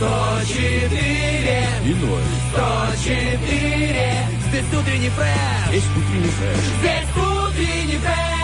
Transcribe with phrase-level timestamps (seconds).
[0.00, 2.22] 104 И ноль.
[2.54, 4.12] 104
[4.48, 6.56] Здесь утренний фреш Есть утренний фреш.
[6.80, 8.40] Здесь утренний фреш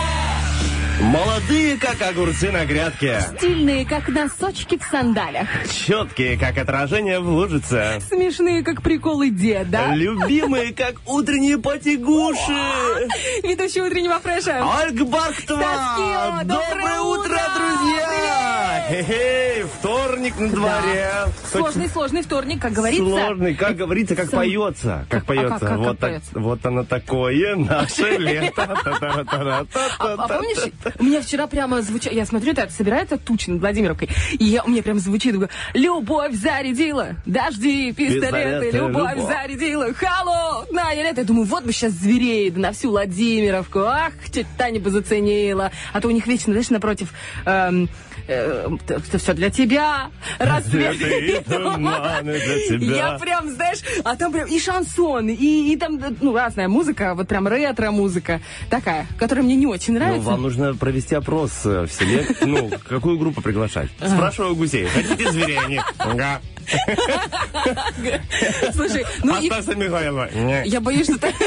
[1.01, 3.19] Молодые, как огурцы на грядке.
[3.37, 5.47] Стильные, как носочки в сандалях.
[5.85, 8.01] Четкие, как отражение в лужице.
[8.07, 9.93] Смешные, как приколы деда.
[9.93, 13.07] Любимые, как утренние потягуши.
[13.43, 14.63] Ведущий утреннего фреша.
[14.83, 15.61] Ольга Бахтова!
[15.61, 17.39] Стаскио, доброе Доброе утро, утро!
[17.55, 18.56] друзья!
[18.87, 21.09] Хе-хей, вторник на дворе.
[21.51, 23.03] Сложный, сложный вторник, как говорится.
[23.03, 25.05] Сложный, как говорится, как Сам- поется.
[25.09, 25.49] Как а поется.
[25.59, 26.29] как- как- вот, как так- поется?
[26.39, 28.77] вот оно такое, наше лето.
[28.85, 29.65] А,
[29.99, 34.45] а помнишь, у меня вчера прямо звучало, я смотрю, это собирается туча над Владимировкой, и
[34.45, 35.35] я, у меня прям звучит,
[35.73, 41.21] любовь зарядила, дожди, пистолеты, любовь зарядила, холодная лето.
[41.21, 45.71] Я думаю, вот бы сейчас зверей, да на всю Владимировку, ах, тетя Таня бы заценила.
[45.93, 47.09] А то у них вечно, знаешь, напротив,
[47.45, 47.89] эм,
[48.27, 52.95] э, это все для тебя, рассвет Цветы и туманы для тебя.
[53.13, 57.27] Я прям, знаешь, а там прям и шансон, и, и там, ну, разная музыка, вот
[57.27, 60.27] прям ретро-музыка такая, которая мне не очень Ну, нравится.
[60.29, 62.27] вам нужно провести опрос э, в селе.
[62.41, 63.89] Ну, какую группу приглашать?
[64.05, 64.87] Спрашиваю у гусей.
[64.87, 65.79] Хотите зверей?
[65.97, 66.41] Ага.
[68.73, 70.29] Слушай, ну и Астаса Михайлова.
[70.65, 71.31] Я боюсь, что там...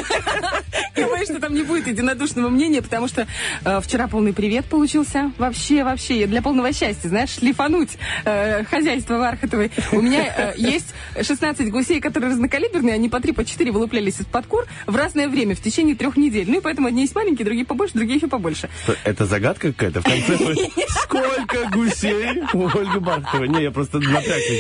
[0.97, 3.27] Я боюсь, что там не будет единодушного мнения, потому что
[3.65, 5.31] э, вчера полный привет получился.
[5.39, 7.91] Вообще, вообще, для полного счастья, знаешь, шлифануть
[8.25, 9.71] э, хозяйство Вархатовой.
[9.93, 14.47] У меня э, есть 16 гусей, которые разнокалиберные, они по 3, по 4 вылуплялись из-под
[14.47, 16.47] кур в разное время, в течение трех недель.
[16.49, 18.69] Ну и поэтому одни есть маленькие, другие побольше, другие еще побольше.
[19.05, 20.37] Это загадка какая-то в конце?
[21.03, 23.49] Сколько гусей у Ольги Бахтовой?
[23.49, 24.53] Не, я просто напрягся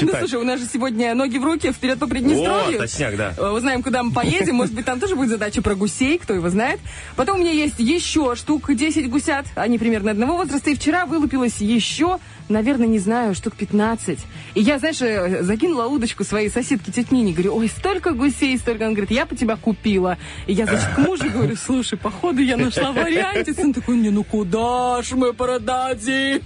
[0.00, 0.28] чуть-чуть Ну, считать.
[0.30, 2.78] слушай, у нас же сегодня ноги в руки, вперед по О, Приднестровью.
[2.78, 3.34] точняк, да.
[3.36, 4.56] Э, Узнаем, куда мы поедем.
[4.56, 6.80] Может быть, там тоже будет задача про гусей, кто его знает.
[7.16, 9.46] Потом у меня есть еще штук 10 гусят.
[9.54, 10.70] Они примерно одного возраста.
[10.70, 12.18] И вчера вылупилось еще,
[12.48, 14.18] наверное, не знаю, штук 15.
[14.54, 17.32] И я, знаешь, э, закинула удочку своей соседке тете Нине.
[17.32, 18.84] Говорю, ой, столько гусей, столько.
[18.84, 20.18] Она говорит, я по тебя купила.
[20.46, 23.58] И я, значит, к мужу говорю, слушай, походу я нашла вариантец.
[23.58, 26.42] Он такой, не, ну куда ж мы продадим?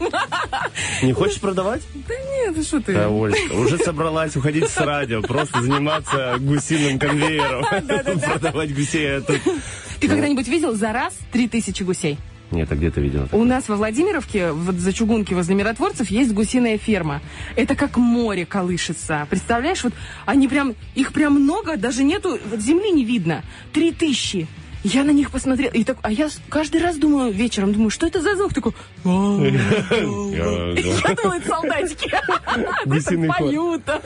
[1.02, 1.82] Не хочешь продавать?
[2.08, 2.94] Да нет, что ты.
[2.94, 7.64] Да, Олечка, уже собралась уходить с радио, просто заниматься гусиным конвейером.
[8.20, 9.18] Продавать гусей.
[9.18, 12.18] а Ты когда-нибудь видел за раз 3000 гусей?
[12.50, 13.28] Нет, а где ты видел?
[13.32, 17.20] У нас во Владимировке, вот за чугунки возле миротворцев, есть гусиная ферма.
[17.56, 19.26] Это как море колышется.
[19.30, 19.92] Представляешь, вот
[20.26, 23.42] они прям, их прям много, даже нету, вот земли не видно.
[23.72, 24.48] Три тысячи.
[24.82, 28.20] Я на них посмотрела, и так, а я каждый раз думаю вечером, думаю, что это
[28.22, 28.72] за звук такой?
[29.04, 30.72] Я
[31.12, 32.10] это солдатики.
[33.28, 34.00] Поют, там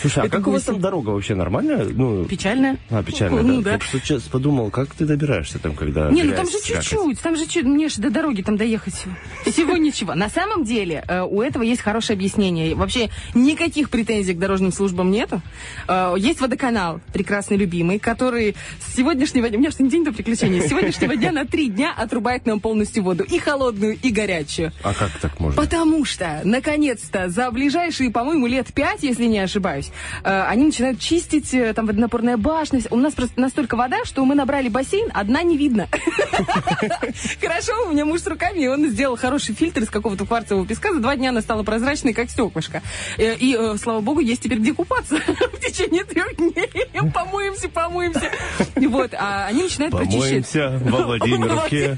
[0.00, 1.84] Слушай, а как у вас там дорога вообще нормальная?
[1.84, 2.78] Ну, Печально.
[2.90, 3.72] а, печально, Ну да?
[3.72, 3.84] да.
[3.92, 7.46] Я сейчас подумал, как ты добираешься там, когда Не, ну там же чуть-чуть, там же
[7.46, 9.04] чуть, мне же до дороги там доехать
[9.44, 10.14] всего ничего.
[10.14, 12.74] На самом деле э, у этого есть хорошее объяснение.
[12.74, 15.42] Вообще никаких претензий к дорожным службам нету.
[15.86, 21.16] Э, Есть водоканал, прекрасный любимый, который с сегодняшнего дня, у меня что день с сегодняшнего
[21.16, 23.24] дня на три дня отрубает нам полностью воду.
[23.24, 24.72] И холодную, и горячую.
[24.82, 25.60] А как так можно?
[25.60, 29.90] Потому что, наконец-то, за ближайшие, по-моему, лет пять, если не ошибаюсь,
[30.22, 32.80] э, они начинают чистить, э, там, водонапорная башня.
[32.90, 35.88] У нас просто настолько вода, что мы набрали бассейн, а дна не видно.
[37.40, 40.92] Хорошо, у меня муж с руками, и он сделал хороший фильтр из какого-то кварцевого песка.
[40.92, 42.82] За два дня она стала прозрачной, как стеклышко.
[43.18, 45.16] Э, И, слава богу, есть теперь где купаться
[45.52, 46.70] в течение трех дней.
[47.12, 48.30] Помоемся, помоемся.
[48.76, 49.94] Вот, а они начинают.
[50.10, 51.96] Помоемся во Владимировке.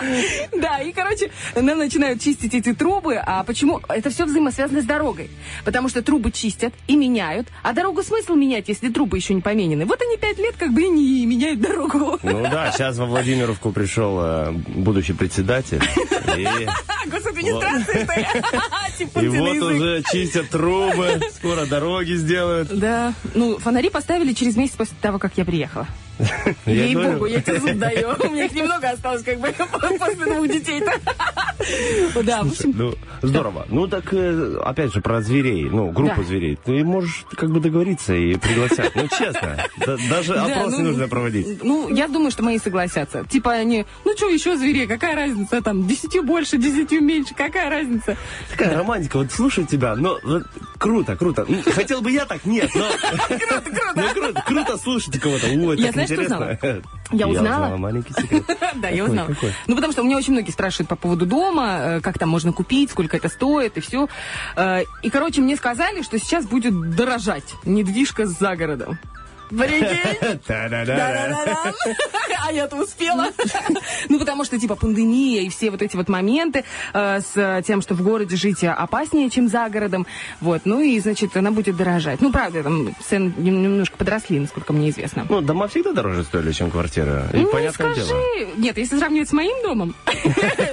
[0.52, 3.16] Да, и, короче, нам начинают чистить эти трубы.
[3.16, 3.80] А почему?
[3.88, 5.30] Это все взаимосвязано с дорогой.
[5.64, 7.48] Потому что трубы чистят и меняют.
[7.62, 9.84] А дорогу смысл менять, если трубы еще не поменены?
[9.84, 12.18] Вот они пять лет как бы и не меняют дорогу.
[12.22, 15.82] Ну да, сейчас во Владимировку пришел э, будущий председатель.
[16.36, 16.46] И,
[17.10, 18.26] Госадминистрация, что ли?
[18.98, 19.62] Типа и вот язык.
[19.62, 22.68] уже чистят трубы, скоро дороги сделают.
[22.68, 25.86] Да, ну, фонари поставили через месяц после того, как я приехала.
[26.66, 28.14] Ей-богу, я тебе зуб даю.
[28.20, 29.52] У меня их немного осталось, как бы,
[29.98, 30.92] после двух детей-то.
[32.22, 33.66] Да, Ну, здорово.
[33.68, 36.58] Ну, так, э, опять же, про зверей, ну, группу зверей.
[36.62, 38.94] Ты можешь как бы договориться и пригласять.
[38.94, 41.62] Ну, честно, да- даже Да, опрос не ну, нужно проводить.
[41.64, 43.24] Ну, я думаю, что мои согласятся.
[43.24, 48.16] Типа они, ну что еще зверей, какая разница там, десятью больше, десятью меньше, какая разница?
[48.50, 50.18] Такая романтика, вот слушай тебя, но
[50.78, 51.44] круто, круто.
[51.48, 52.86] Ну, Хотел бы я так, нет, но...
[53.28, 54.04] Круто, круто.
[54.34, 55.46] Ну, круто, слушать кого-то.
[55.46, 56.58] Ой, Я так знаешь, что интересно.
[57.12, 57.46] Я узнала.
[57.64, 58.44] узнала маленький секрет.
[58.76, 59.30] Да, я узнала.
[59.74, 62.52] Ну, потому что у меня очень многие спрашивают по поводу дома, э, как там можно
[62.52, 64.06] купить, сколько это стоит и все.
[65.02, 69.00] И, короче, мне сказали, что сейчас будет дорожать недвижка за городом.
[69.58, 70.40] Прикинь?
[72.46, 73.28] А я-то успела.
[74.08, 77.94] Ну, потому что, типа, пандемия и все вот эти вот моменты э, с тем, что
[77.94, 80.06] в городе жить опаснее, чем за городом.
[80.40, 82.20] Вот, ну и, значит, она будет дорожать.
[82.20, 85.26] Ну, правда, там цены нем- немножко подросли, насколько мне известно.
[85.28, 87.26] Ну, дома всегда дороже стоили, чем квартира.
[87.32, 88.06] И Ну, понятное скажи.
[88.06, 88.20] дело.
[88.56, 89.94] Нет, если сравнивать с моим домом,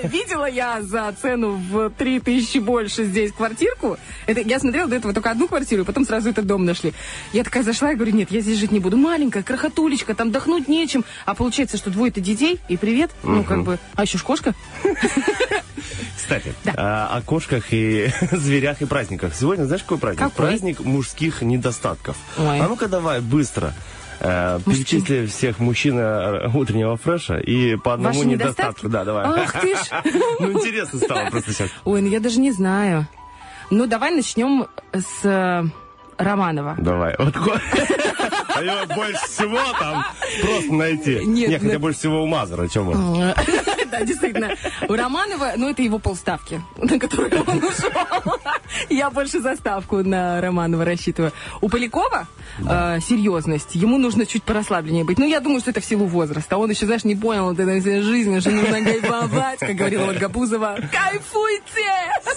[0.03, 3.97] видела я за цену в 3000 больше здесь квартирку.
[4.25, 6.93] Это, я смотрела до этого только одну квартиру, и потом сразу этот дом нашли.
[7.33, 8.97] Я такая зашла и говорю, нет, я здесь жить не буду.
[8.97, 11.03] Маленькая, крохотулечка, там дохнуть нечем.
[11.25, 13.11] А получается, что двое-то детей, и привет.
[13.23, 14.53] Ну, как бы, а еще ж кошка.
[16.17, 19.33] Кстати, а, о кошках и зверях и праздниках.
[19.35, 20.19] Сегодня знаешь, какой праздник?
[20.19, 20.47] Какой?
[20.47, 22.15] Праздник мужских недостатков.
[22.37, 22.59] Ой.
[22.59, 23.73] А ну-ка давай быстро.
[24.19, 28.87] э, перечисли всех мужчин э, утреннего фреша и по одному Ваши недостатку.
[28.87, 29.25] Да, давай.
[29.25, 29.79] Ах ты ж.
[30.39, 31.69] Ну, интересно стало просто сейчас.
[31.85, 33.07] Ой, ну я даже не знаю.
[33.71, 35.63] Ну, давай начнем с э,
[36.17, 36.75] Романова.
[36.77, 37.15] Давай.
[37.17, 37.33] Вот
[38.61, 40.05] А его больше всего там
[40.41, 41.25] просто найти.
[41.25, 43.33] Нет, Не, хотя больше всего у Мазера, чем он.
[43.91, 44.51] Да, действительно.
[44.87, 47.91] У Романова, ну, это его полставки, на которую он ушел.
[48.89, 51.33] Я больше за ставку на Романова рассчитываю.
[51.59, 52.25] У Полякова
[52.59, 53.75] э, серьезность.
[53.75, 55.17] Ему нужно чуть порасслабленнее быть.
[55.19, 56.57] Ну, я думаю, что это в силу возраста.
[56.57, 60.77] Он еще, знаешь, не понял всей жизни, что нужно кайфовать, как говорила Ольга Бузова.
[60.89, 61.91] Кайфуйте!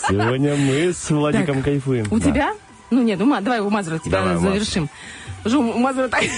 [0.09, 2.07] Сегодня мы с Владиком Так, кайфуем.
[2.11, 2.25] У Да.
[2.25, 2.55] тебя?
[2.91, 4.85] Ну, нет, у Ма- давай у Мазера тебя Давай, завершим.
[4.85, 4.91] Жу,
[5.45, 6.23] так...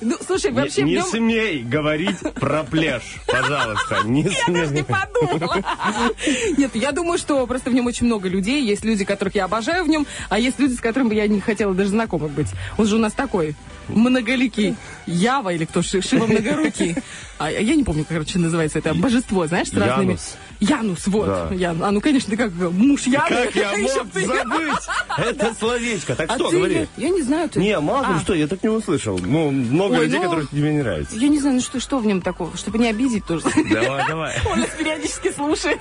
[0.00, 1.04] Ну, слушай, Не, вообще в не нем...
[1.06, 4.02] смей говорить про пляж, пожалуйста.
[4.04, 4.84] Не Я даже не смей.
[4.84, 5.62] подумала.
[6.56, 8.62] Нет, я думаю, что просто в нем очень много людей.
[8.64, 11.74] Есть люди, которых я обожаю в нем, а есть люди, с которыми я не хотела
[11.74, 12.48] даже знакомых быть.
[12.78, 13.54] Он же у нас такой
[13.88, 14.76] многоликий.
[15.06, 15.82] Ява или кто?
[15.82, 16.96] Ши- Шива многорукий.
[17.38, 20.08] А я не помню, короче, называется это божество, знаешь, с разными...
[20.10, 20.36] Янус.
[20.60, 21.26] Янус, вот.
[21.26, 21.48] Да.
[21.54, 23.28] Ян- А ну, конечно, ты как муж Яны.
[23.28, 26.14] Как я мог ты- забыть это словечко?
[26.14, 26.86] Так А что, ты- говори.
[26.96, 27.48] Я не знаю.
[27.48, 29.18] ты- Не, Мазер, А, что, я так не услышал.
[29.18, 31.16] Ну, много Ой, людей, ну- которые тебе не нравятся.
[31.16, 33.44] Я не знаю, ну что, что в нем такого, чтобы не обидеть тоже.
[33.70, 34.36] Давай, давай.
[34.52, 35.80] Он нас периодически слушает.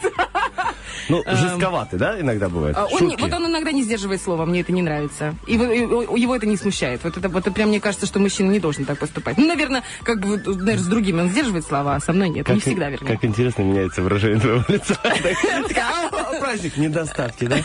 [1.10, 2.76] Ну, жестковатый, да, иногда бывает?
[2.78, 5.36] А Он не- вот он иногда не сдерживает слова, мне это не нравится.
[5.48, 7.02] И, его это не смущает.
[7.04, 9.38] Вот это, вот это прям мне кажется, что мужчина не должен так поступать.
[9.38, 12.48] Ну, наверное, как бы, наверное, с другими он сдерживает слова, а со мной нет.
[12.48, 13.08] не всегда, вернее.
[13.14, 17.58] Как интересно меняется выражение твоего Так, Праздник недостатки, да?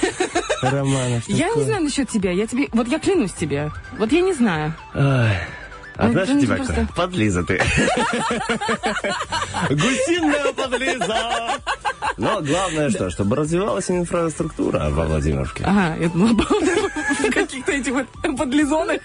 [0.63, 2.31] Романа, Я не знаю насчет тебя.
[2.31, 2.69] Я тебе.
[2.73, 3.71] Вот я клянусь тебе.
[3.99, 4.75] Вот я не знаю.
[5.97, 6.89] А Ну, знаешь, не тебя просто-?
[6.97, 7.59] Подлиза ты.
[9.71, 11.61] Гусиная подлиза.
[12.17, 15.65] Но главное что, чтобы развивалась инфраструктура во Владимировке.
[15.65, 16.37] Ага, я думала,
[17.33, 18.07] каких-то этих вот
[18.37, 19.01] подлизонах.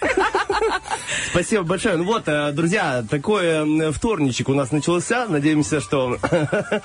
[1.31, 1.97] Спасибо большое.
[1.97, 5.25] Ну вот, э, друзья, такой вторничек у нас начался.
[5.27, 6.18] Надеемся, что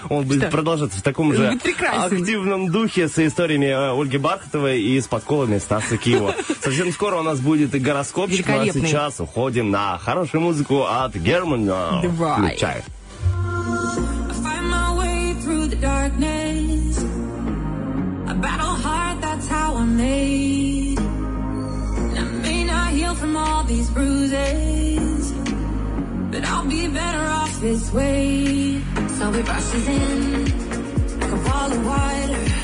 [0.08, 5.06] он будет продолжаться в таком же активном духе с историями э, Ольги Бархатовой и с
[5.06, 6.34] подколами Стаса Киева.
[6.62, 11.14] Совсем скоро у нас будет и гороскопчик, ну а сейчас уходим на хорошую музыку от
[11.14, 12.00] Германа.
[12.02, 12.58] Давай.
[18.26, 20.98] I battle hard, that's how I'm made.
[20.98, 25.32] And I may not heal from all these bruises,
[26.30, 28.80] but I'll be better off this way.
[29.18, 30.44] So it rushes in
[31.20, 32.63] like a wall of water.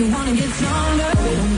[0.00, 1.49] You wanna get stronger,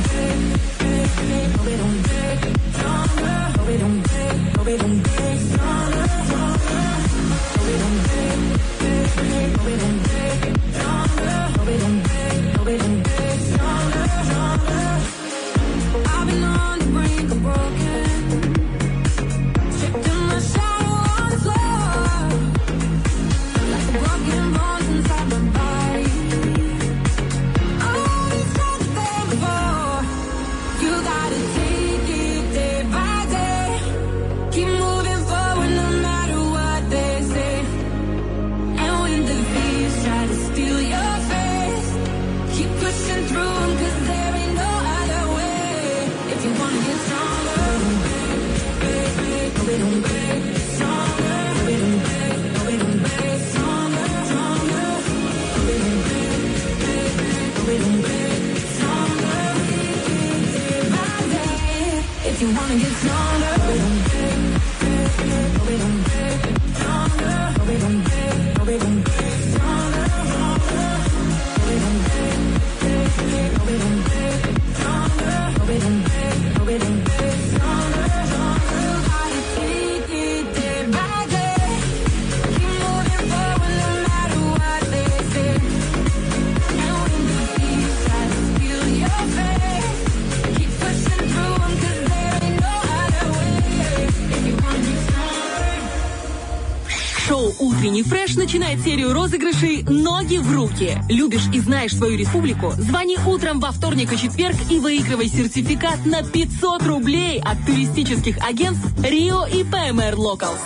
[98.52, 100.98] начинает серию розыгрышей «Ноги в руки».
[101.08, 102.72] Любишь и знаешь свою республику?
[102.72, 108.86] Звони утром во вторник и четверг и выигрывай сертификат на 500 рублей от туристических агентств
[109.02, 110.60] «Рио» и «ПМР Локалс».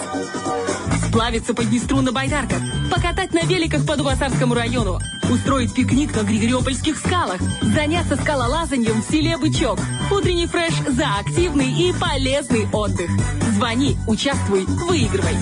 [1.06, 2.58] Сплавиться по Днестру на байдарках,
[2.90, 4.98] покатать на великах по Дубасарскому району,
[5.30, 9.78] устроить пикник на Григориопольских скалах, заняться скалолазанием в селе Бычок.
[10.10, 13.08] Утренний фреш за активный и полезный отдых.
[13.54, 15.36] Звони, участвуй, выигрывай.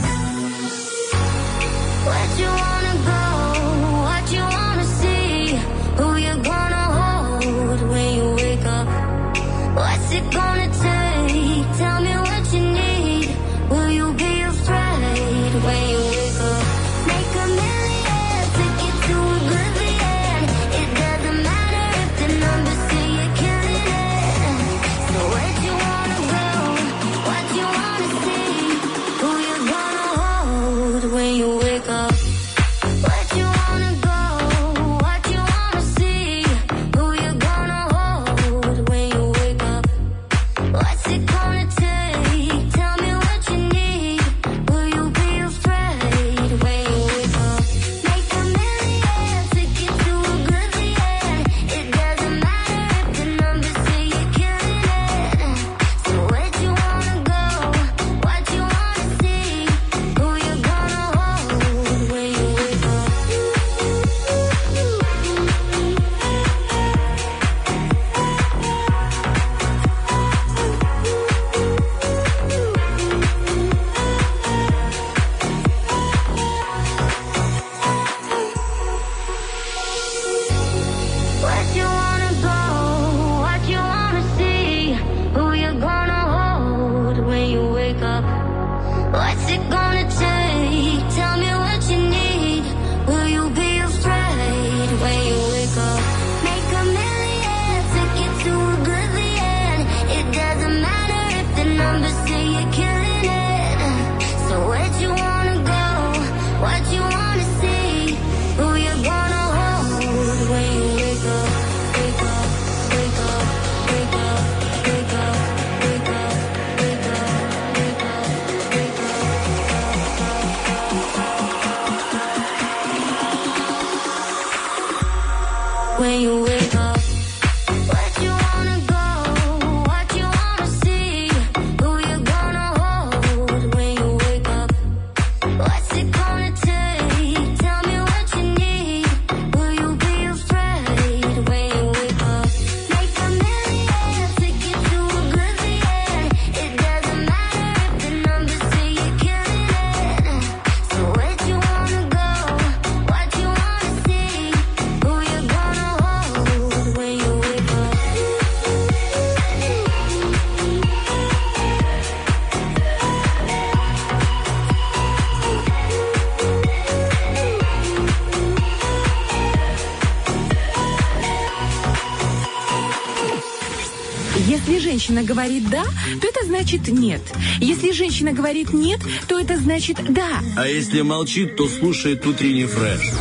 [175.04, 175.84] женщина говорит «да»,
[176.18, 177.20] то это значит «нет».
[177.60, 180.40] Если женщина говорит «нет», то это значит «да».
[180.56, 183.12] А если молчит, то слушает утренний фреш.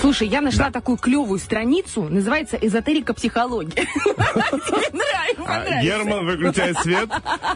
[0.00, 0.72] Слушай, я нашла да.
[0.72, 3.88] такую клевую страницу, называется «Эзотерика психологии».
[5.44, 7.08] А Герман, выключай свет,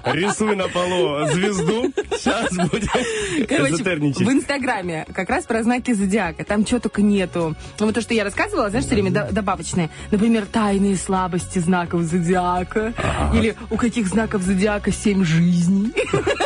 [0.05, 1.86] рисуй на полу звезду,
[2.27, 6.45] Сейчас будем Короче, в Инстаграме как раз про знаки зодиака.
[6.45, 7.55] Там чего только нету.
[7.79, 9.91] Ну, вот то, что я рассказывала, знаешь, все время добавочные.
[10.11, 12.93] Например, тайные слабости знаков зодиака.
[13.35, 15.93] Или у каких знаков зодиака семь жизней.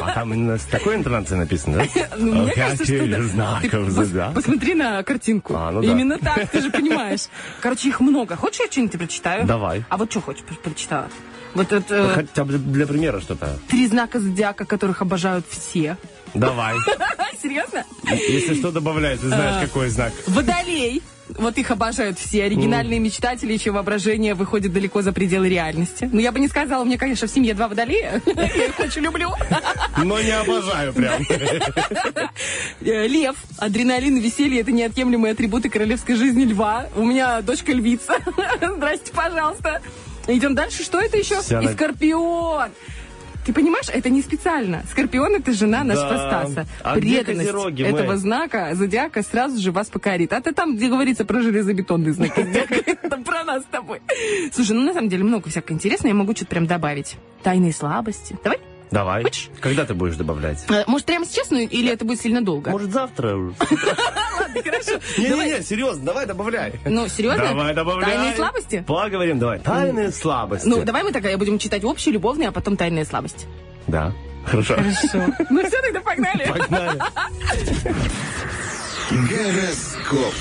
[0.01, 2.07] А там именно с такой интонацией написано, да?
[2.17, 4.35] Ну, мне кажется, знаков зодиака.
[4.35, 5.55] Посмотри на картинку.
[5.57, 7.29] А, ну именно так, ты же понимаешь.
[7.61, 8.37] Короче, их много.
[8.37, 9.47] Хочешь, я что-нибудь прочитаю?
[9.47, 9.85] Давай.
[9.89, 11.09] А вот что хочешь, прочитала.
[11.55, 11.95] Вот это...
[11.95, 13.59] Э, Хотя бы для примера что-то.
[13.69, 15.97] Три знака зодиака, которых обожают все.
[16.35, 16.77] Давай.
[17.43, 17.85] Серьезно?
[18.05, 20.13] Если что, добавляй, ты знаешь, а, какой знак.
[20.27, 21.03] Водолей.
[21.39, 22.45] Вот их обожают все.
[22.45, 26.09] Оригинальные мечтатели, еще воображение выходит далеко за пределы реальности.
[26.13, 28.21] Ну, я бы не сказала, мне, конечно, в семье два водолея.
[28.27, 29.31] Я их очень люблю.
[29.97, 31.23] Но не обожаю прям.
[32.81, 33.37] Э, лев.
[33.59, 36.89] Адреналин, веселье– это неотъемлемые атрибуты королевской жизни льва.
[36.97, 38.15] У меня дочка львица.
[38.61, 39.81] Здрасте, пожалуйста.
[40.27, 40.83] Идем дальше.
[40.83, 41.41] Что это еще?
[41.41, 42.71] Вся И скорпион.
[43.45, 44.85] Ты понимаешь, это не специально.
[44.91, 46.45] Скорпион это жена нашего Да.
[46.45, 46.67] Стаса.
[46.83, 48.17] А Преданность козероги, этого Мэй?
[48.19, 50.33] знака зодиака сразу же вас покорит.
[50.35, 54.03] А ты там, где говорится про железобетонные знаки зодиака, это про нас с тобой.
[54.53, 56.09] Слушай, ну на самом деле много всякого интересного.
[56.13, 57.17] Я могу что-то прям добавить.
[57.43, 58.37] Тайные слабости.
[58.45, 58.59] Давай?
[58.91, 59.23] Давай.
[59.23, 59.51] Хочешь?
[59.61, 60.65] Когда ты будешь добавлять?
[60.69, 62.71] Э, Может, прямо сейчас, ну, или это будет сильно долго?
[62.71, 63.37] Может, завтра?
[63.37, 64.99] Ладно, хорошо.
[65.17, 66.73] Не-не-не, серьезно, давай добавляй.
[66.85, 67.49] Ну, серьезно?
[67.49, 68.11] Давай добавляй.
[68.17, 68.85] Тайные слабости?
[68.87, 69.61] Поговорим, давай.
[69.61, 70.67] Тайные слабости.
[70.67, 73.47] Ну, давай мы тогда будем читать общие, любовные, а потом тайные слабости.
[73.87, 74.13] Да,
[74.45, 74.75] хорошо.
[74.75, 75.35] Хорошо.
[75.51, 76.47] Ну все, тогда погнали.
[76.47, 76.99] Погнали.
[79.11, 80.35] Гороскоп.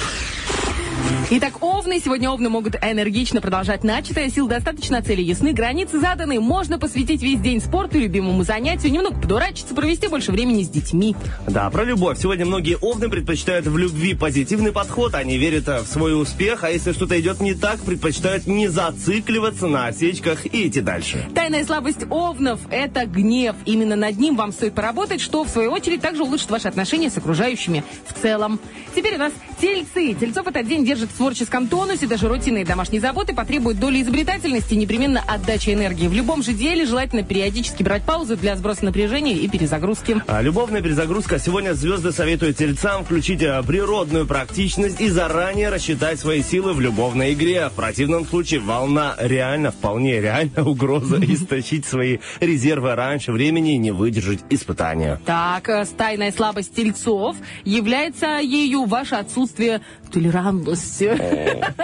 [1.32, 2.00] Итак, овны.
[2.04, 4.32] Сегодня овны могут энергично продолжать начатое.
[4.32, 6.40] Сил достаточно, цели ясны, границы заданы.
[6.40, 11.16] Можно посвятить весь день спорту, любимому занятию, немного подурачиться, провести больше времени с детьми.
[11.48, 12.18] Да, про любовь.
[12.18, 15.14] Сегодня многие овны предпочитают в любви позитивный подход.
[15.14, 19.86] Они верят в свой успех, а если что-то идет не так, предпочитают не зацикливаться на
[19.86, 21.30] осечках и идти дальше.
[21.36, 23.56] Тайная слабость овнов– это гнев.
[23.66, 27.18] Именно над ним вам стоит поработать, что, в свою очередь, также улучшит ваши отношения с
[27.18, 28.60] окружающими в целом.
[28.96, 30.16] Теперь у нас тельцы.
[30.16, 32.08] Тельцов этот день держит творческом тонусе.
[32.08, 36.08] Даже рутинные домашние заботы потребуют доли изобретательности и непременно отдачи энергии.
[36.08, 40.22] В любом же деле желательно периодически брать паузу для сброса напряжения и перезагрузки.
[40.28, 41.38] А любовная перезагрузка.
[41.38, 47.34] Сегодня звезды советуют тельцам включить э, природную практичность и заранее рассчитать свои силы в любовной
[47.34, 47.68] игре.
[47.68, 53.92] В противном случае волна реально, вполне реально угроза истощить свои резервы раньше времени и не
[53.92, 55.20] выдержать испытания.
[55.26, 61.18] Так, э, тайная слабость тельцов является ею ваше отсутствие толерантности.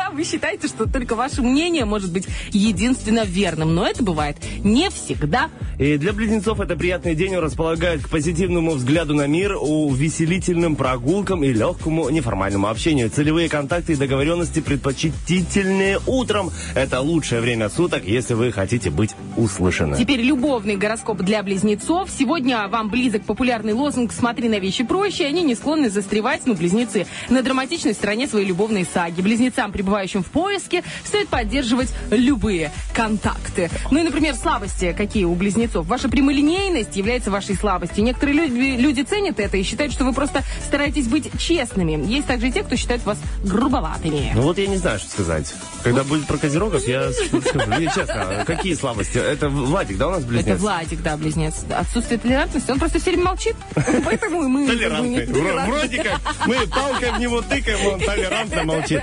[0.14, 5.50] Вы считаете, что только ваше мнение может быть единственно верным, но это бывает не всегда.
[5.78, 11.52] И для близнецов это приятный день располагает к позитивному взгляду на мир, увеселительным прогулкам и
[11.52, 13.10] легкому неформальному общению.
[13.10, 16.52] Целевые контакты и договоренности предпочтительнее утром.
[16.76, 19.98] Это лучшее время суток, если вы хотите быть услышаны.
[19.98, 22.10] Теперь любовный гороскоп для близнецов.
[22.10, 25.26] Сегодня вам близок популярный лозунг «Смотри на вещи проще».
[25.26, 29.22] Они не склонны застревать, ну, близнецы, на драматичной стороне своей любовной саги.
[29.22, 33.70] Близнецам, пребывающим в поиске, стоит поддерживать любые контакты.
[33.92, 35.86] Ну и, например, слабости какие у близнецов.
[35.86, 38.06] Ваша прямолинейность является вашей слабостью.
[38.06, 42.02] Некоторые люди, люди ценят это и считают, что вы просто стараетесь быть честными.
[42.10, 44.32] Есть также и те, кто считает вас грубоватыми.
[44.34, 45.54] Ну вот я не знаю, что сказать.
[45.84, 47.70] Когда будет про козерогов, я скажу.
[47.78, 49.18] Не, честно, какие слабости?
[49.18, 50.56] Это Владик, да, у нас близнец?
[50.56, 51.56] Это Владик, да, близнец.
[51.70, 52.72] Отсутствие толерантности.
[52.72, 53.56] Он просто все время молчит.
[54.06, 54.68] Поэтому мы...
[54.68, 55.26] Толерантный.
[55.26, 59.02] Вроде как мы палкой в него тыкаем, он толерантно молчит.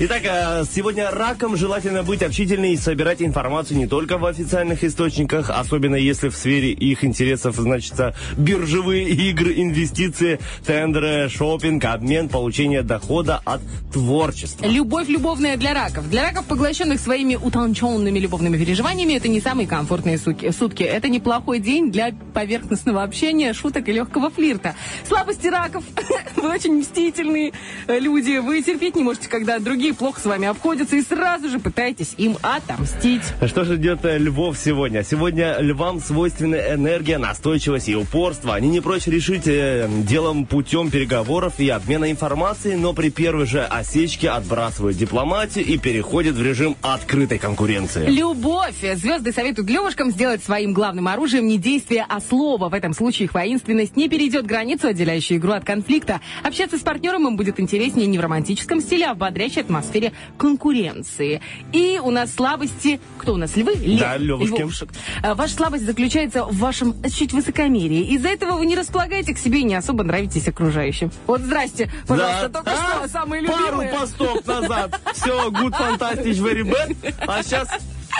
[0.00, 5.50] Итак, э, сегодня раком желательно быть общительной и собирать информацию не только в официальных источниках,
[5.50, 13.40] особенно если в сфере их интересов значится биржевые игры, инвестиции, тендеры, шопинг, обмен, получение дохода
[13.44, 13.60] от
[13.92, 14.66] творчества.
[14.66, 16.08] Любовь любовная для раков.
[16.08, 20.82] Для раков, поглощенных своими утонченными любовными переживаниями, это не самые комфортные сутки.
[20.82, 24.74] Это неплохой день для поверхностного общения, шуток и легкого флирта.
[25.06, 25.84] Слабости раков.
[26.36, 27.52] Вы очень мстительные
[27.86, 28.38] э, люди.
[28.44, 32.36] Вы терпеть не можете, когда другие плохо с вами обходятся, и сразу же пытаетесь им
[32.42, 33.22] отомстить.
[33.46, 35.02] Что же ждет э, львов сегодня?
[35.02, 38.54] Сегодня львам свойственна энергия, настойчивость и упорство.
[38.54, 43.64] Они не прочь решить э, делом путем переговоров и обмена информацией, но при первой же
[43.64, 48.06] осечке отбрасывают дипломатию и переходят в режим открытой конкуренции.
[48.10, 48.74] Любовь.
[48.96, 52.68] Звезды советуют левушкам сделать своим главным оружием не действие, а слово.
[52.68, 56.20] В этом случае их воинственность не перейдет границу, отделяющую игру от конфликта.
[56.42, 58.33] Общаться с партнером им будет интереснее не в романтическом
[58.80, 61.40] стиле, а в бодрящей атмосфере конкуренции.
[61.72, 63.00] И у нас слабости...
[63.18, 63.56] Кто у нас?
[63.56, 63.74] Львы?
[63.74, 64.00] Лев.
[64.00, 64.60] Да, левушки.
[64.60, 64.90] Львушек.
[65.22, 68.02] А, Ваша слабость заключается в вашем чуть высокомерии.
[68.14, 71.10] Из-за этого вы не располагаете к себе и не особо нравитесь окружающим.
[71.26, 72.98] Вот здрасте, пожалуйста, только А?
[73.00, 73.88] что самые Пару любимые.
[73.90, 75.00] постов назад.
[75.14, 77.14] Все, good, fantastic, very bad.
[77.26, 77.68] А сейчас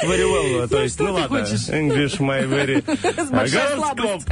[0.02, 0.68] very well.
[0.68, 1.36] То Ну, есть, ну ладно.
[1.38, 2.82] English my very...
[3.30, 4.22] большая Гороскоп.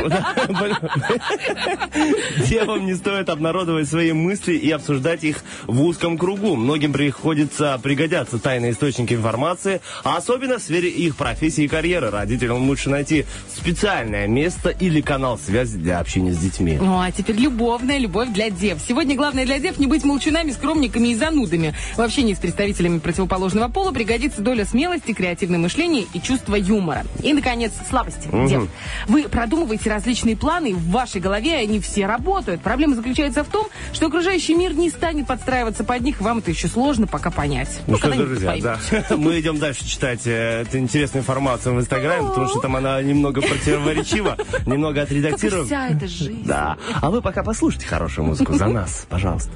[2.48, 6.56] Девам не стоит обнародовать свои мысли и обсуждать их в узком кругу.
[6.56, 12.10] Многим приходится пригодятся тайные источники информации, а особенно в сфере их профессии и карьеры.
[12.10, 16.78] Родителям лучше найти специальное место или канал связи для общения с детьми.
[16.80, 18.78] Ну, а теперь любовная любовь для дев.
[18.86, 21.74] Сегодня главное для дев не быть молчунами, скромниками и занудами.
[21.96, 27.04] В общении с представителями противоположного пола пригодится доля смелости, креативным мышление и чувство юмора.
[27.22, 28.28] И, наконец, слабости.
[28.48, 28.68] Дев,
[29.08, 32.60] вы продумываете различные планы, в вашей голове они все работают.
[32.60, 36.68] Проблема заключается в том, что окружающий мир не станет подстраиваться под них, вам это еще
[36.68, 37.80] сложно пока понять.
[37.86, 39.16] Ну что, когда-нибудь друзья, да.
[39.16, 43.40] Мы идем дальше читать э, эту интересную информацию в Инстаграме, потому что там она немного
[43.40, 45.64] противоречива, немного отредактирована.
[45.64, 46.42] вся эта жизнь.
[46.44, 46.76] Да.
[47.00, 49.52] А вы пока послушайте хорошую музыку за нас, пожалуйста.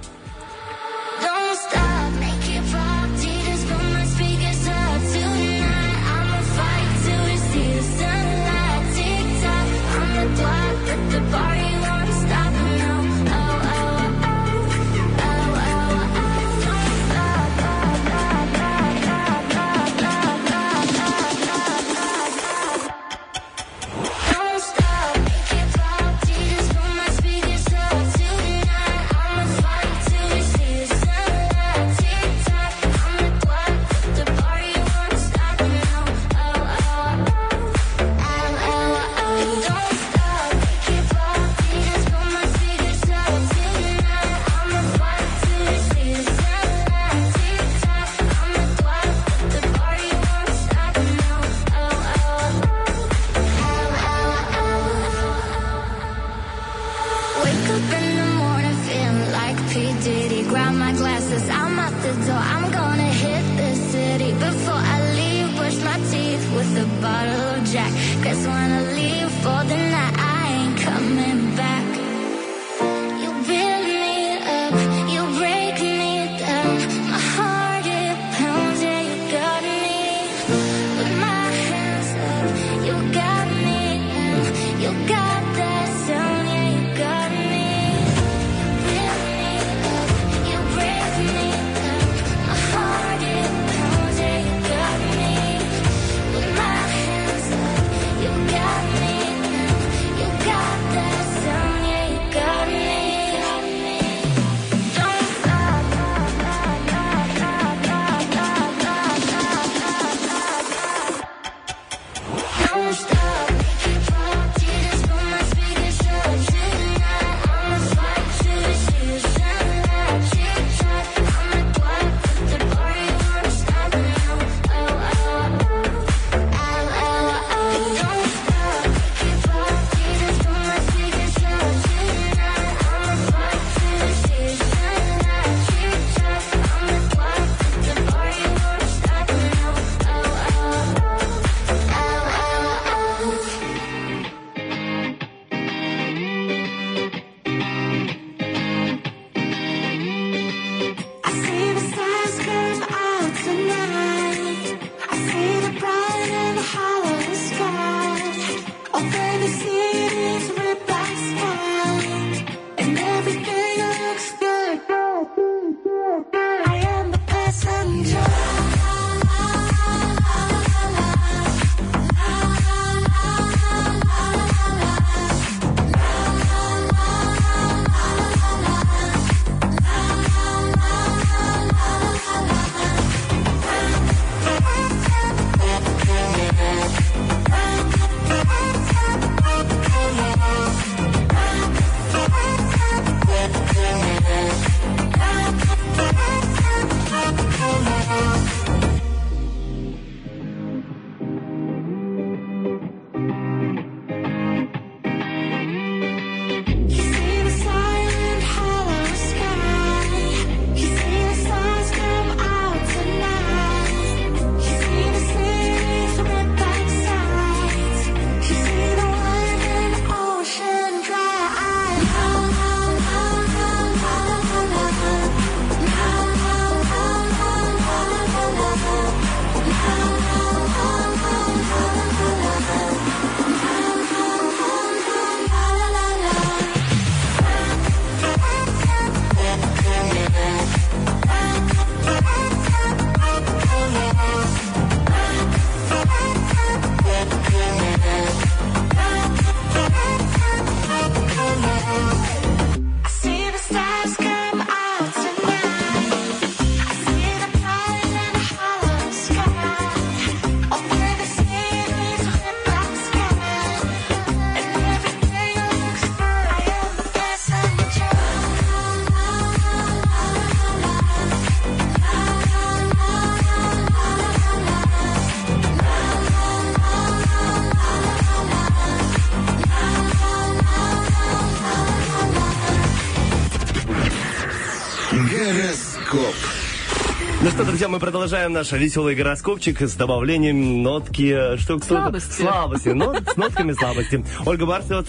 [287.87, 291.55] Друзья, мы продолжаем наш веселый гороскопчик с добавлением нотки...
[291.55, 292.43] э, Что, кто Слабости.
[292.43, 292.89] Слабости.
[292.89, 294.25] Нот, с нотками слабости.
[294.45, 295.03] Ольга Барсева,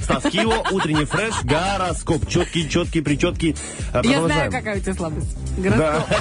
[0.00, 2.28] Стас Кио, утренний фреш, гороскоп.
[2.28, 3.56] Четкий, четкий, причеткий.
[3.92, 4.26] Э, Я продолжаем.
[4.26, 5.36] знаю, какая у тебя слабость.
[5.60, 6.08] Гороскоп.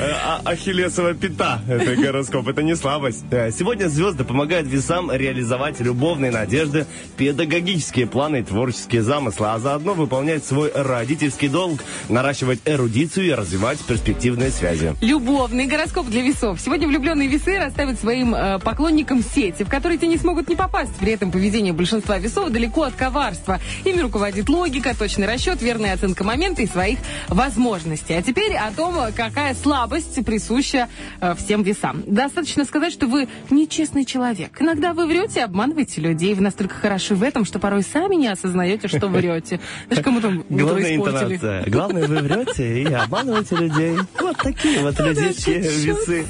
[0.00, 1.60] Э, а- Ахиллесова пята.
[1.68, 3.24] Это гороскоп, это не слабость.
[3.30, 9.94] Э, Сегодня звезды помогают весам реализовать любовные надежды, педагогические планы и творческие замыслы, а заодно
[9.94, 14.94] выполнять свой родительский долг, наращивать эрудицию и развивать перспективные связи.
[15.00, 16.60] Любовный гороскоп для весов.
[16.60, 20.94] Сегодня влюбленные весы расставят своим э, поклонникам сети, в которые те не смогут не попасть.
[21.00, 23.58] При этом поведение большинства весов далеко от коварства.
[23.84, 28.14] Ими руководит логика, точный расчет, верная оценка момента и своих возможностей.
[28.14, 30.88] А теперь о том, какая слабость присуща
[31.20, 32.02] э, всем весам.
[32.06, 34.60] Достаточно сказать, что вы нечестный человек.
[34.60, 36.34] Иногда вы врете и обманываете людей.
[36.34, 39.60] Вы настолько хороши в этом, что порой сами не осознаете, что врете.
[39.88, 41.64] Знаешь, кому там утро Главная интонация.
[41.66, 43.96] Главное, вы врете и обманываете людей.
[44.20, 46.26] Вот такие вот людички, весы.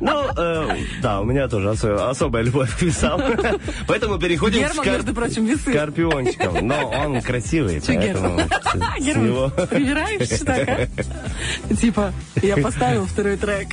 [0.00, 0.68] Ну, э,
[1.02, 3.20] да, у меня тоже осо- особая любовь к весам.
[3.86, 5.72] Поэтому переходим к между прочим, весы.
[6.62, 8.40] Но он красивый, поэтому
[8.98, 9.52] Герман?
[10.06, 11.74] Привираешься так, а?
[11.74, 13.68] Типа, я поставил второй трек.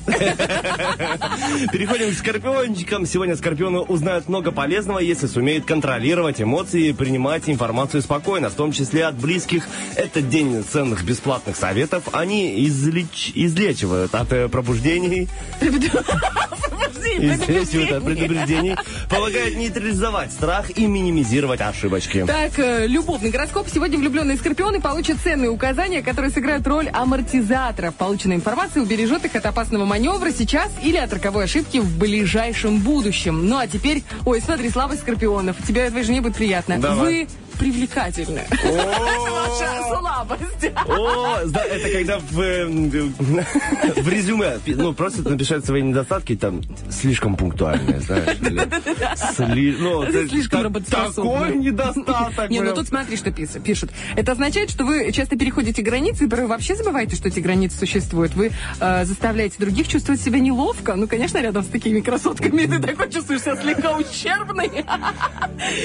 [1.71, 3.05] Переходим к скорпиончикам.
[3.05, 8.71] Сегодня скорпионы узнают много полезного, если сумеют контролировать эмоции и принимать информацию спокойно, в том
[8.71, 9.67] числе от близких.
[9.95, 12.03] Это день ценных бесплатных советов.
[12.13, 15.27] Они излеч- излечивают от э, пробуждений,
[17.17, 18.75] излечивают от предупреждений,
[19.09, 22.25] помогают нейтрализовать страх и минимизировать ошибочки.
[22.25, 23.67] Так, э, любовный гороскоп.
[23.73, 27.95] Сегодня влюбленные скорпионы получат ценные указания, которые сыграют роль амортизаторов.
[27.95, 33.47] Полученная информация убережет их от опасного маневра сейчас или от роковой ошибки в ближайшем будущем.
[33.47, 35.55] Ну а теперь, ой, смотри, слабость скорпионов.
[35.65, 36.79] Тебе твоей жене будет приятно.
[36.79, 36.97] Давай.
[36.97, 37.27] Вы
[37.57, 38.43] привлекательны.
[38.49, 40.71] Ваша слабость.
[40.87, 47.99] О, это когда в, э, в резюме, ну, просто напишут свои недостатки, там, слишком пунктуальные,
[48.01, 48.37] знаешь.
[49.79, 51.39] ну, Слишком так- работоспособны.
[51.47, 52.49] Такой недостаток.
[52.49, 53.91] Не, ну тут смотри, что пишут.
[54.15, 58.33] Это означает, что вы часто переходите границы и порой вообще забываете, что эти границы существуют.
[58.35, 60.95] Вы э, заставляете других чувствовать себя неловко.
[60.95, 64.69] Ну, конечно, рядом с такими красотками ты такой чувствуешь себя слегка ущербный.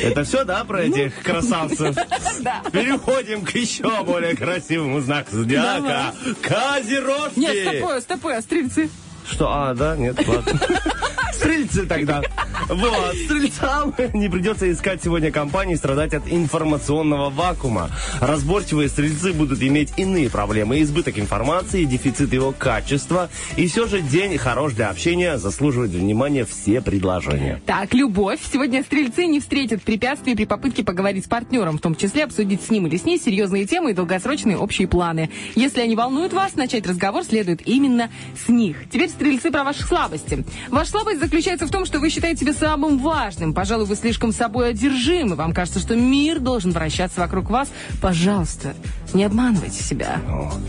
[0.03, 1.62] Это все, да, про этих красавцев?
[2.41, 2.63] Да.
[2.73, 6.15] Переходим к еще более красивому знаку зодиака.
[6.41, 7.39] Козерожки!
[7.39, 8.91] Нет, стопой, стопой, а стрельцы?
[9.31, 10.61] Что, а, да, нет, ладно.
[11.33, 12.23] Стрельцы тогда.
[12.69, 17.91] Вот, стрельцам не придется искать сегодня компании страдать от информационного вакуума.
[18.21, 20.81] Разборчивые стрельцы будут иметь иные проблемы.
[20.83, 23.31] Избыток информации, дефицит его качества.
[23.57, 27.61] И все же день хорош для общения, заслуживает внимания все предложения.
[27.67, 28.41] Так, любовь.
[28.53, 32.71] Сегодня стрельцы не встретят препятствий при попытке поговорить с партнером, в том числе обсудить с
[32.71, 35.31] ним или с ней серьезные темы и долгосрочные общие планы.
[35.55, 38.11] Если они волнуют вас, начать разговор следует именно
[38.45, 38.89] с них.
[38.91, 40.45] Теперь стрельцы про ваши слабости.
[40.69, 43.55] Ваша слабость заключается в том, что вы считаете себя самым важным.
[43.55, 45.37] Пожалуй, вы слишком собой одержимы.
[45.37, 47.71] Вам кажется, что мир должен вращаться вокруг вас.
[48.01, 48.75] Пожалуйста,
[49.15, 50.21] не обманывайте себя.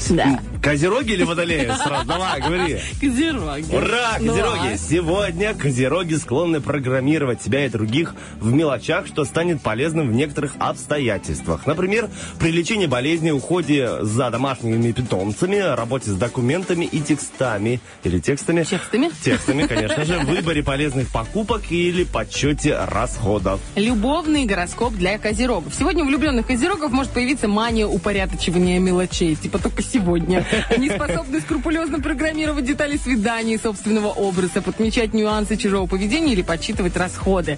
[0.09, 0.39] Да.
[0.61, 1.65] Козероги или водолеи?
[1.83, 2.79] Сразу, давай, говори.
[3.01, 3.75] Козероги.
[3.75, 4.73] Ура, Ну, козероги!
[4.73, 4.77] а?
[4.77, 11.65] Сегодня козероги склонны программировать себя и других в мелочах, что станет полезным в некоторых обстоятельствах.
[11.65, 17.79] Например, при лечении болезни, уходе за домашними питомцами, работе с документами и текстами.
[18.03, 18.63] Или текстами.
[18.63, 19.09] Текстами?
[19.23, 23.59] Текстами, конечно же, выборе полезных покупок или подсчете расходов.
[23.75, 25.73] Любовный гороскоп для козерогов.
[25.77, 27.85] Сегодня у влюбленных козерогов может появиться мания
[28.33, 29.35] упорядочивания мелочей.
[29.35, 30.45] Типа только сегодня.
[30.69, 37.57] Они способны скрупулезно программировать детали свиданий собственного образа, подмечать нюансы чужого поведения или подсчитывать расходы.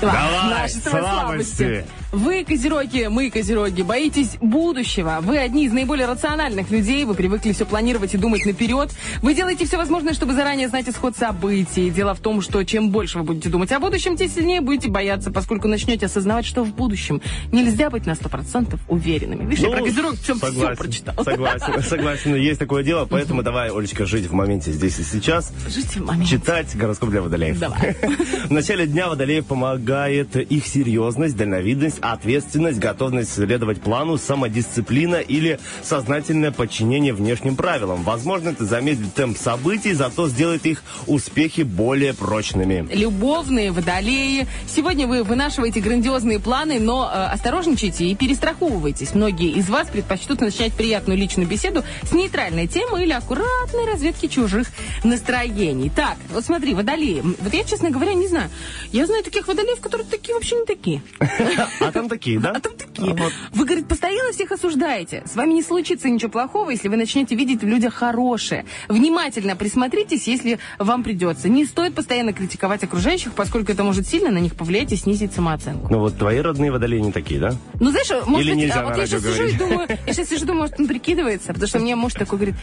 [0.00, 1.84] Давай, наши с тобой слабости.
[2.12, 5.18] Вы, козероги, мы, козероги, боитесь будущего.
[5.20, 7.04] Вы одни из наиболее рациональных людей.
[7.04, 8.90] Вы привыкли все планировать и думать наперед.
[9.22, 11.90] Вы делаете все возможное, чтобы заранее знать исход событий.
[11.90, 15.30] Дело в том, что чем больше вы будете думать о будущем, тем сильнее будете бояться,
[15.30, 17.20] поскольку начнете осознавать, что в будущем
[17.52, 19.44] нельзя быть на 100% уверенными.
[19.44, 21.24] Видишь, я про козерог все, все Ну, согласен, прочитал.
[21.24, 25.52] Согласен, согласен, есть такое дело, поэтому давай, Олечка, жить в моменте здесь и сейчас.
[25.68, 26.30] Жить в моменте.
[26.30, 27.58] Читать гороскоп для водолеев.
[27.58, 27.96] Давай.
[28.46, 36.52] В начале дня водолеев помогает их серьезность, дальновидность, ответственность, готовность следовать плану, самодисциплина или сознательное
[36.52, 38.02] подчинение внешним правилам.
[38.02, 42.86] Возможно, это замедлит темп событий, зато сделает их успехи более прочными.
[42.92, 44.46] Любовные водолеи.
[44.68, 49.14] Сегодня вы вынашиваете грандиозные планы, но э, осторожничайте и перестраховывайтесь.
[49.14, 54.68] Многие из вас предпочтут начать приятную личную беседу с нейтральной темы или аккуратной разведки чужих
[55.04, 55.90] настроений.
[55.90, 57.22] Так, вот смотри, водолеи.
[57.22, 58.50] Вот я, честно говоря, не знаю.
[58.92, 61.02] Я знаю таких водолеев, которые такие вообще не такие.
[61.88, 62.52] А там такие, да?
[62.56, 63.12] А там такие.
[63.12, 63.32] А вот.
[63.52, 65.22] Вы, говорит, постоянно всех осуждаете.
[65.26, 68.64] С вами не случится ничего плохого, если вы начнете видеть в людях хорошее.
[68.88, 71.48] Внимательно присмотритесь, если вам придется.
[71.48, 75.88] Не стоит постоянно критиковать окружающих, поскольку это может сильно на них повлиять и снизить самооценку.
[75.90, 77.54] Ну вот твои родные водолеи не такие, да?
[77.80, 79.58] Ну, знаешь, может Или быть, а вот я сейчас сижу и говорить?
[79.58, 82.54] думаю, я сейчас сижу, думаю, может, он прикидывается, потому что мне муж такой говорит,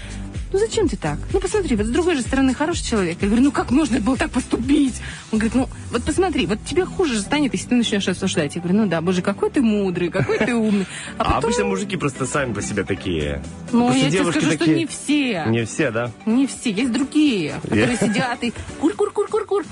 [0.52, 1.18] ну зачем ты так?
[1.32, 3.18] Ну посмотри, вот с другой же стороны хороший человек.
[3.22, 5.02] Я говорю, ну как можно было так поступить?
[5.32, 8.56] Он говорит, ну вот посмотри, вот тебе хуже же станет, если ты начнешь осуждать.
[8.56, 10.88] Я говорю, ну да, боже, какой ты мудрый, какой ты умный.
[11.17, 13.41] А, потом, обычно мужики просто сами по себе такие.
[13.71, 15.45] ну я тебе скажу, что такие- не все.
[15.47, 16.12] Не все, да?
[16.26, 19.63] Не все, есть другие, которые сидят и кур-кур-кур-кур-кур.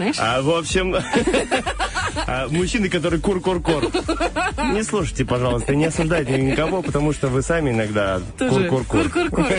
[0.00, 0.16] Знаешь?
[0.18, 0.96] А, в общем,
[2.26, 3.84] а, мужчины, которые кур-кур-кур.
[4.72, 9.06] Не слушайте, пожалуйста, не осуждайте никого, потому что вы сами иногда кур-кур-кур.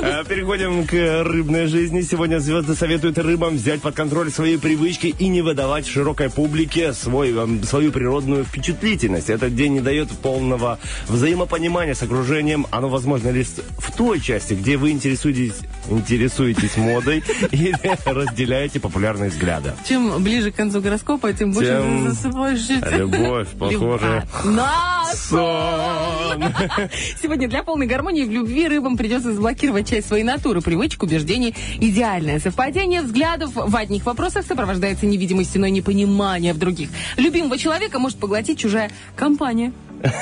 [0.00, 0.92] А, Переходим к
[1.24, 2.00] рыбной жизни.
[2.02, 7.32] Сегодня звезды советуют рыбам взять под контроль свои привычки и не выдавать широкой публике свой,
[7.32, 9.30] эм, свою природную впечатлительность.
[9.30, 10.78] Этот день не дает полного
[11.08, 12.66] взаимопонимания с окружением.
[12.70, 17.76] Оно возможно лишь в той части, где вы интересуетесь, интересуетесь модой или
[18.06, 19.72] разделяете популярные взгляды.
[19.86, 22.68] Чем ближе к концу гороскопа, тем больше Тем ты засыпаешь.
[22.92, 24.24] Любовь, похоже.
[24.44, 26.44] На Сон.
[27.22, 31.54] Сегодня для полной гармонии в любви рыбам придется заблокировать часть своей натуры, привычек, убеждений.
[31.80, 36.90] Идеальное совпадение взглядов в одних вопросах сопровождается невидимой стеной непонимания в других.
[37.16, 39.72] Любимого человека может поглотить чужая компания.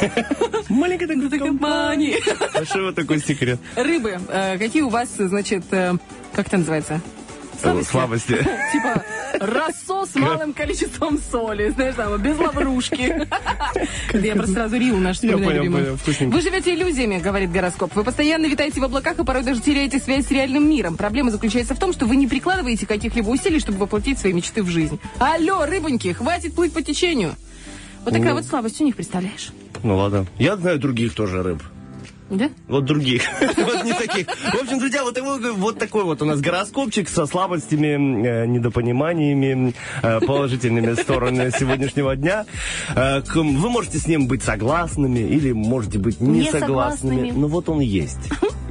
[0.70, 2.16] Маленькая такая Компания.
[2.54, 3.60] А что вот такой секрет?
[3.74, 5.94] Рыбы, э, какие у вас, значит, э,
[6.32, 7.02] как это называется?
[7.84, 8.36] Слабости.
[8.72, 9.04] Типа
[9.40, 13.26] рассол с малым количеством соли, знаешь, там, без лаврушки.
[14.12, 16.34] Я просто сразу Риу наш вспоминаю вкусненько.
[16.34, 17.94] Вы живете иллюзиями, говорит гороскоп.
[17.94, 20.96] Вы постоянно витаете в облаках и порой даже теряете связь с реальным миром.
[20.96, 24.68] Проблема заключается в том, что вы не прикладываете каких-либо усилий, чтобы воплотить свои мечты в
[24.68, 24.98] жизнь.
[25.18, 27.34] Алло, рыбоньки, хватит плыть по течению.
[28.04, 29.50] Вот такая вот слабость у них, представляешь?
[29.82, 30.26] Ну ладно.
[30.38, 31.62] Я знаю других тоже рыб.
[32.30, 32.50] Да?
[32.68, 33.22] Вот других.
[33.56, 34.26] Вот не таких.
[34.28, 35.18] В общем, друзья, вот,
[35.56, 42.46] вот такой вот у нас гороскопчик со слабостями, э, недопониманиями, э, положительными сторонами сегодняшнего дня.
[42.94, 47.16] Э, Вы можете с ним быть согласными или можете быть не Не согласными.
[47.16, 47.30] согласными.
[47.40, 48.18] Но вот он есть.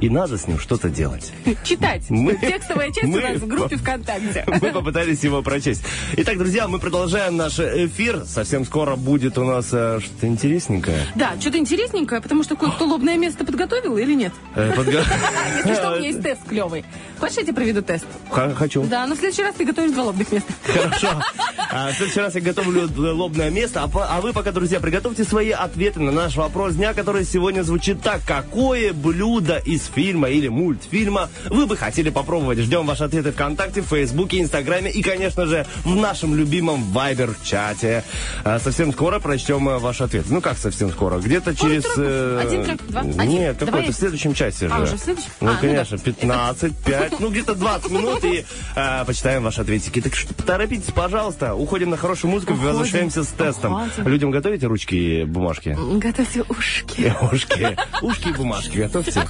[0.00, 1.32] И надо с ним что-то делать.
[1.64, 2.02] Читать.
[2.10, 4.44] Мы- Текстовая часть мы- у нас в группе ВКонтакте.
[4.60, 5.82] Мы попытались его прочесть.
[6.18, 8.24] Итак, друзья, мы продолжаем наш эфир.
[8.26, 10.98] Совсем скоро будет у нас что-то интересненькое.
[11.14, 14.32] Да, что-то интересненькое, потому что кое-кто лобное место подготовил или нет?
[14.54, 16.84] Э, Если что, у меня есть тест клевый.
[17.18, 18.04] Хочешь, я тебе проведу тест?
[18.30, 18.84] Хочу.
[18.84, 20.52] Да, но в следующий раз ты готовишь два лобных места.
[20.66, 21.22] Хорошо.
[21.70, 25.50] А, в следующий раз я готовлю лобное место, а, а вы пока, друзья, приготовьте свои
[25.50, 28.20] ответы на наш вопрос дня, который сегодня звучит так.
[28.26, 32.58] Какое блюдо из фильма или мультфильма вы бы хотели попробовать?
[32.58, 38.04] Ждем ваши ответы ВКонтакте, в Фейсбуке, Инстаграме и, конечно же, в нашем любимом Вайбер-чате.
[38.44, 40.26] А, совсем скоро прочтем э, ваш ответ.
[40.28, 41.18] Ну, как совсем скоро?
[41.18, 41.84] Где-то через...
[41.96, 43.00] э, Один два?
[43.00, 43.35] Один?
[43.38, 44.82] Нет, Давай какой-то я- в следующем часе А, же.
[44.84, 45.30] уже в следующем?
[45.40, 46.02] Ну, А, ну конечно, да.
[46.04, 48.44] 15, 5, ну, где-то 20 минут и
[48.74, 50.00] э, почитаем ваши ответики.
[50.00, 51.54] Так что поторопитесь, пожалуйста.
[51.54, 52.68] Уходим на хорошую музыку, Уходим.
[52.70, 53.72] возвращаемся с тестом.
[53.74, 54.08] Уходим.
[54.08, 55.76] Людям готовите ручки и бумажки?
[55.78, 57.12] Готовьте ушки.
[57.32, 57.76] Ушки.
[58.02, 59.22] Ушки и бумажки готовьте.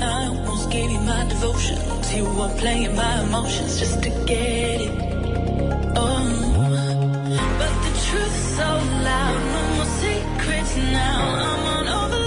[0.00, 2.14] I almost gave you my devotions.
[2.14, 4.90] You were playing my emotions just to get it.
[5.96, 6.22] Oh,
[7.58, 8.68] but the truth's so
[9.04, 9.55] loud.
[10.76, 11.34] now.
[11.34, 12.25] I'm on over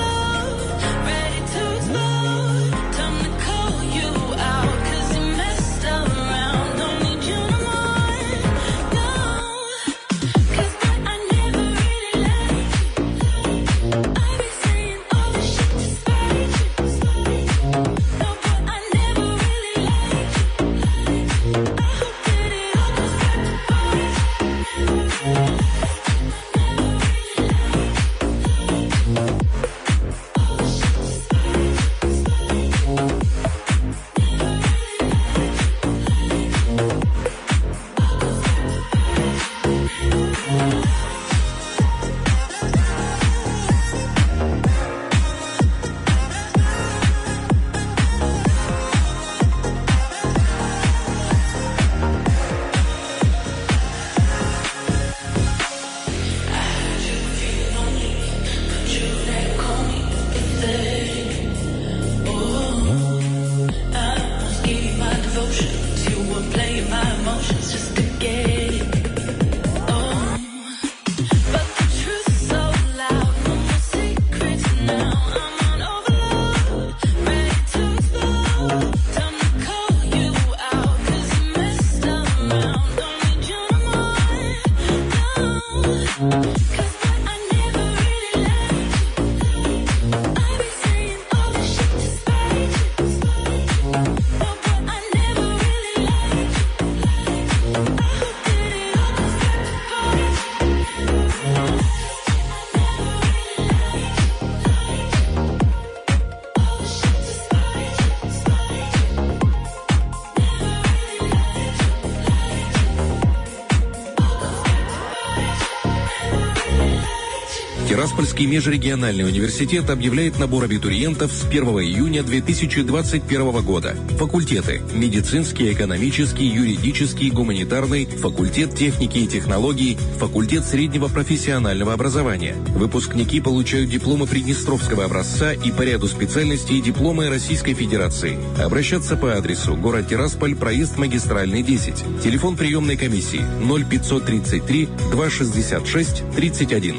[117.99, 123.93] Тираспольский межрегиональный университет объявляет набор абитуриентов с 1 июня 2021 года.
[124.17, 132.55] Факультеты– медицинский, экономический, юридический, гуманитарный, факультет техники и технологий, факультет среднего профессионального образования.
[132.69, 138.37] Выпускники получают дипломы Приднестровского образца и по ряду специальностей дипломы Российской Федерации.
[138.63, 142.23] Обращаться по адресу город Тирасполь, проезд магистральный 10.
[142.23, 146.95] Телефон приемной комиссии 0533 266 31.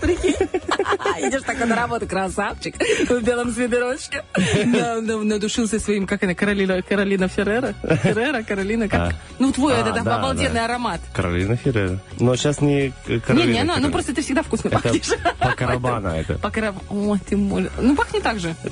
[0.00, 0.34] Прикинь.
[1.28, 2.76] Идешь такой на работу, красавчик,
[3.08, 4.24] в белом свитерочке.
[4.64, 7.74] На- на- Надушился своим, как она, Каролина, Каролина Феррера?
[8.02, 9.12] Феррера, Каролина, как?
[9.12, 9.12] А.
[9.38, 11.00] Ну, твой А, этот обалденный аромат.
[11.12, 11.98] Каролина Феррера.
[12.20, 15.10] Но сейчас не Не, Каролина не, она, ну просто ты всегда вкусно пахнешь.
[15.38, 16.34] по карабана это.
[16.38, 16.52] По
[16.90, 17.70] О, ты мой.
[17.78, 18.54] Ну, пахнет так же.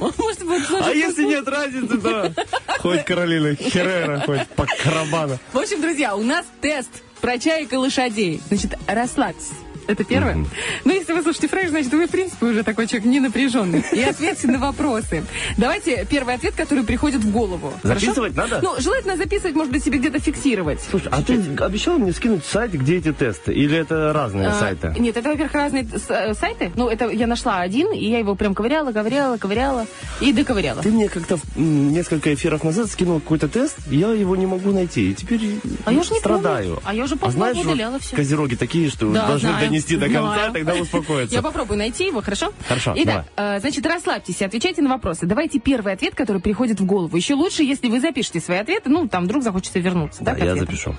[0.00, 2.32] Может быть, А если нет разницы, то
[2.78, 5.38] хоть Каролина Херрера, хоть по карабану.
[5.52, 8.42] В общем, друзья, у нас тест про чаек и лошадей.
[8.48, 9.54] Значит, расслабься.
[9.86, 10.44] Это первое.
[10.84, 13.84] Ну, если вы слушаете фреш, значит, вы, в принципе, уже такой человек не напряженный.
[13.92, 15.24] И ответьте на вопросы.
[15.56, 17.72] Давайте первый ответ, который приходит в голову.
[17.82, 18.00] Хорошо?
[18.06, 18.60] Записывать надо?
[18.62, 20.80] Ну, желательно записывать, может быть, себе где-то фиксировать.
[20.88, 23.52] Слушай, а ты обещал мне скинуть сайт, где эти тесты?
[23.52, 24.94] Или это разные А, сайты?
[24.98, 26.70] Нет, это, во-первых, разные э, сайты.
[26.76, 29.86] Ну, это я нашла один, и я его прям ковыряла, ковыряла, ковыряла
[30.20, 30.82] и доковыряла.
[30.82, 35.10] Ты мне как-то несколько эфиров назад скинул какой-то тест, я его не могу найти.
[35.10, 35.40] И теперь
[35.84, 36.74] А я же не страдаю.
[36.76, 36.80] помню.
[36.84, 38.14] А я уже а знаешь, вот удаляла все.
[38.16, 41.34] козероги такие, что Да, должны знаю, донести до конца, тогда успокоятся.
[41.34, 42.52] Я попробую найти его, хорошо?
[42.68, 45.26] Хорошо, Итак, э, значит, расслабьтесь и отвечайте на вопросы.
[45.26, 47.16] Давайте первый ответ, который приходит в голову.
[47.16, 50.22] Еще лучше, если вы запишете свои ответы, ну, там вдруг захочется вернуться.
[50.22, 50.94] Да, я запишу.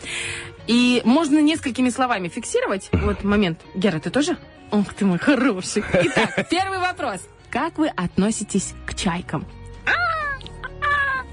[0.68, 2.90] И можно несколькими словами фиксировать.
[2.92, 3.60] Вот момент.
[3.76, 4.38] Гера, ты тоже?
[4.72, 5.84] Ох ты мой хороший.
[5.94, 7.20] Итак, первый вопрос.
[7.50, 9.46] Как вы относитесь к чайкам?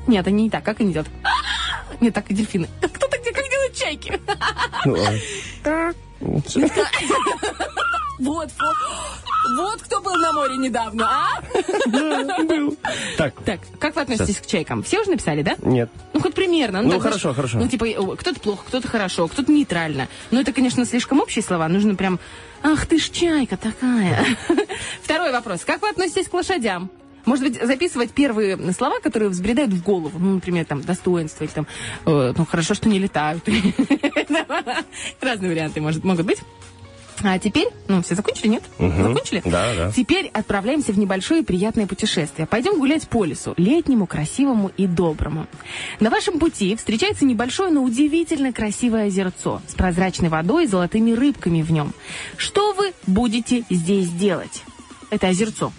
[0.07, 0.65] Нет, они не так.
[0.65, 1.11] Как они делают?
[2.01, 2.69] Нет, так и дельфины.
[2.81, 4.21] Кто так как делают чайки?
[6.21, 6.43] Ну,
[8.19, 8.51] Вот,
[9.57, 11.43] вот, кто был на море недавно, а?
[13.17, 14.83] Так, Так, как вы относитесь к чайкам?
[14.83, 15.57] Все уже написали, да?
[15.63, 15.89] нет.
[16.13, 16.83] Ну, хоть примерно.
[16.83, 17.59] Ну, так, хорошо, знаешь, хорошо.
[17.59, 20.09] Ну, типа, кто-то плохо, кто-то хорошо, кто-то нейтрально.
[20.31, 21.67] Но это, конечно, слишком общие слова.
[21.69, 22.21] Нужно прям,
[22.63, 24.27] ах ты ж чайка такая.
[25.03, 25.65] Второй вопрос.
[25.65, 26.91] Как вы относитесь к лошадям?
[27.25, 30.19] Может быть, записывать первые слова, которые взбредают в голову.
[30.19, 31.67] Ну, например, там, достоинство или там,
[32.07, 33.43] э, ну, хорошо, что не летают.
[35.21, 36.39] Разные варианты может, могут быть.
[37.23, 38.63] А теперь, ну, все закончили, нет?
[38.79, 39.03] Мгм.
[39.09, 39.43] Закончили?
[39.45, 39.93] Да, да.
[39.93, 42.47] Теперь отправляемся в небольшое приятное путешествие.
[42.47, 45.47] Пойдем гулять по лесу, летнему, красивому и доброму.
[46.01, 51.63] На вашем пути встречается небольшое, но удивительно красивое озерцо с прозрачной водой и золотыми рыбками
[51.63, 51.93] в нем.
[52.37, 54.65] Что вы будете здесь делать?
[55.11, 55.73] Это озерцо.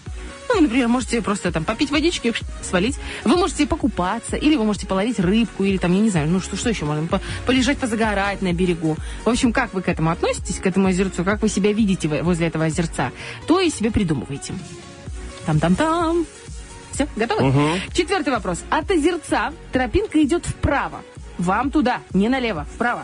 [0.51, 2.97] Ну, вы, например, можете просто там попить водички, свалить.
[3.23, 6.57] Вы можете покупаться, или вы можете половить рыбку, или там, я не знаю, ну что,
[6.57, 7.07] что еще можно?
[7.07, 8.97] По- полежать, позагорать на берегу.
[9.23, 12.21] В общем, как вы к этому относитесь, к этому озерцу, как вы себя видите во-
[12.23, 13.11] возле этого озерца,
[13.47, 14.53] то и себе придумываете.
[15.45, 16.25] Там-там-там.
[16.91, 17.41] Все, готовы?
[17.93, 18.59] Четвертый вопрос.
[18.69, 21.01] От озерца тропинка идет вправо.
[21.37, 23.03] Вам туда, не налево, вправо.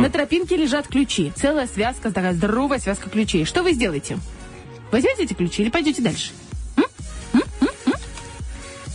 [0.00, 1.32] На тропинке лежат ключи.
[1.36, 3.44] Целая связка, такая здоровая связка ключей.
[3.44, 4.18] Что вы сделаете?
[4.90, 6.30] Возьмете эти ключи или пойдете дальше?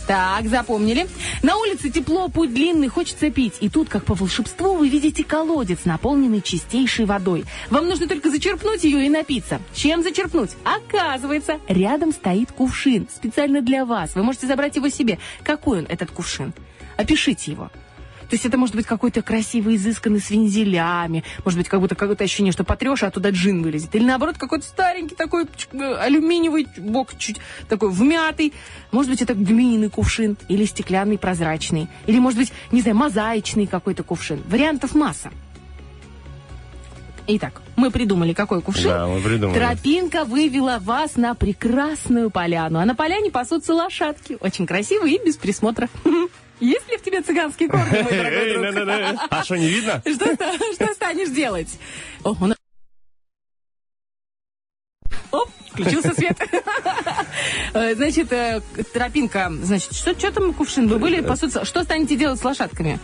[0.06, 1.08] Так, запомнили.
[1.42, 3.54] На улице тепло, путь длинный, хочется пить.
[3.60, 7.44] И тут, как по волшебству, вы видите колодец, наполненный чистейшей водой.
[7.70, 9.60] Вам нужно только зачерпнуть ее и напиться.
[9.72, 10.50] Чем зачерпнуть?
[10.64, 13.06] Оказывается, рядом стоит кувшин.
[13.14, 14.14] Специально для вас.
[14.14, 15.18] Вы можете забрать его себе.
[15.44, 16.52] Какой он, этот кувшин?
[16.96, 17.70] Опишите его.
[18.32, 21.22] То есть это может быть какой-то красивый, изысканный с вензелями.
[21.44, 23.94] Может быть, как будто какое-то ощущение, что потрешь, а оттуда джин вылезет.
[23.94, 27.36] Или наоборот, какой-то старенький такой э, алюминиевый бок чуть
[27.68, 28.54] такой вмятый.
[28.90, 30.38] Может быть, это глиняный кувшин.
[30.48, 31.88] Или стеклянный, прозрачный.
[32.06, 34.42] Или, может быть, не знаю, мозаичный какой-то кувшин.
[34.48, 35.30] Вариантов масса.
[37.26, 38.88] Итак, мы придумали, какой кувшин.
[38.88, 39.58] Да, мы придумали.
[39.58, 42.78] Тропинка вывела вас на прекрасную поляну.
[42.78, 44.38] А на поляне пасутся лошадки.
[44.40, 45.90] Очень красивые и без присмотра.
[46.62, 49.20] Есть ли в тебе цыганские корни, мой дорогой друг?
[49.30, 50.00] А что, не видно?
[50.06, 51.68] Что, ста- что станешь делать?
[55.32, 56.38] Оп, включился свет.
[57.74, 58.60] Э, Значит, э,
[58.92, 60.86] тропинка, значит, что, что там кувшин?
[60.88, 61.64] Вы были, пасутся.
[61.64, 62.98] Что станете делать с лошадками?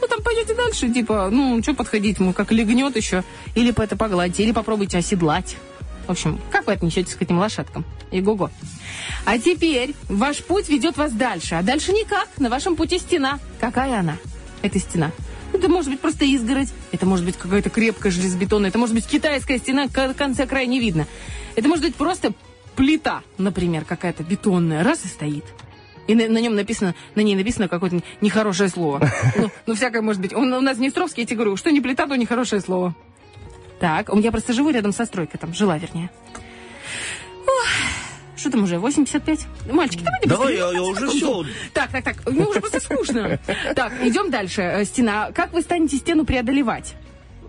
[0.00, 3.22] Ну, там пойдете дальше, типа, ну, что подходить, ну, как легнет еще.
[3.54, 5.56] Или по это погладить, или попробуйте оседлать.
[6.06, 7.84] В общем, как вы отнесетесь к этим лошадкам?
[8.10, 8.50] И-го-го.
[9.24, 11.54] А теперь ваш путь ведет вас дальше.
[11.54, 12.28] А дальше никак.
[12.38, 13.38] На вашем пути стена.
[13.60, 14.16] Какая она?
[14.62, 15.10] Это стена.
[15.52, 19.58] Это может быть просто изгородь, это может быть какая-то крепкая железобетонная, это может быть китайская
[19.58, 21.06] стена, конца края не видно.
[21.54, 22.32] Это может быть просто
[22.74, 25.44] плита, например, какая-то бетонная, раз и стоит.
[26.08, 29.08] И на, на нем написано, на ней написано какое-то нехорошее слово.
[29.36, 30.34] Ну, ну, всякое может быть.
[30.34, 32.94] Он- у нас в Днестровске, я тебе говорю, что не плита, то нехорошее слово.
[33.84, 36.08] Так, я просто живу рядом со стройкой, там, жила, вернее.
[38.34, 39.46] Что там уже, 85?
[39.70, 41.44] Мальчики, давайте Давай, я, я уже все.
[41.74, 43.38] Так, так, так, мне уже просто скучно.
[43.76, 44.62] Так, идем дальше.
[44.62, 45.32] Э, Стена.
[45.32, 46.94] Как вы станете стену преодолевать?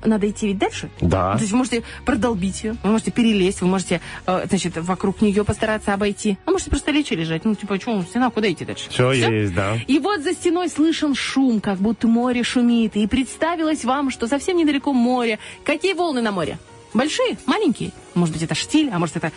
[0.03, 0.89] Надо идти ведь дальше?
[1.01, 1.33] Да.
[1.33, 5.43] То есть вы можете продолбить ее, вы можете перелезть, вы можете, э, значит, вокруг нее
[5.43, 6.37] постараться обойти.
[6.45, 7.45] А можете просто лечь и лежать.
[7.45, 8.89] Ну, типа, что, стена, куда идти дальше?
[8.89, 9.31] Все Всё?
[9.31, 9.77] есть, да.
[9.87, 12.95] И вот за стеной слышен шум, как будто море шумит.
[12.95, 15.39] И представилось вам, что совсем недалеко море.
[15.63, 16.57] Какие волны на море?
[16.93, 17.37] Большие?
[17.45, 17.91] Маленькие?
[18.13, 19.31] Может быть, это штиль, а может, это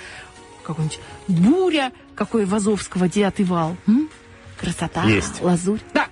[0.63, 3.77] какой-нибудь буря, какой Вазовского девятый вал.
[3.87, 4.09] М?
[4.59, 5.41] Красота, Есть.
[5.41, 5.81] лазурь.
[5.93, 6.11] Так.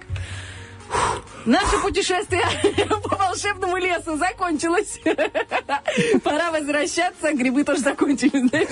[1.46, 2.42] Наше путешествие
[2.88, 5.00] по волшебному лесу закончилось.
[6.24, 7.32] Пора возвращаться.
[7.32, 8.68] Грибы тоже закончились, знаешь.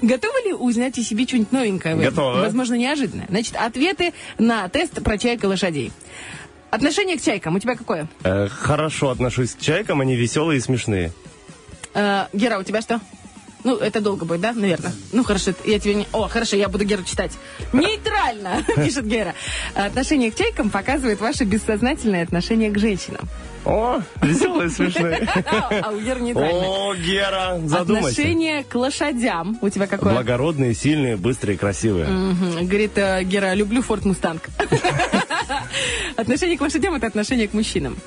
[0.00, 1.96] Готовы ли узнать о себе что-нибудь новенькое?
[1.96, 2.40] Готовы.
[2.40, 3.26] Возможно, неожиданное.
[3.28, 5.92] Значит, ответы на тест про чайка лошадей.
[6.70, 8.06] Отношение к чайкам у тебя какое?
[8.22, 11.12] Э, хорошо отношусь к чайкам, они веселые и смешные.
[11.94, 13.00] Э, Гера, у тебя что?
[13.68, 14.94] Ну, это долго будет, да, наверное?
[15.12, 16.06] Ну, хорошо, я тебе не...
[16.12, 17.32] О, хорошо, я буду Геру читать.
[17.74, 19.34] Нейтрально, пишет Гера.
[19.74, 23.28] Отношение к чайкам показывает ваше бессознательное отношение к женщинам.
[23.66, 25.28] О, веселые, смешные.
[25.82, 26.60] А у Геры нейтрально.
[26.62, 28.08] О, Гера, задумайся.
[28.08, 29.58] Отношение к лошадям.
[29.60, 30.14] У тебя какое?
[30.14, 32.06] Благородные, сильные, быстрые, красивые.
[32.62, 34.48] Говорит э, Гера, люблю Форд Мустанг.
[36.16, 37.98] Отношение к лошадям это отношение к мужчинам.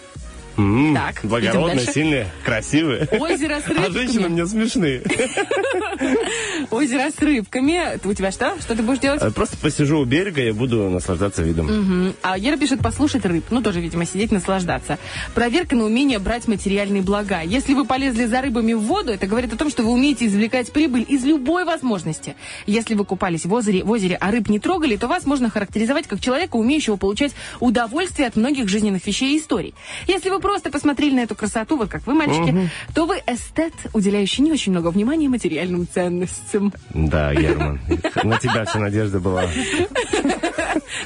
[0.62, 3.07] М, Так, Благородные, сильные, красивые.
[3.20, 4.28] Озеро с А женщины рыбками.
[4.34, 5.01] мне смешные.
[6.70, 7.99] Озеро с рыбками.
[8.07, 8.55] У тебя что?
[8.59, 9.22] Что ты будешь делать?
[9.22, 12.14] Э, Просто посижу у берега и буду наслаждаться видом.
[12.22, 13.45] А Гера пишет послушать рыб.
[13.49, 14.97] Ну, тоже, видимо, сидеть, наслаждаться.
[15.34, 17.41] Проверка на умение брать материальные блага.
[17.41, 20.72] Если вы полезли за рыбами в воду, это говорит о том, что вы умеете извлекать
[20.72, 22.36] прибыль из любой возможности.
[22.68, 26.07] Если вы купались в озере, в озере а рыб не трогали, то вас можно характеризовать
[26.07, 29.74] как человека, умеющего получать удовольствие от многих жизненных вещей и историй.
[30.07, 34.43] Если вы просто посмотрели на эту красоту, вот как вы, мальчики, то вы эстет, уделяющий
[34.43, 36.74] не очень много внимания материальным ценностям.
[36.89, 37.80] Да, Герман,
[38.24, 39.45] на тебя вся надежда была.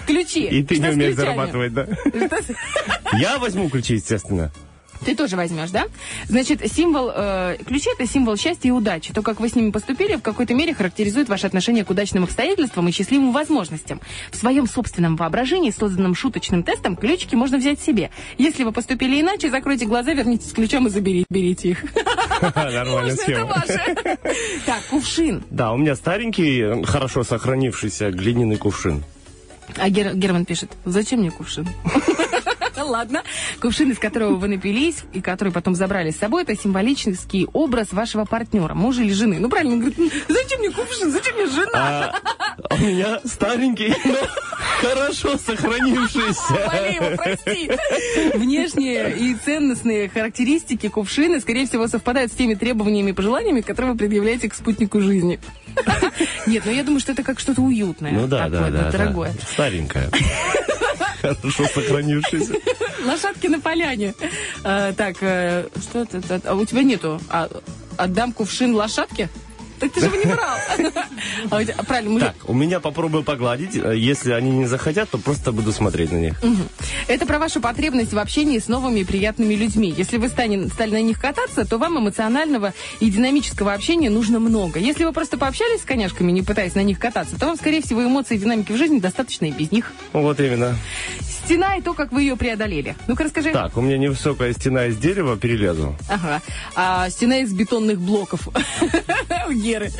[0.07, 0.47] Ключи.
[0.47, 1.87] И ты не умеешь зарабатывать, да?
[3.13, 4.51] Я возьму ключи, естественно.
[5.05, 5.85] Ты тоже возьмешь, да?
[6.27, 9.13] Значит, символ э, ключи это символ счастья и удачи.
[9.13, 12.87] То, как вы с ними поступили, в какой-то мере характеризует ваше отношение к удачным обстоятельствам
[12.89, 14.01] и счастливым возможностям.
[14.31, 18.09] В своем собственном воображении, созданном шуточным тестом, ключики можно взять себе.
[18.39, 21.83] Если вы поступили иначе, закройте глаза, вернитесь к ключам и заберите берите их.
[22.55, 23.63] Нормальная это схема.
[24.65, 25.43] Так, кувшин.
[25.49, 29.03] Да, у меня старенький, хорошо сохранившийся глиняный кувшин.
[29.77, 31.67] А Гер- Герман пишет, зачем мне кувшин?
[32.77, 33.23] Ладно.
[33.61, 38.25] Кувшин, из которого вы напились, и который потом забрали с собой, это символический образ вашего
[38.25, 39.39] партнера, мужа или жены.
[39.39, 42.13] Ну, правильно, он говорит, «М, зачем мне кувшин, зачем мне жена?
[42.69, 44.17] А, у меня старенький, но
[44.81, 46.53] хорошо сохранившийся.
[46.67, 47.71] Вали его, прости.
[48.37, 53.97] Внешние и ценностные характеристики кувшина, скорее всего, совпадают с теми требованиями и пожеланиями, которые вы
[53.97, 55.39] предъявляете к спутнику жизни.
[56.47, 58.11] Нет, ну я думаю, что это как что-то уютное.
[58.11, 58.91] Ну да, да, да.
[58.91, 59.33] Дорогое.
[59.53, 60.09] Старенькая.
[61.33, 62.53] Хорошо сохранившийся.
[63.05, 64.13] Лошадки на поляне.
[64.63, 67.19] А, так, э, что это- А у тебя нету?
[67.29, 67.49] А,
[67.97, 69.29] отдам кувшин лошадке?
[69.85, 70.57] Так ты же его не брал.
[71.77, 72.27] А правильно, мужик.
[72.27, 73.75] Так, у меня попробую погладить.
[73.75, 76.41] Если они не захотят, то просто буду смотреть на них.
[77.07, 79.93] Это про вашу потребность в общении с новыми и приятными людьми.
[79.95, 84.79] Если вы стали, стали на них кататься, то вам эмоционального и динамического общения нужно много.
[84.79, 88.03] Если вы просто пообщались с коняшками, не пытаясь на них кататься, то вам, скорее всего,
[88.03, 89.93] эмоций и динамики в жизни достаточно и без них.
[90.13, 90.75] Вот именно.
[91.45, 92.95] Стена и то, как вы ее преодолели.
[93.07, 93.51] Ну-ка расскажи.
[93.51, 95.95] Так, у меня невысокая стена из дерева, перелезу.
[96.09, 96.41] Ага.
[96.75, 98.47] А стена из бетонных блоков
[99.47, 99.91] у Геры.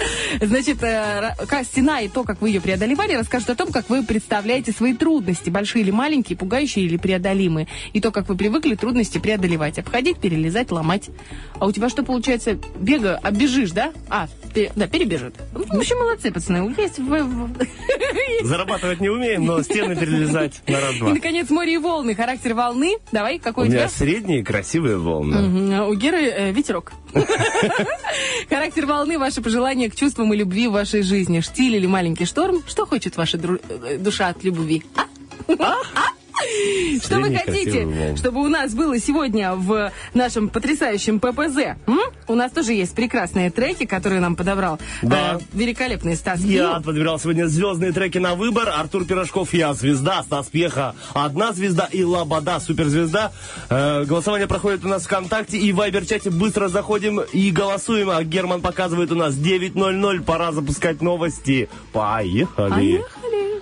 [0.41, 4.72] Значит, э, стена и то, как вы ее преодолевали, расскажет о том, как вы представляете
[4.72, 7.68] свои трудности, большие или маленькие, пугающие или преодолимые.
[7.93, 9.78] И то, как вы привыкли трудности преодолевать.
[9.78, 11.12] Обходить, перелезать, ломать.
[11.60, 12.58] А у тебя что получается?
[12.80, 13.93] Бега, оббежишь, да?
[14.10, 14.28] А,
[14.76, 15.36] да, перебежит.
[15.54, 16.74] Ну, В общем, молодцы, пацаны.
[16.78, 21.12] Есть Зарабатывать не умеем, но стены перелезать на И, раз-два.
[21.36, 22.16] Наконец, море и волны.
[22.16, 22.98] Характер волны.
[23.12, 23.80] Давай, У какой у тебя?
[23.82, 25.76] меня средние красивые волны.
[25.76, 26.94] А У Геры э, ветерок.
[28.50, 31.42] Характер волны, ваши пожелания к чувствам и любви в вашей жизни.
[31.42, 32.64] Штиль или маленький шторм?
[32.68, 34.84] Что хочет ваша э, душа от любви?
[34.96, 35.76] А?
[35.96, 36.10] А?
[37.04, 41.78] Что вы хотите, чтобы у нас было сегодня в нашем потрясающем ППЗ?
[41.88, 42.00] М?
[42.28, 45.38] У нас тоже есть прекрасные треки, которые нам подобрал Да.
[45.40, 48.70] э, великолепный Стас Я подбирал сегодня звездные треки на выбор.
[48.70, 53.32] Артур Пирожков, я звезда, Стас Пьеха, одна звезда и Лобода, суперзвезда.
[53.70, 56.30] Э, голосование проходит у нас ВКонтакте и в Вайбер-чате.
[56.32, 58.10] Быстро заходим и голосуем.
[58.10, 60.24] А Герман показывает у нас 9.00.
[60.24, 61.70] Пора запускать новости.
[61.94, 62.70] Поехали.
[62.70, 63.62] Поехали.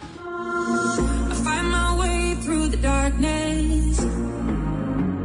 [3.03, 3.99] Darkness.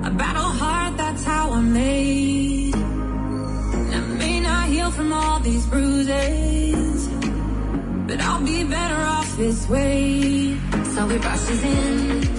[0.06, 2.74] I battle hard, that's how I'm made.
[2.74, 7.08] And I may not heal from all these bruises,
[8.08, 10.56] but I'll be better off this way.
[10.94, 12.38] So it rushes in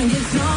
[0.00, 0.49] and get some.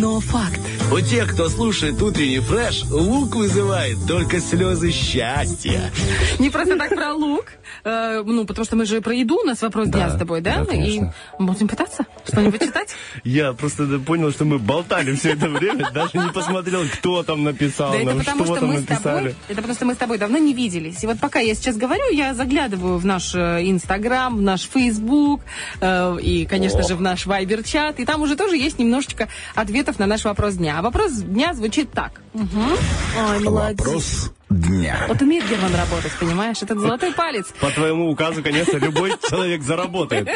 [0.00, 0.60] Но факт.
[0.92, 5.90] У тех, кто слушает утренний фреш, лук вызывает только слезы счастья.
[6.38, 7.46] Не просто так про лук.
[7.84, 10.58] Э, ну, потому что мы же про еду, у нас вопрос дня с тобой, да?
[10.58, 11.14] да, конечно.
[11.38, 12.83] И будем пытаться что-нибудь читать?
[13.24, 17.92] Я просто понял, что мы болтали все это время, даже не посмотрел, кто там написал
[17.92, 19.36] Да это нам, потому, что что там мы с тобой, написали.
[19.48, 21.02] это потому что мы с тобой давно не виделись.
[21.02, 25.40] И вот пока я сейчас говорю, я заглядываю в наш э, Инстаграм, в наш Фейсбук
[25.80, 26.82] э, и, конечно О.
[26.82, 27.98] же, в наш Вайбер-чат.
[27.98, 30.78] И там уже тоже есть немножечко ответов на наш вопрос дня.
[30.78, 32.20] А вопрос дня звучит так.
[32.34, 33.78] Ой, молодец.
[33.78, 35.04] Вопрос дня.
[35.08, 36.62] Вот умеет Герман работать, понимаешь?
[36.62, 37.46] Этот золотой палец.
[37.60, 40.28] По твоему указу, конечно, любой человек заработает.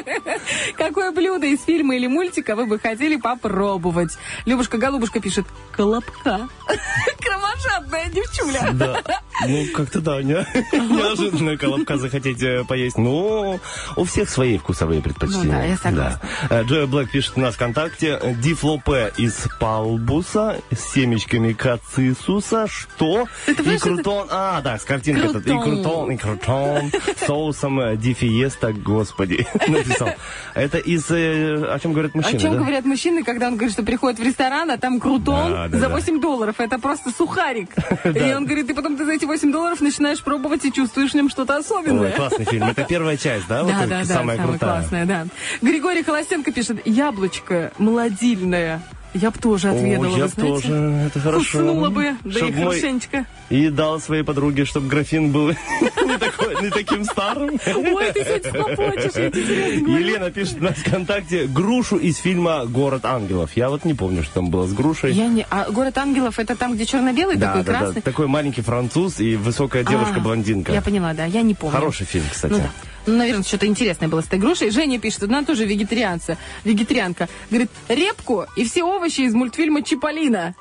[0.77, 4.19] Какое блюдо из фильма или мультика вы бы хотели попробовать?
[4.47, 6.49] Любушка-голубушка пишет «Колобка».
[7.21, 8.71] Кровожадная девчуля.
[8.73, 9.03] Да.
[9.47, 10.35] Ну, как-то да, не,
[10.73, 12.99] неожиданно колобка захотеть э, поесть.
[12.99, 13.61] Ну,
[13.97, 15.45] у всех свои вкусовые предпочтения.
[15.45, 16.21] Ну да, я согласна.
[16.49, 16.63] Да.
[16.63, 18.19] Джоя Блэк пишет у нас ВКонтакте.
[18.21, 22.67] э, Дифлопе из палбуса с семечками кацисуса.
[22.69, 23.27] Что?
[23.47, 24.29] Это, И крутой крутон.
[24.31, 25.47] А, да, с картинкой тут.
[25.47, 26.11] И Крутон.
[26.11, 26.91] и крутон.
[27.27, 30.11] Соусом э, ди фиеста, господи, написал.
[30.55, 31.11] Это из...
[31.11, 32.59] э, О чем говорят О мужчины, чем да?
[32.59, 35.89] говорят мужчины, когда он говорит, что приходит в ресторан, а там крутон Да, да, за
[35.89, 35.95] да.
[35.95, 36.57] 8 долларов.
[36.59, 37.71] Это просто сухарик.
[38.05, 41.15] И он говорит, и потом ты за эти 8 долларов начинаешь пробовать и чувствуешь в
[41.15, 42.13] нем что-то Ой, особенное.
[42.13, 42.65] классный фильм.
[42.69, 43.65] Это первая часть, да?
[43.65, 44.59] Да, да, да, самая крутая.
[44.59, 45.27] классное, да.
[45.63, 48.81] Григорий Холостенко пишет, яблочко молодильное.
[49.15, 50.69] Я бы тоже отведала, О, я б знаете.
[50.69, 51.59] тоже, это хорошо.
[51.59, 53.27] Куснула бы, да и хорошенечко.
[53.49, 55.49] И дал своей подруге, чтобы графин был
[56.63, 57.59] не, таким старым.
[57.67, 59.77] Ой, ты сегодня хлопочешь, я тебе.
[59.77, 63.51] Елена пишет у нас ВКонтакте грушу из фильма «Город ангелов».
[63.57, 65.13] Я вот не помню, что там было с грушей.
[65.13, 65.47] Я не...
[65.49, 67.79] А город ангелов это там, где черно-белый такой да, да.
[67.79, 68.03] красный?
[68.03, 70.73] Такой маленький француз и высокая А, девушка-блондинка.
[70.73, 71.75] Я поняла, да, я не помню.
[71.75, 72.63] Хороший фильм, кстати.
[73.07, 74.71] Ну наверное, что-то интересное было с этой грушей.
[74.71, 77.29] Женя пишет, она тоже вегетарианца, вегетарианка.
[77.51, 80.55] Говорит, репку и все овощи из мультфильма Чиполлино.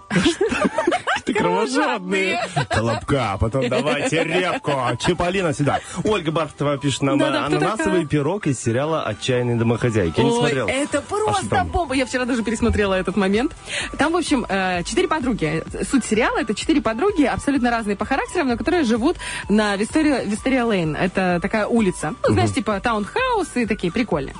[1.25, 2.41] Ты кровожадные.
[2.69, 4.71] Колобка, а потом давайте репку.
[5.05, 5.81] Чиполлино сюда.
[6.05, 10.19] Ольга Бархтова пишет нам ананасовый пирог из сериала «Отчаянные домохозяйки».
[10.19, 10.67] Я не смотрел.
[10.67, 11.95] это А просто бомба.
[11.95, 13.53] Я вчера даже пересмотрела этот момент.
[13.97, 15.63] Там, в общем, э, четыре подруги.
[15.89, 19.17] Суть сериала это четыре подруги, абсолютно разные по характерам, но которые живут
[19.49, 20.95] на Вистория Лейн.
[20.95, 22.15] Это такая улица.
[22.27, 24.35] Ну, знаешь, типа таунхаус и такие прикольные.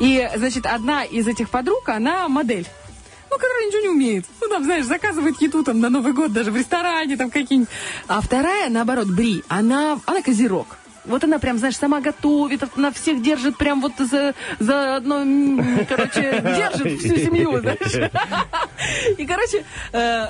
[0.00, 2.66] И, значит, одна из этих подруг, она модель.
[3.30, 4.24] Ну, которая ничего не умеет.
[4.40, 7.68] Ну, там, знаешь, заказывает еду там на Новый год даже в ресторане там какие-нибудь.
[8.06, 10.78] А вторая, наоборот, Бри, она, она козерог.
[11.08, 15.24] Вот она прям, знаешь, сама готовит, она всех держит прям вот за, за одно,
[15.88, 18.10] короче, держит всю семью, знаешь.
[19.16, 20.26] И, короче, э,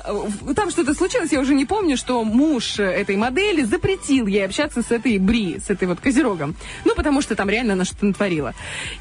[0.55, 4.91] там что-то случилось, я уже не помню, что муж этой модели запретил ей общаться с
[4.91, 6.55] этой Бри, с этой вот козерогом.
[6.85, 8.53] Ну, потому что там реально она что-то натворила.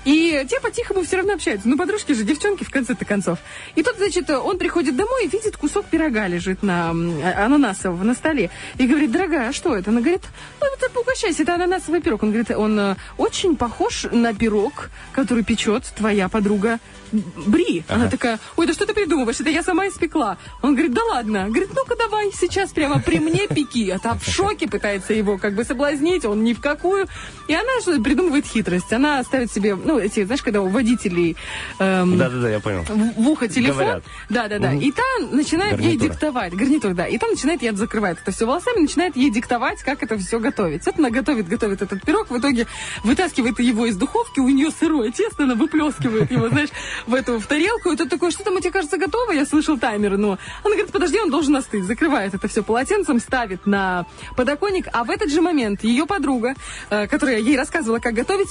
[0.04, 1.68] И те по-тихому все равно общаются.
[1.68, 3.38] Ну, подружки же, девчонки, в конце-то концов.
[3.74, 8.14] И тут, значит, он приходит домой и видит кусок пирога лежит на а- ананасового на
[8.14, 8.50] столе.
[8.78, 9.90] И говорит, дорогая, а что это?
[9.90, 10.22] Она говорит,
[10.60, 12.22] ну, это угощайся, это ананасовый пирог.
[12.22, 16.78] Он говорит, он э, очень похож на пирог, который печет твоя подруга
[17.12, 17.84] Бри.
[17.88, 20.36] Она такая, ой, да что ты придумываешь, это я сама испекла.
[20.62, 21.46] Он говорит, да ладно.
[21.48, 23.90] Говорит, ну-ка давай, сейчас прямо при мне пеки.
[23.90, 27.06] А та в шоке пытается его как бы соблазнить, он ни в какую.
[27.48, 28.92] И она что придумывает хитрость.
[28.92, 31.36] Она ставит себе, ну, эти, знаешь, когда у водителей
[31.78, 32.84] эм, Да-да-да, я понял.
[32.88, 33.78] в, в ухо телефон.
[33.78, 34.04] Говорят.
[34.28, 34.70] Да, да, да.
[34.70, 34.80] Мгм.
[34.80, 36.08] И та начинает ей Гарнитура.
[36.10, 36.54] диктовать.
[36.54, 37.06] Гарнитур, да.
[37.06, 40.84] И та начинает, я закрывает это все волосами, начинает ей диктовать, как это все готовить.
[40.86, 42.66] Вот она готовит, готовит этот пирог, в итоге
[43.04, 46.70] вытаскивает его из духовки, у нее сырое тесто, она выплескивает его, знаешь,
[47.06, 47.90] в эту в тарелку.
[47.92, 49.32] И тут такой, что там, тебе кажется, готово?
[49.32, 50.38] Я слышал таймер, но...
[50.64, 51.84] Она говорит, подожди, он должен остыть.
[51.84, 54.88] Закрывает это все полотенцем, ставит на подоконник.
[54.92, 56.54] А в этот же момент ее подруга,
[56.90, 58.48] э, которая ей рассказывала, как готовить,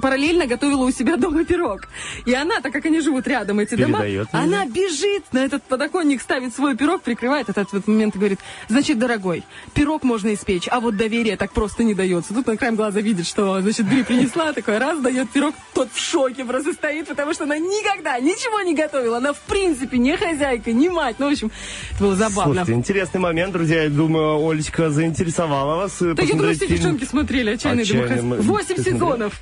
[0.00, 1.88] параллельно готовила у себя дома пирог.
[2.24, 5.62] И она, так как они живут рядом, эти дома, Передает ей, она бежит на этот
[5.62, 10.68] подоконник, ставит свой пирог, прикрывает этот вот момент и говорит, значит, дорогой, пирог можно испечь,
[10.70, 12.34] а вот доверие так просто не дается.
[12.34, 15.98] Тут на краем глаза видит, что, значит, Бри принесла, такой раз, дает пирог, тот в
[15.98, 19.18] шоке просто стоит, потому что она никогда ничего не готовила.
[19.18, 21.16] Она, в принципе, не хозяйка, не мать.
[21.18, 21.50] Ну, в общем,
[21.92, 22.54] это было забавно.
[22.54, 23.82] Слушайте, интересный момент, друзья.
[23.84, 26.00] Я думаю, Олечка заинтересовала вас.
[26.02, 28.46] э, Да я думаю, все девчонки смотрели «Отчаянные «Отчаянные домохозяйки».
[28.48, 29.40] Восемь сезонов.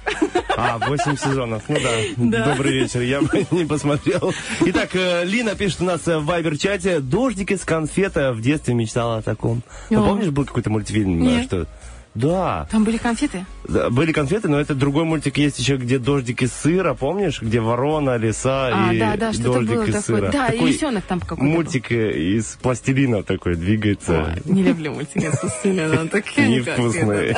[0.57, 1.63] А, 8 сезонов.
[1.69, 1.91] Ну да.
[2.35, 2.45] Да.
[2.53, 3.01] Добрый вечер.
[3.03, 4.33] Я бы не посмотрел.
[4.61, 7.01] Итак, э, Лина пишет у нас э, в Вайбер-чате.
[7.01, 8.33] Дождик из конфета.
[8.33, 9.63] В детстве мечтала о таком.
[9.91, 11.11] Ну, помнишь, был какой-то мультфильм?
[11.23, 11.45] э, Нет.
[11.47, 11.67] Что...
[12.15, 12.69] Да.
[12.71, 13.45] Там были конфеты?
[13.67, 17.43] Да, Были конфеты, но это другой мультик есть еще, где дождик из сыра, помнишь?
[17.43, 20.01] Где ворона, лиса А, и да, да, дождик было из такое.
[20.21, 20.31] сыра.
[20.31, 21.51] Да, и Такой лисенок там какой-то был.
[21.51, 24.37] Мультик э, из пластилина такой двигается.
[24.45, 27.35] Не люблю мультики с Устиной, она такая Невкусный.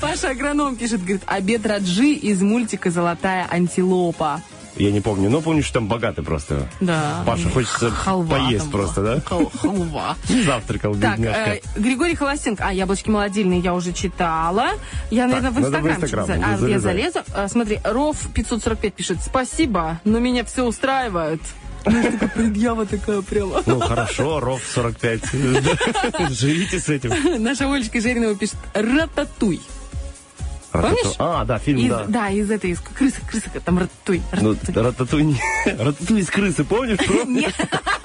[0.00, 4.40] Паша Агроном пишет, говорит, обед Раджи из мультика «Золотая антилопа».
[4.76, 6.68] Я не помню, но помню, что там богатый просто.
[6.80, 7.22] Да.
[7.26, 9.14] Паша хочется Халва поесть просто, была.
[9.16, 9.20] да?
[9.22, 10.16] Хал- Халва.
[10.28, 12.64] Не завтракал, Так, э, Григорий Холостенко.
[12.66, 14.70] А, яблочки молодильные я уже читала.
[15.10, 15.94] Я, наверное, надо в Инстаграм.
[15.94, 16.80] Инстаграм, за- А, я залезай.
[16.92, 17.18] залезу.
[17.34, 19.18] А, смотри, Ров 545 пишет.
[19.24, 21.40] Спасибо, но меня все устраивает.
[21.86, 23.62] Знаешь, такая предъява такая прямо.
[23.64, 25.20] Ну, хорошо, ров 45.
[26.30, 27.42] Живите с этим.
[27.42, 29.60] Наша Олечка Жеринова пишет «Рататуй».
[30.82, 31.16] Помнишь?
[31.18, 32.04] А, да, фильм, Из- да.
[32.08, 34.22] да, из этой, из крысы, крысы, там рататуй.
[34.40, 35.22] Ну, рататуй.
[35.24, 36.98] не- рататуй из крысы, помнишь?
[37.26, 37.54] Нет.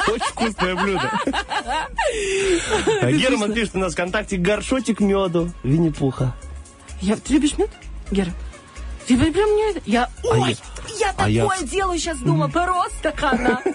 [0.08, 1.12] Очень вкусное блюдо.
[3.02, 6.34] А Герман пишет у нас ВКонтакте горшочек меду Винни-Пуха.
[7.02, 7.70] Я, ты любишь мед,
[8.12, 8.32] Гера?
[9.08, 9.82] Ты прям мне.
[9.86, 10.10] Я...
[10.24, 10.56] Ой,
[10.88, 13.62] я- я, а я- такое делаю сейчас дома, просто хана.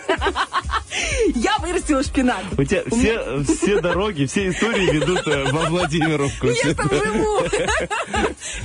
[1.35, 2.43] Я вырастила шпинат.
[2.57, 6.47] У тебя все, все дороги, все истории ведут во Владимировку.
[6.65, 7.41] Я там живу.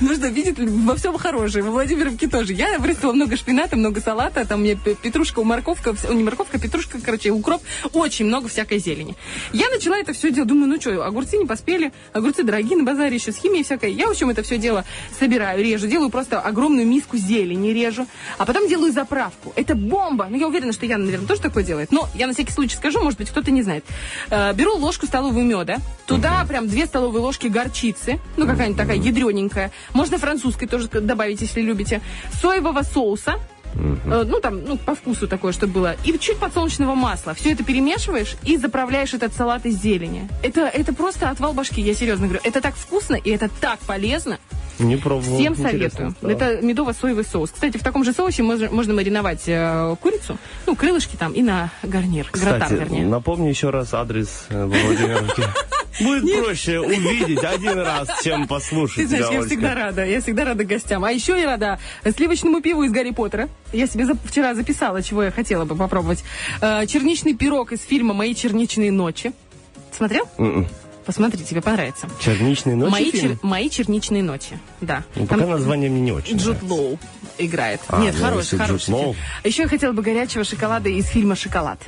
[0.00, 1.62] Нужно видеть во всем хорошее.
[1.64, 2.54] Во Владимировке тоже.
[2.54, 4.46] Я вырастила много шпината, много салата.
[4.46, 7.62] Там у меня пе- петрушка, морковка, не морковка, петрушка, короче, укроп.
[7.92, 9.14] Очень много всякой зелени.
[9.52, 10.48] Я начала это все делать.
[10.48, 11.92] Думаю, ну что, огурцы не поспели.
[12.14, 13.92] Огурцы дорогие на базаре еще с химией всякой.
[13.92, 14.86] Я, в общем, это все дело
[15.18, 15.86] собираю, режу.
[15.86, 18.06] Делаю просто огромную миску зелени, режу.
[18.38, 19.52] А потом делаю заправку.
[19.56, 20.26] Это бомба.
[20.30, 21.92] Ну, я уверена, что Яна, наверное, тоже такое делает.
[21.92, 23.84] Но я на всякий случай скажу, может быть, кто-то не знает.
[24.30, 25.78] Э, беру ложку столовую меда.
[26.06, 28.18] Туда прям две столовые ложки горчицы.
[28.36, 29.70] Ну, какая-нибудь такая ядрененькая.
[29.92, 32.00] Можно французской тоже добавить, если любите.
[32.40, 33.34] Соевого соуса.
[33.74, 35.96] Э, Ну, там, ну, по вкусу такое, чтобы было.
[36.04, 37.34] И чуть подсолнечного масла.
[37.34, 40.28] Все это перемешиваешь и заправляешь этот салат из зелени.
[40.42, 42.40] Это, это просто отвал башки, я серьезно говорю.
[42.44, 44.38] Это так вкусно и это так полезно.
[44.82, 45.38] Не пробовал.
[45.38, 46.10] Всем советую.
[46.12, 46.30] стало.
[46.30, 47.50] Это медово-соевый соус.
[47.50, 51.70] Кстати, в таком же соусе можно, можно мариновать э, курицу, ну, крылышки там и на
[51.82, 52.28] гарнир.
[52.32, 53.06] Гратан, Кстати, вернее.
[53.06, 55.42] напомни еще раз адрес э, во Владимировке.
[56.00, 58.96] Будет проще увидеть один раз, чем послушать.
[58.96, 61.04] Ты знаешь, тебя, я всегда рада, я всегда рада гостям.
[61.04, 61.78] А еще я рада
[62.16, 63.48] сливочному пиву из Гарри Поттера.
[63.74, 66.24] Я себе зап- вчера записала, чего я хотела бы попробовать.
[66.62, 69.32] Э, черничный пирог из фильма «Мои черничные ночи».
[69.94, 70.26] Смотрел?
[70.38, 70.66] М-м.
[71.06, 72.08] Посмотри, тебе понравится.
[72.20, 73.32] Черничные ночи Мои, фильм?
[73.32, 74.58] чер- Мои черничные ночи.
[74.80, 75.04] Да.
[75.16, 76.36] Ну, Там пока название мне не очень.
[76.36, 76.98] Джуд Лоу
[77.38, 77.80] играет.
[77.88, 79.16] А, Нет, ну, хороший, хороший.
[79.44, 81.78] Еще я хотела бы горячего шоколада из фильма «Шоколад».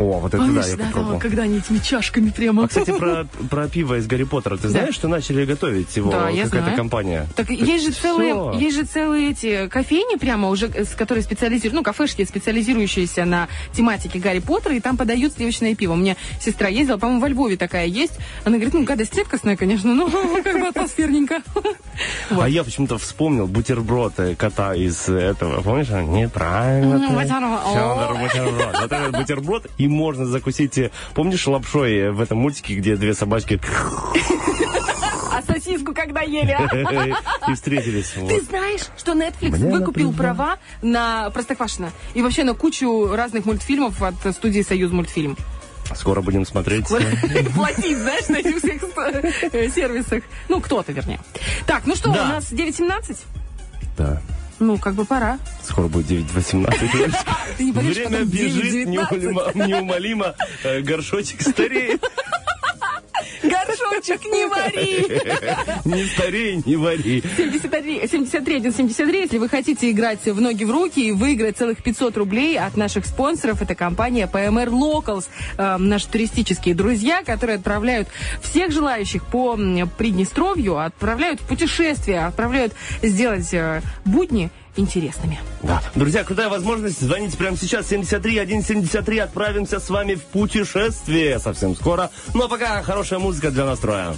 [0.00, 1.14] О, вот это да, Помнишь, я да, попробовал.
[1.14, 2.64] да, когда они этими чашками прямо...
[2.64, 4.56] А, кстати, про, про пиво из Гарри Поттера.
[4.56, 6.76] Ты знаешь, что начали готовить его Да, я какая-то знаю.
[6.76, 7.26] компания?
[7.36, 11.74] Так есть же целые, есть же целые эти кофейни прямо уже, э, с которые специализируют,
[11.74, 15.92] ну, кафешки, специализирующиеся на тематике Гарри Поттера, и там подают сливочное пиво.
[15.92, 18.14] У меня сестра ездила, по-моему, во Львове такая есть.
[18.44, 20.08] Она говорит, ну, гадость редкостная, конечно, но
[20.44, 21.42] как бы атмосферненько.
[22.30, 25.60] А я почему-то вспомнил бутерброд кота из этого.
[25.60, 25.88] Помнишь?
[25.90, 26.96] а, Неправильно.
[27.10, 28.18] Бутерброд.
[28.18, 28.80] Бутерброд.
[28.80, 29.66] Вот этот бутерброд.
[29.76, 30.78] И можно закусить.
[30.78, 33.60] э, Помнишь лапшой э, в этом мультике, где две собачки
[35.32, 37.48] А сосиску когда ели, а?
[37.50, 38.12] и встретились?
[38.28, 44.02] Ты знаешь, что Netflix Мне выкупил права на Простоквашино и вообще на кучу разных мультфильмов
[44.02, 45.36] от студии Союз мультфильм.
[45.94, 46.86] Скоро будем смотреть.
[47.54, 48.82] Платить, знаешь, на этих всех
[49.52, 50.22] э, сервисах.
[50.48, 51.20] Ну, кто-то, вернее.
[51.66, 53.16] Так, ну что, у нас 9.17?
[53.96, 54.22] Да.
[54.60, 55.38] Ну, как бы пора.
[55.62, 57.14] Скоро будет 9.18.
[57.56, 58.86] Ты не поверишь, Время бежит 9:19.
[58.86, 60.34] неумолимо, неумолимо.
[60.64, 62.04] э, Горшочек стареет.
[63.42, 65.06] Горшочек не вари!
[65.84, 67.22] Не старей, не вари.
[67.36, 72.16] 73, 73, 73, если вы хотите играть в ноги в руки и выиграть целых 500
[72.16, 75.26] рублей от наших спонсоров, это компания PMR Locals,
[75.56, 78.08] э, наши туристические друзья, которые отправляют
[78.42, 79.58] всех желающих по
[79.98, 82.72] Приднестровью, отправляют в путешествия, отправляют
[83.02, 84.50] сделать э, будни
[84.80, 85.38] интересными.
[85.62, 85.82] Да.
[85.94, 87.00] Друзья, крутая возможность.
[87.00, 87.88] Звоните прямо сейчас.
[87.88, 89.18] 73 173.
[89.18, 92.10] Отправимся с вами в путешествие совсем скоро.
[92.34, 94.14] Ну а пока хорошая музыка для настроя.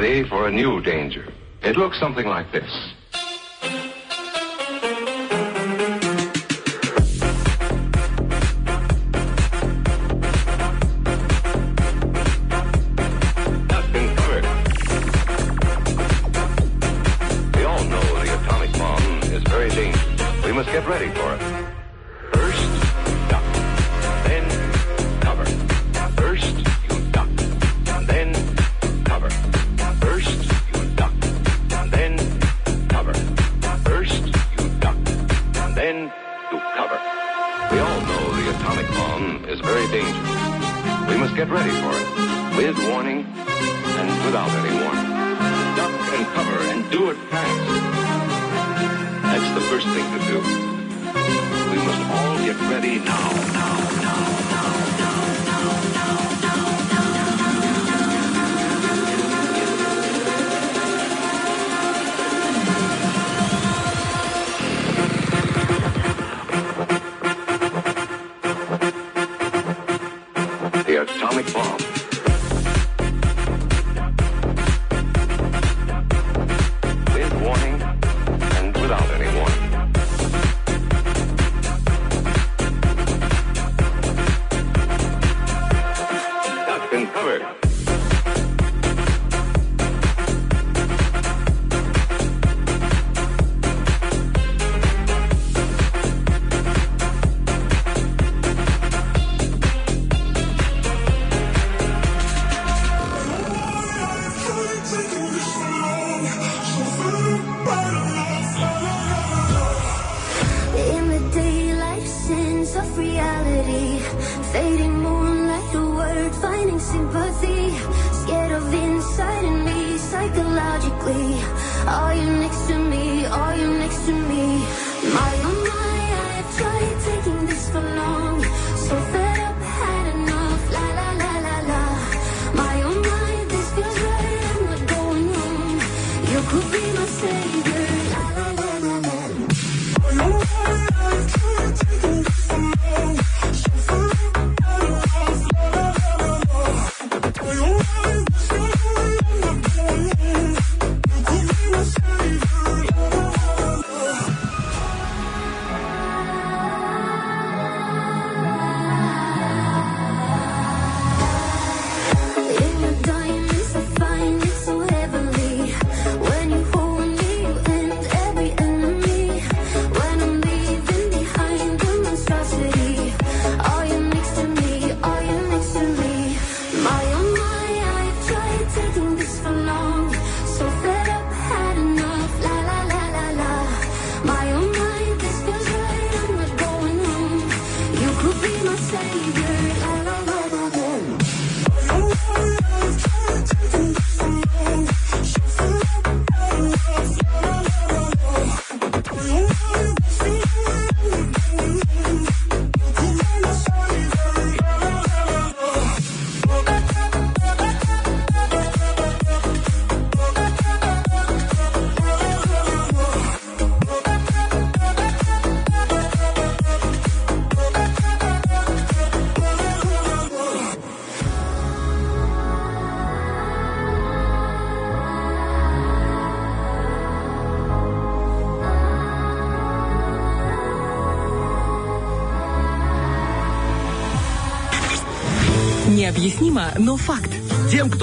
[0.00, 1.26] Ready for a new danger.
[1.60, 2.87] It looks something like this.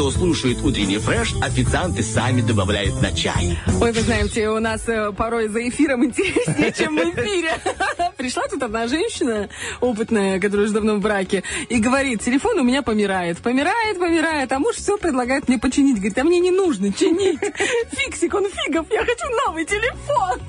[0.05, 3.57] Кто слушает утренний фреш, официанты сами добавляют на чай.
[3.81, 7.53] Ой, вы знаете, у нас э, порой за эфиром интереснее, чем в эфире.
[8.17, 9.49] Пришла тут одна женщина,
[9.81, 13.39] опытная, которая уже давно в браке, и говорит, телефон у меня помирает.
[13.39, 15.95] Помирает, помирает, а муж все предлагает мне починить.
[15.95, 17.39] Говорит, а мне не нужно чинить.
[17.91, 20.39] Фиксик, он фигов, я хочу новый телефон.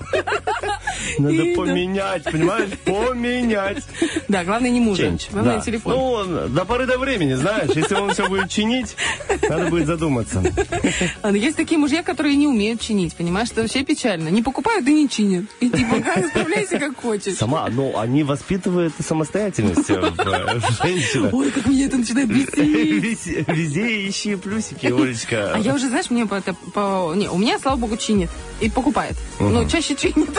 [1.18, 1.62] Надо И, да.
[1.62, 2.70] поменять, понимаешь?
[2.84, 3.84] Поменять.
[4.28, 5.60] Да, главное не мужа, Change, главное да.
[5.62, 5.92] телефон.
[5.94, 8.96] Ну, он до поры до времени, знаешь, если он все будет чинить,
[9.48, 10.42] надо будет задуматься.
[11.32, 13.48] Есть такие мужья, которые не умеют чинить, понимаешь?
[13.50, 14.28] Это вообще печально.
[14.28, 15.44] Не покупают и не чинят.
[15.60, 17.36] И типа, как справляйся как хочешь.
[17.36, 21.32] Сама, ну, они воспитывают самостоятельность в э, женщинах.
[21.34, 23.46] Ой, как меня это начинает бесить.
[23.48, 25.52] Везде, ищи плюсики, Олечка.
[25.54, 28.30] А я уже, знаешь, мне по, по- Не, у меня, слава богу, чинит.
[28.60, 29.16] И покупает.
[29.40, 30.30] Но чаще чинит.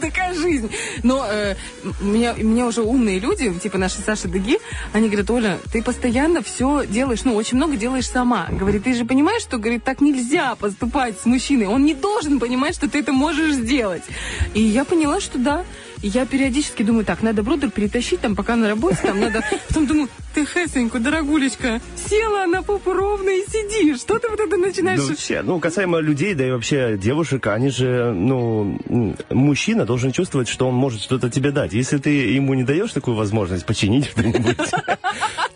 [0.00, 0.70] Такая жизнь.
[1.02, 1.54] Но э,
[2.02, 4.58] меня уже умные люди, типа наши Саша Деги,
[4.92, 8.46] они говорят, Оля, ты постоянно все делаешь, ну, очень много делаешь сама.
[8.50, 11.66] Говорит, ты же понимаешь, что, говорит, так нельзя поступать с мужчиной.
[11.66, 14.02] Он не должен понимать, что ты это можешь сделать.
[14.54, 15.64] И я поняла, что да.
[16.02, 19.42] И я периодически думаю, так, надо брудер перетащить, там, пока на работе, там, надо...
[19.68, 20.08] Потом думаю,
[20.38, 24.00] ты, Хесенька, дорогулечка, села на попу ровно и сидишь.
[24.00, 25.00] Что ты вот это начинаешь...
[25.00, 28.78] Да вообще, ну, касаемо людей, да и вообще девушек, они же, ну,
[29.30, 31.72] мужчина должен чувствовать, что он может что-то тебе дать.
[31.72, 34.56] Если ты ему не даешь такую возможность починить что-нибудь,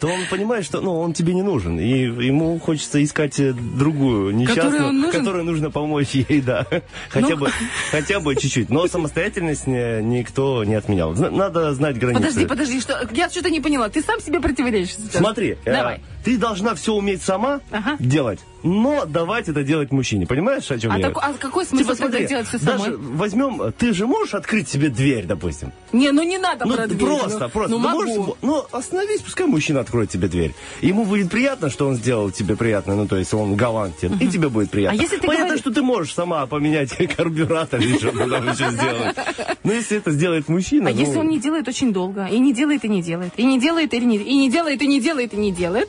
[0.00, 1.78] то он понимает, что, ну, он тебе не нужен.
[1.78, 1.88] И
[2.26, 6.66] ему хочется искать э, другую несчастную, которой нужно помочь ей, да.
[7.08, 7.50] Хотя Ну, бы,
[7.92, 8.68] хотя бы чуть-чуть.
[8.68, 11.12] Но самостоятельность не- никто не отменял.
[11.14, 12.20] Надо знать границы.
[12.20, 13.88] Подожди, подожди, что я что-то не поняла.
[13.88, 14.40] Ты сам себе
[14.72, 15.12] сейчас.
[15.12, 16.00] Смотри, э, Давай.
[16.24, 17.96] Ты должна все уметь сама Ага.
[17.98, 20.26] делать, но давать это делать мужчине.
[20.26, 21.08] Понимаешь, о чем А, я?
[21.10, 22.96] так- а какой смысл Типа, смотри, делать все даже самой?
[22.96, 25.72] возьмем, ты же можешь открыть себе дверь, допустим.
[25.92, 26.98] Не, ну не надо ну про дверь.
[27.00, 27.70] просто, ну, просто.
[27.72, 28.04] Ну, могу.
[28.04, 30.54] можешь- ну остановись, пускай мужчина откроет тебе дверь.
[30.80, 34.48] Ему будет приятно, что он сделал тебе приятно, ну то есть он галантен, и тебе
[34.48, 34.98] будет приятно.
[34.98, 38.70] А если ты Понятно, говоришь- что ты можешь сама поменять карбюратор или что-то там еще
[38.70, 39.16] сделать.
[39.64, 42.52] Но если это сделает мужчина, А ну, если он не делает очень долго, и не
[42.52, 45.34] делает, и не делает, и не делает, и не, и не делает, и не делает,
[45.34, 45.88] и не делает,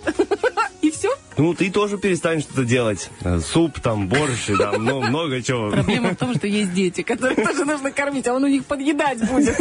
[0.82, 1.10] и все?
[1.38, 3.10] ну ты тоже перестанешь что-то делать.
[3.46, 5.72] Суп, там, борщ, и там, ну много чего.
[5.72, 9.20] Проблема в том, что есть дети, которых тоже нужно кормить, а он у них подъедать
[9.30, 9.58] будет.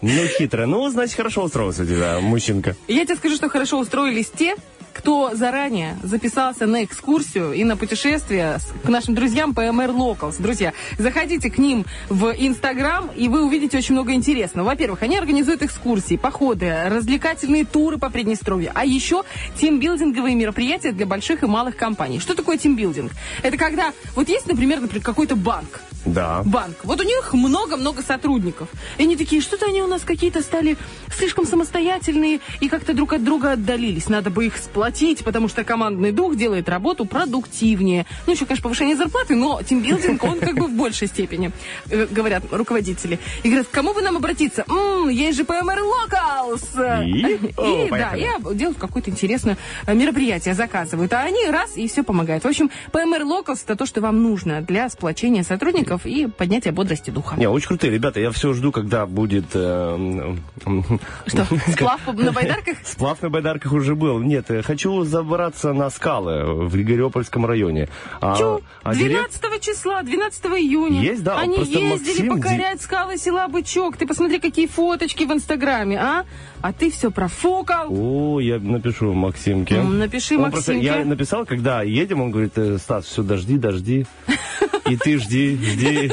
[0.00, 0.66] Ну, хитро.
[0.66, 2.76] Ну, значит, хорошо устроился у тебя, мужчинка.
[2.86, 4.54] Я тебе скажу, что хорошо устроились те,
[4.98, 10.36] кто заранее записался на экскурсию и на путешествие к нашим друзьям PMR Locals.
[10.42, 14.66] Друзья, заходите к ним в Инстаграм, и вы увидите очень много интересного.
[14.66, 19.22] Во-первых, они организуют экскурсии, походы, развлекательные туры по Приднестровью, а еще
[19.60, 22.18] тимбилдинговые мероприятия для больших и малых компаний.
[22.18, 23.12] Что такое тимбилдинг?
[23.42, 26.42] Это когда, вот есть, например, например какой-то банк, Да.
[26.44, 26.76] банк.
[26.84, 28.68] Вот у них много-много сотрудников.
[28.98, 30.76] И они такие, что-то они у нас какие-то стали
[31.16, 34.08] слишком самостоятельные и как-то друг от друга отдалились.
[34.08, 34.87] Надо бы их сплотить,
[35.24, 38.06] потому что командный дух делает работу продуктивнее.
[38.26, 41.50] Ну, еще, конечно, повышение зарплаты, но тимбилдинг, он как бы в большей степени,
[41.90, 43.18] э, говорят руководители.
[43.42, 44.64] И говорят, к кому бы нам обратиться?
[44.68, 47.04] М, есть же PMR Locals!
[47.06, 47.18] И?
[47.48, 48.54] И, О, да, поехали.
[48.54, 49.56] и делают какое-то интересное
[49.86, 51.12] э, мероприятие, заказывают.
[51.12, 52.44] А они раз, и все помогает.
[52.44, 57.10] В общем, PMR Locals это то, что вам нужно для сплочения сотрудников и поднятия бодрости
[57.10, 57.36] духа.
[57.36, 58.20] Не, очень крутые ребята.
[58.20, 59.46] Я все жду, когда будет...
[59.54, 59.58] э,
[59.94, 62.76] м, м, Что, сплав на байдарках?
[62.84, 64.18] Сплав на байдарках уже был.
[64.20, 67.88] Нет, я хочу забраться на скалы в Григориопольском районе.
[68.20, 68.60] А, Чё?
[68.84, 71.02] а директ- 12 числа, 12 июня.
[71.02, 73.96] Есть, да, Они просто ездили Максим покорять скалы села Бычок.
[73.96, 76.24] Ты посмотри, какие фоточки в Инстаграме, а?
[76.60, 77.88] А ты все профукал.
[77.90, 79.82] О, я напишу Максимке.
[79.82, 80.86] Напиши Он просто- Максимке.
[81.00, 84.06] я написал, когда едем, он говорит, «Э, Стас, все, дожди, дожди.
[84.88, 86.12] И ты жди, жди.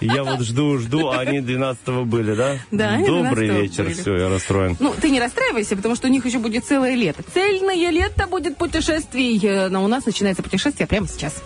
[0.00, 2.56] И я вот жду, жду, а они 12 были, да?
[2.70, 3.94] Да, Добрый 12-го вечер, были.
[3.94, 4.76] все, я расстроен.
[4.80, 7.22] Ну, ты не расстраивайся, потому что у них еще будет целое лето.
[7.32, 9.38] Цельное лето будет путешествий.
[9.42, 11.42] Э, Но у нас начинается путешествие прямо сейчас.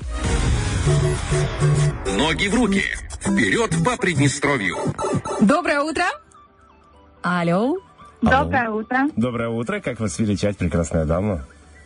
[2.16, 2.82] Ноги в руки.
[3.20, 4.76] Вперед по Приднестровью.
[5.40, 6.04] Доброе утро.
[7.22, 7.76] Алло.
[8.22, 9.08] Доброе утро.
[9.16, 11.44] Доброе утро, как вас величать, прекрасная дама?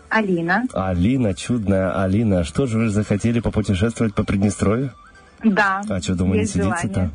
[0.08, 0.64] Алина.
[0.72, 4.92] Алина, чудная Алина, что же вы захотели попутешествовать по Приднестровью?
[5.44, 5.82] Да.
[5.88, 7.10] А что, дома не сидится-то?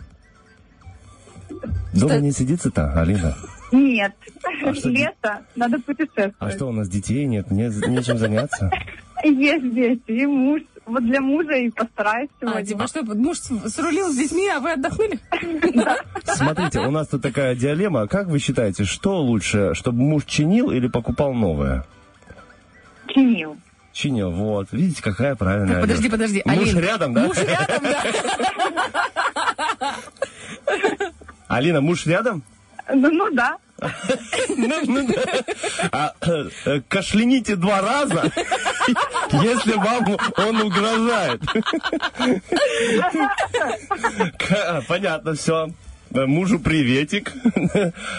[1.94, 3.36] Дома не сидится-то, Алина?
[3.72, 4.14] Нет.
[4.66, 5.40] А что- Лето.
[5.56, 6.34] Надо путешествовать.
[6.40, 8.72] А что, у нас детей нет, не, нечем заняться?
[9.24, 10.62] Есть дети и муж.
[10.86, 12.66] Вот для мужа и постараюсь А, сегодня.
[12.66, 15.20] типа что, муж с- срулил с детьми, а вы отдохнули?
[16.26, 18.08] Смотрите, у нас тут такая диалемма.
[18.08, 21.86] Как вы считаете, что лучше, чтобы муж чинил или покупал новое?
[23.08, 23.58] Чинил.
[24.00, 24.70] Чинил, вот.
[24.72, 25.74] Видите, какая правильная.
[25.74, 26.80] Так, подожди, подожди, Муж Алин.
[26.80, 27.24] рядом, да?
[27.24, 28.06] Муж рядом, да.
[31.50, 32.44] Алина, муж рядом?
[32.94, 33.58] Ну, ну да.
[34.56, 35.24] Ну, ну да.
[35.92, 36.14] А,
[36.66, 38.24] э, Кашляните два раза,
[39.32, 41.42] если вам он угрожает.
[44.88, 45.72] Понятно, все.
[46.12, 47.34] Мужу приветик.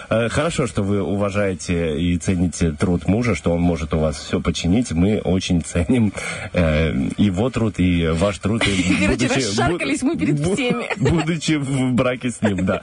[0.08, 4.40] Э, Хорошо, что вы уважаете и цените труд мужа, что он может у вас все
[4.40, 4.92] починить.
[4.92, 6.12] Мы очень ценим
[6.52, 8.62] э, его труд и ваш труд.
[8.66, 10.86] и Короче, будучи- расшаркались мы перед всеми.
[11.10, 12.82] Будучи в браке с ним, да.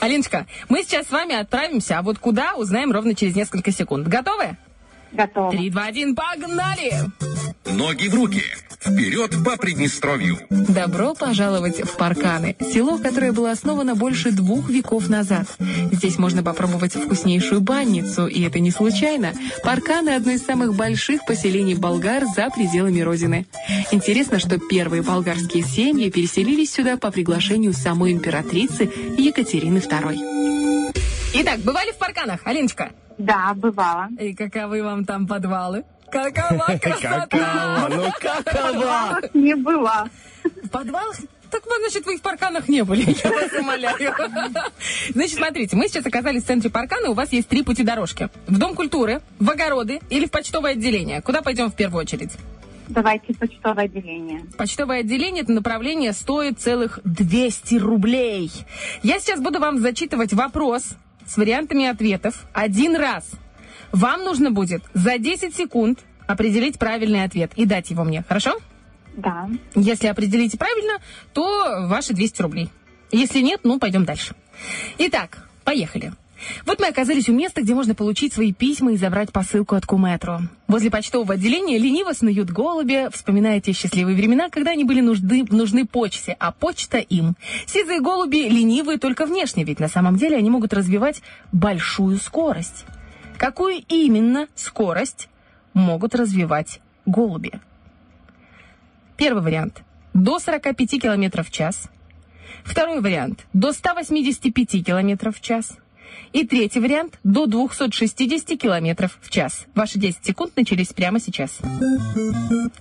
[0.00, 4.06] Алиночка, мы сейчас с вами отправимся, а вот куда, узнаем ровно через несколько секунд.
[4.08, 4.56] Готовы?
[5.12, 5.50] Готово.
[5.52, 6.92] Три, два, один, погнали!
[7.66, 8.42] Ноги в руки.
[8.84, 10.38] Вперед по Приднестровью!
[10.50, 15.46] Добро пожаловать в Парканы, село, которое было основано больше двух веков назад.
[15.90, 19.32] Здесь можно попробовать вкуснейшую банницу, и это не случайно.
[19.62, 23.46] Парканы– одно из самых больших поселений болгар за пределами родины.
[23.90, 30.92] Интересно, что первые болгарские семьи переселились сюда по приглашению самой императрицы Екатерины II.
[31.36, 32.92] Итак, бывали в Парканах, Алиночка?
[33.16, 34.08] Да, бывала.
[34.20, 35.84] И каковы вам там подвалы?
[36.32, 37.26] Какова красота!
[37.26, 37.88] Какова?
[37.90, 39.20] Ну какова?
[39.34, 40.08] Не была.
[40.62, 41.16] В подвалах?
[41.50, 44.12] Так, вот, значит, вы в парканах не были, я вас умоляю.
[45.10, 48.28] Значит, смотрите, мы сейчас оказались в центре паркана, у вас есть три пути дорожки.
[48.48, 51.22] В Дом культуры, в огороды или в почтовое отделение.
[51.22, 52.32] Куда пойдем в первую очередь?
[52.88, 54.42] Давайте почтовое отделение.
[54.58, 58.50] Почтовое отделение, это направление стоит целых 200 рублей.
[59.02, 60.90] Я сейчас буду вам зачитывать вопрос
[61.26, 63.30] с вариантами ответов один раз.
[63.94, 68.58] Вам нужно будет за 10 секунд определить правильный ответ и дать его мне, хорошо?
[69.16, 69.48] Да.
[69.76, 70.94] Если определите правильно,
[71.32, 72.70] то ваши 200 рублей.
[73.12, 74.34] Если нет, ну, пойдем дальше.
[74.98, 76.12] Итак, поехали.
[76.66, 80.42] Вот мы оказались у места, где можно получить свои письма и забрать посылку от Куметро.
[80.66, 85.86] Возле почтового отделения лениво снуют голуби, вспоминая те счастливые времена, когда они были нужны, нужны
[85.86, 87.36] почте, а почта им.
[87.66, 91.22] Сизые голуби ленивые только внешне, ведь на самом деле они могут развивать
[91.52, 92.84] большую скорость.
[93.38, 95.28] Какую именно скорость
[95.72, 97.52] могут развивать голуби?
[99.16, 99.82] Первый вариант–
[100.14, 101.88] до 45 км в час.
[102.64, 105.76] Второй вариант– до 185 км в час.
[106.32, 109.66] И третий вариант– до 260 км в час.
[109.74, 111.58] Ваши 10 секунд начались прямо сейчас.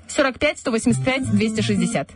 [0.07, 2.09] 45, 185, 260.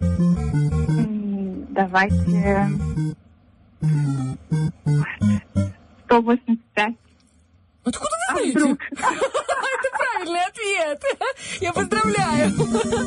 [0.00, 2.68] М, Давайте...
[6.06, 6.94] 185.
[7.86, 8.58] Откуда А вы знаете?
[8.58, 8.78] вдруг?
[8.90, 11.02] Это правильный ответ.
[11.60, 12.52] Я поздравляю.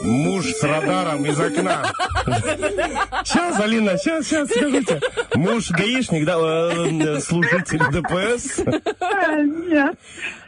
[0.05, 1.91] Муж с радаром из окна.
[3.25, 5.01] Сейчас, Алина, сейчас, сейчас, скажите.
[5.35, 8.61] Муж гаишник, да, э, служитель ДПС?
[9.01, 9.95] А, Нет,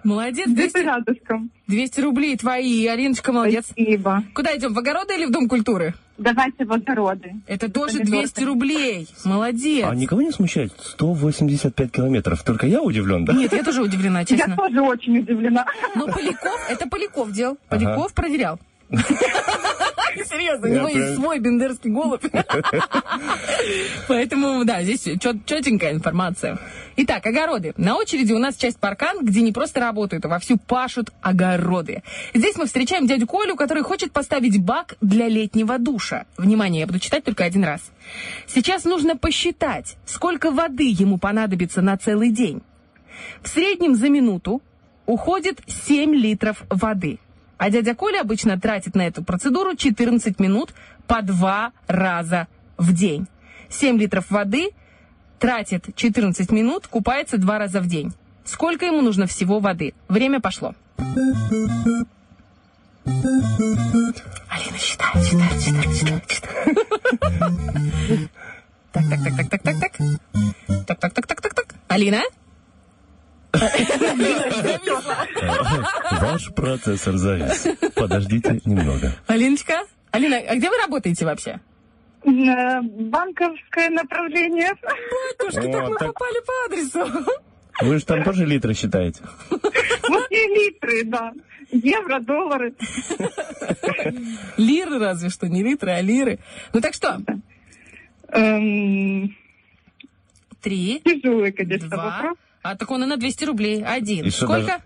[0.04, 0.48] Молодец.
[0.48, 1.52] где-то 200, рядышком.
[1.68, 2.88] 200 рублей твои.
[2.88, 3.66] Алиночка, молодец.
[3.70, 4.24] Спасибо.
[4.34, 5.94] Куда идем, в огороды или в Дом культуры?
[6.22, 7.34] Давайте в огороды.
[7.48, 8.20] Это тоже Помидоры.
[8.22, 9.08] 200 рублей.
[9.26, 9.86] Молодец.
[9.90, 10.72] А никого не смущает?
[10.80, 12.44] 185 километров.
[12.44, 13.34] Только я удивлен, да?
[13.34, 14.56] Нет, я тоже удивлена, Я честно.
[14.56, 15.66] тоже очень удивлена.
[15.96, 17.58] Но Поляков, это Поляков делал.
[17.70, 17.86] Ага.
[17.86, 18.60] Поляков проверял.
[20.30, 22.24] Серьезно, у него есть свой бендерский голубь.
[24.08, 26.60] Поэтому, да, здесь чет- четенькая информация.
[26.98, 27.74] Итак, огороды.
[27.78, 32.04] На очереди у нас часть паркан, где не просто работают, а вовсю пашут огороды.
[32.34, 36.26] Здесь мы встречаем дядю Колю, который хочет поставить бак для летнего душа.
[36.38, 37.82] Внимание, я буду читать только один раз.
[38.48, 42.62] Сейчас нужно посчитать, сколько воды ему понадобится на целый день.
[43.42, 44.62] В среднем за минуту
[45.06, 47.20] уходит 7 литров воды.
[47.62, 50.74] А дядя Коля обычно тратит на эту процедуру 14 минут
[51.06, 53.28] по два раза в день.
[53.70, 54.72] 7 литров воды,
[55.38, 58.14] тратит 14 минут, купается два раза в день.
[58.46, 59.94] Сколько ему нужно всего воды?
[60.08, 60.74] Время пошло.
[60.98, 62.08] Алина
[64.80, 66.78] считает, считает, считает, считает, считает.
[68.92, 69.92] Так, так, так, так, так, так, так.
[70.88, 71.76] Так, так, так, так, так, так.
[71.90, 72.24] Алина?
[76.22, 77.68] Ваш процессор завис.
[77.96, 79.14] Подождите немного.
[79.28, 79.82] Алиночка?
[80.12, 81.60] Алина, а где вы работаете вообще?
[82.24, 84.74] Э, Банковское направление.
[85.40, 87.26] Батюшки, так О, мы так- попали по адресу.
[87.82, 89.22] Вы же там тоже литры считаете?
[89.50, 91.32] Вот и литры, да.
[91.72, 92.74] Евро, доллары.
[94.58, 96.40] Лиры разве что, не литры, а лиры.
[96.74, 97.20] Ну так что?
[98.28, 99.36] Эм,
[100.62, 102.06] Три, Тяжелый, конечно, два.
[102.22, 102.38] вопрос.
[102.64, 103.84] А так он и на 200 рублей.
[103.84, 104.26] Один.
[104.26, 104.62] И Сколько?
[104.62, 104.82] даже-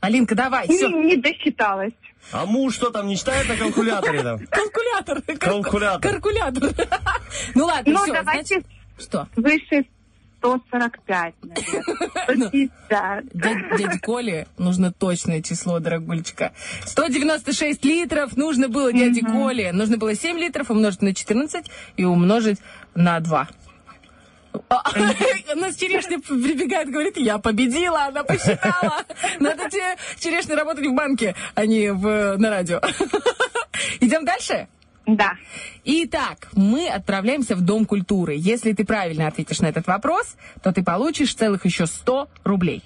[0.00, 0.88] Алинка, давай, все.
[0.88, 1.92] Не, не досчиталась.
[2.32, 4.38] А муж что там, не читает на калькуляторе там?
[4.50, 5.22] Калькулятор.
[5.38, 6.00] Калькулятор.
[6.00, 6.70] Калькулятор.
[7.54, 8.12] Ну ладно, Ну, все.
[8.12, 8.62] давайте
[8.98, 9.28] Что?
[9.34, 9.84] свыше
[10.38, 11.82] 145, наверное.
[12.24, 13.24] 150.
[13.34, 16.52] Дядь- Дяде Коле нужно точное число, дорогулечка.
[16.86, 19.72] 196 литров нужно было дяде Коле.
[19.72, 21.66] Нужно было 7 литров умножить на 14
[21.96, 22.58] и умножить
[22.94, 23.48] на 2.
[24.68, 24.82] А,
[25.54, 29.04] У нас черешня прибегает, говорит, я победила, она посчитала.
[29.40, 32.80] Надо тебе, черешня, работать в банке, а не в, на радио.
[34.00, 34.68] Идем дальше?
[35.06, 35.34] Да.
[35.84, 38.34] Итак, мы отправляемся в Дом культуры.
[38.36, 42.82] Если ты правильно ответишь на этот вопрос, то ты получишь целых еще 100 рублей.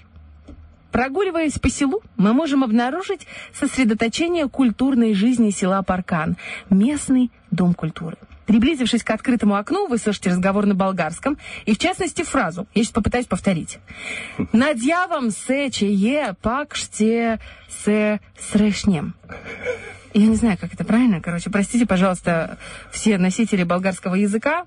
[0.91, 6.37] Прогуливаясь по селу, мы можем обнаружить сосредоточение культурной жизни села Паркан,
[6.71, 8.17] местный Дом культуры.
[8.47, 12.67] Приблизившись к открытому окну, вы слышите разговор на болгарском, и в частности фразу.
[12.75, 13.79] Я сейчас попытаюсь повторить.
[14.53, 19.15] Надявам се, чее, пакште, се, срешнем.
[20.13, 21.21] Я не знаю, как это правильно.
[21.21, 22.59] Короче, простите, пожалуйста,
[22.93, 24.67] все носители болгарского языка,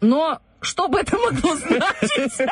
[0.00, 2.48] но что бы это могло значить?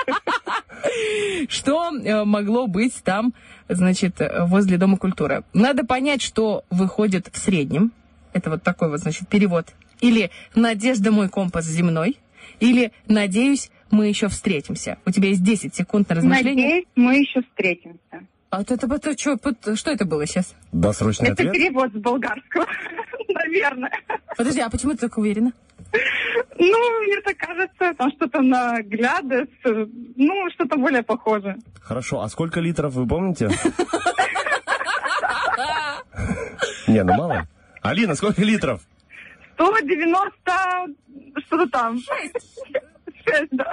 [1.48, 3.32] Что э, могло быть там,
[3.68, 5.42] значит, возле Дома культуры?
[5.52, 7.92] Надо понять, что выходит в среднем.
[8.32, 9.68] Это вот такой вот, значит, перевод.
[10.04, 12.18] Или «Надежда мой компас земной»,
[12.60, 14.98] или «Надеюсь, мы еще встретимся».
[15.06, 16.54] У тебя есть 10 секунд на размышление.
[16.66, 18.26] Надеюсь, мы еще встретимся.
[18.50, 19.38] А вот это, это что,
[19.76, 20.54] что это было сейчас?
[20.72, 21.54] Досрочный Это ответ?
[21.54, 22.66] перевод с болгарского,
[23.28, 23.92] наверное.
[24.36, 25.52] Подожди, а почему ты так уверена?
[26.58, 31.56] Ну, мне так кажется, там что-то на глядес, ну, что-то более похоже.
[31.80, 33.48] Хорошо, а сколько литров вы помните?
[36.88, 37.48] Не, ну мало.
[37.80, 38.82] Алина, сколько литров?
[39.54, 40.32] 190,
[41.46, 41.98] что-то там.
[43.26, 43.66] Шесть, да.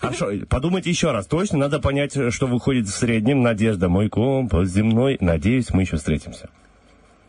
[0.00, 1.26] Хорошо, подумайте еще раз.
[1.26, 3.42] Точно надо понять, что выходит в среднем.
[3.42, 5.18] Надежда, мой компас земной.
[5.20, 6.48] Надеюсь, мы еще встретимся.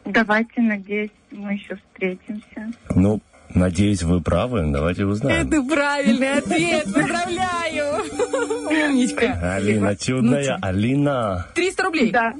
[0.06, 2.72] Давайте, надеюсь, мы еще встретимся.
[2.96, 3.20] Ну,
[3.54, 4.64] надеюсь, вы правы.
[4.72, 5.48] Давайте узнаем.
[5.48, 8.06] Это правильный ответ, поздравляю!
[8.70, 9.56] Умничка.
[9.56, 11.48] Алина чудная, Алина.
[11.56, 12.12] 300 рублей.
[12.12, 12.34] Да.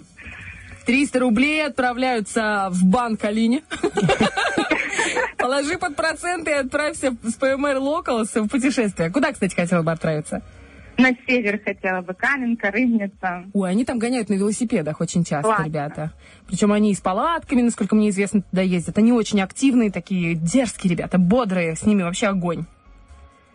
[0.86, 3.64] 300 рублей отправляются в банк Алине.
[5.48, 9.10] Положи под проценты и отправься с ПМР Локалс в путешествие.
[9.10, 10.42] Куда, кстати, хотела бы отправиться?
[10.98, 13.46] На север хотела бы, Каменка, Рыбница.
[13.54, 15.64] Ой, они там гоняют на велосипедах очень часто, Классно.
[15.64, 16.12] ребята.
[16.48, 18.98] Причем они и с палатками, насколько мне известно, туда ездят.
[18.98, 21.78] Они очень активные, такие дерзкие ребята, бодрые.
[21.78, 22.66] С ними вообще огонь.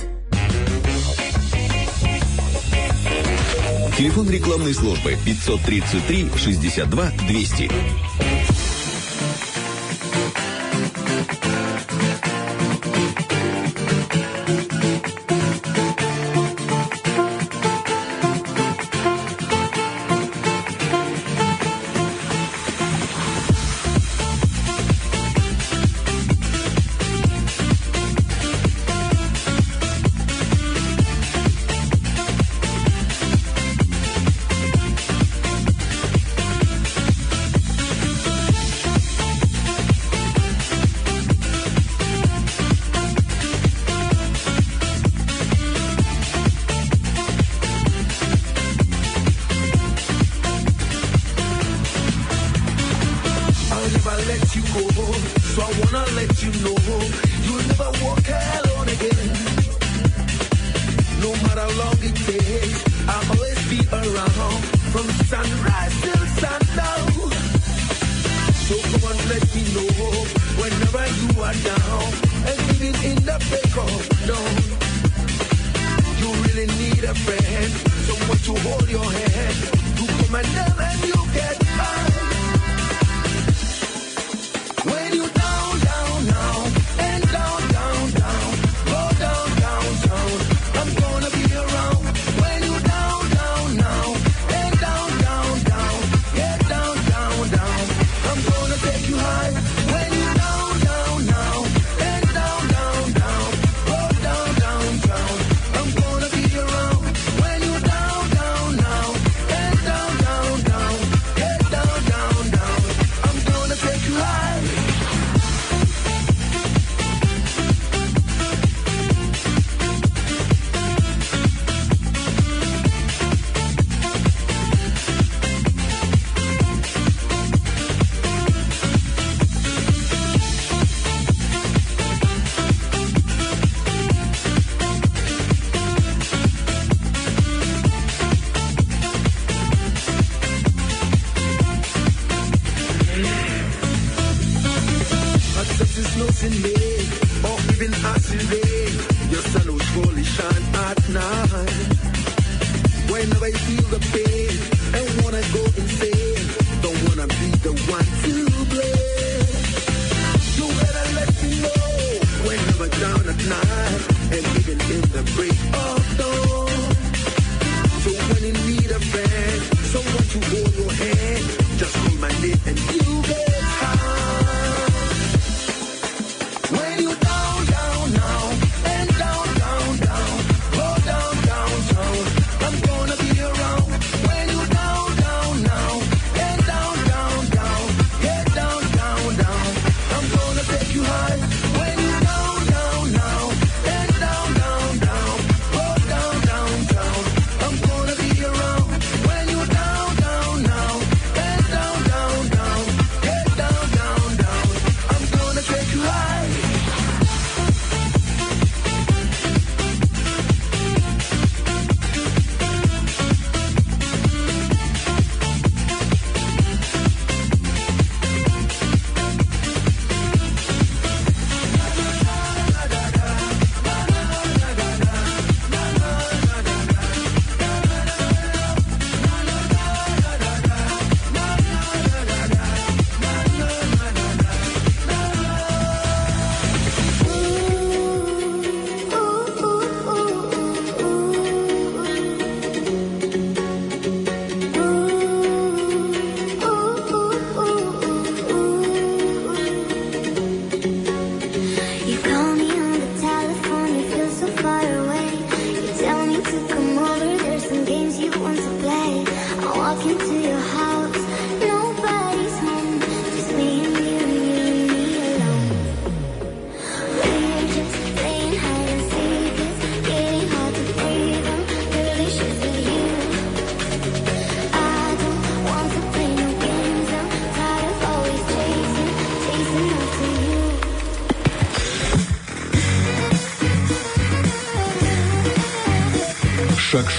[3.97, 7.71] Телефон рекламной службы 533 62 200.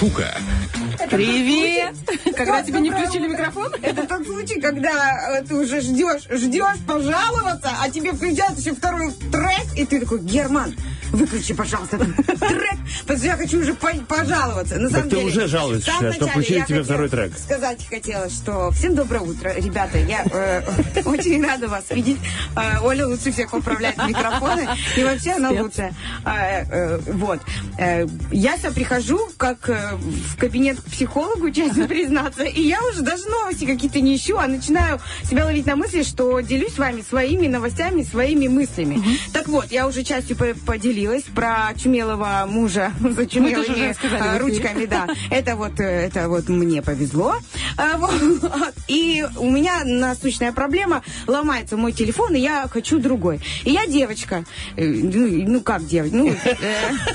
[0.01, 0.35] Шакшука.
[1.11, 1.95] Привет!
[2.35, 3.71] Когда тебе не включили микрофон?
[3.83, 9.13] Это тот случай, когда э, ты уже ждешь, ждешь пожаловаться, а тебе включают еще второй
[9.31, 10.75] трек, и ты такой, Герман,
[11.11, 14.77] выключи, пожалуйста, трек, потому что я хочу уже по- пожаловаться.
[14.77, 17.37] На Так самом ты деле, уже жалуешься, что включили тебе второй трек.
[17.37, 19.99] Сказать хотела, что всем доброе утро, ребята.
[19.99, 20.63] Я э,
[21.05, 22.19] очень рада вас видеть.
[22.57, 24.67] Э, Оля лучше всех управляет микрофоны,
[24.97, 25.93] и вообще она лучшая.
[26.25, 27.41] Э, э, вот.
[27.79, 33.03] Э, я себя прихожу как э, в кабинет к психологу, честно признаться, и я уже
[33.03, 37.03] даже новости какие-то не ищу, а начинаю себя ловить на мысли, что делюсь с вами
[37.03, 39.03] своими новостями, своими мыслями.
[39.33, 44.39] Так вот, я уже частью по- поделилась про чумелого мужа за чумелыми эфире.
[44.39, 45.09] ручками, да.
[45.31, 47.37] Это вот, э, это вот мне повезло.
[47.81, 48.75] А, вот.
[48.89, 51.03] И у меня насущная проблема.
[51.27, 53.41] Ломается мой телефон, и я хочу другой.
[53.65, 54.45] И я девочка.
[54.77, 56.17] Э, Ну, ну, как девочка?
[56.17, 56.55] Ну, э,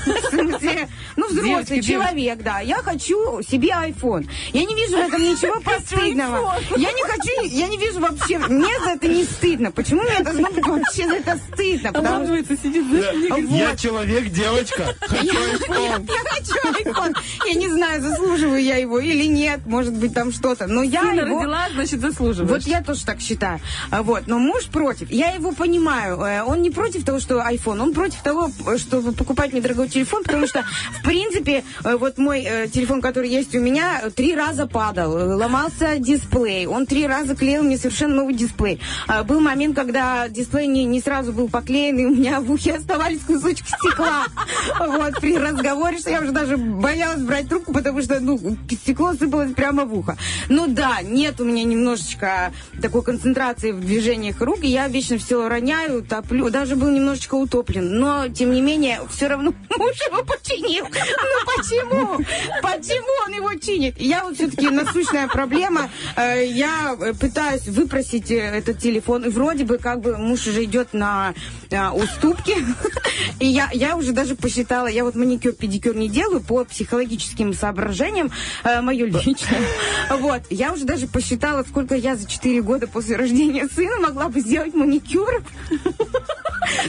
[0.06, 2.58] в смысле, ну, взрослый Девочка, человек, да.
[2.60, 4.28] Я хочу себе iPhone.
[4.52, 6.56] Я не вижу в этом ничего постыдного.
[6.76, 9.70] Я не хочу, я не вижу вообще, мне за это не стыдно.
[9.70, 11.92] Почему мне должно быть вообще за это стыдно?
[11.92, 12.84] Потому что сидит,
[13.50, 14.96] Я человек, девочка.
[15.00, 16.08] Хочу iPhone.
[16.08, 17.14] я хочу iPhone.
[17.46, 19.60] Я не знаю, заслуживаю я его или нет.
[19.66, 20.55] Может быть, там что-то.
[20.66, 21.38] Но я Сына его...
[21.38, 22.50] родила, значит, заслуживаешь.
[22.50, 23.60] Вот я тоже так считаю.
[23.90, 24.26] А, Вот.
[24.26, 25.10] Но муж против.
[25.10, 26.18] Я его понимаю.
[26.20, 27.80] Э, Он не против того, что iPhone.
[27.82, 30.64] Он против того, чтобы покупать мне дорогой телефон, потому что,
[30.98, 35.36] в принципе, э, вот мой э, телефон, который есть у меня, три раза падал.
[35.36, 36.66] Ломался дисплей.
[36.66, 38.80] Он три раза клеил мне совершенно новый дисплей.
[39.06, 42.74] А, Был момент, когда дисплей не, не сразу был поклеен, и у меня в ухе
[42.74, 44.24] оставались кусочки стекла.
[44.78, 48.38] Вот, при разговоре, что я уже даже боялась брать трубку, потому что, ну,
[48.70, 50.16] стекло сыпалось прямо в ухо.
[50.48, 55.48] Ну да, нет у меня немножечко такой концентрации в движениях рук, и я вечно все
[55.48, 57.98] роняю, топлю, даже был немножечко утоплен.
[57.98, 60.84] Но, тем не менее, все равно муж его починил.
[60.86, 62.24] Ну почему?
[62.62, 63.94] Почему он его чинит?
[63.98, 65.90] Я вот все-таки насущная проблема.
[66.16, 70.64] Э, Я э, пытаюсь выпросить э, этот телефон, и вроде бы как бы муж уже
[70.64, 71.34] идет на
[71.92, 72.54] уступки.
[73.40, 78.30] И я, я уже даже посчитала, я вот маникюр, педикюр не делаю по психологическим соображениям,
[78.82, 79.60] мое личное.
[80.26, 84.40] Вот, я уже даже посчитала, сколько я за 4 года после рождения сына могла бы
[84.40, 85.42] сделать маникюр.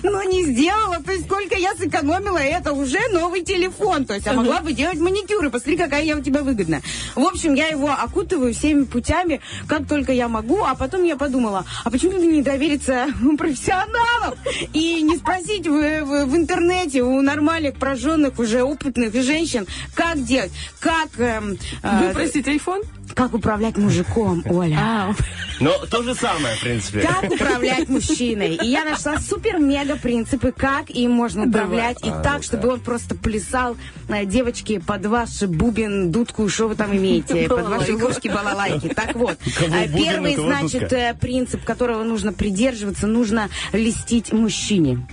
[0.04, 0.98] но не сделала.
[1.04, 4.06] То есть сколько я сэкономила, это уже новый телефон.
[4.06, 5.52] То есть я могла бы делать маникюры.
[5.52, 6.82] Посмотри, какая я у тебя выгодная.
[7.16, 10.64] В общем, я его окутываю всеми путями, как только я могу.
[10.64, 13.06] А потом я подумала, а почему бы не довериться
[13.38, 14.34] профессионалам
[14.74, 15.72] и не спросить в,
[16.04, 21.10] в- в интернете у нормальных, прожженных, уже опытных женщин, как делать, как...
[21.20, 22.82] эм, э, Выпросить айфон?
[23.14, 24.78] Как управлять мужиком, Оля.
[24.80, 25.14] А,
[25.60, 27.02] Но то же самое, в принципе.
[27.02, 28.56] Как управлять мужчиной?
[28.56, 31.98] И я нашла супер-мега принципы, как им можно управлять.
[32.04, 33.78] И А, так, чтобы он просто плясал,
[34.10, 38.90] э, девочки, под ваш бубен, дудку, что вы там имеете, под ваши ложки, балалайки.
[38.90, 45.06] Так вот, э, первый, значит, э, принцип, которого нужно придерживаться, нужно листить мужчине.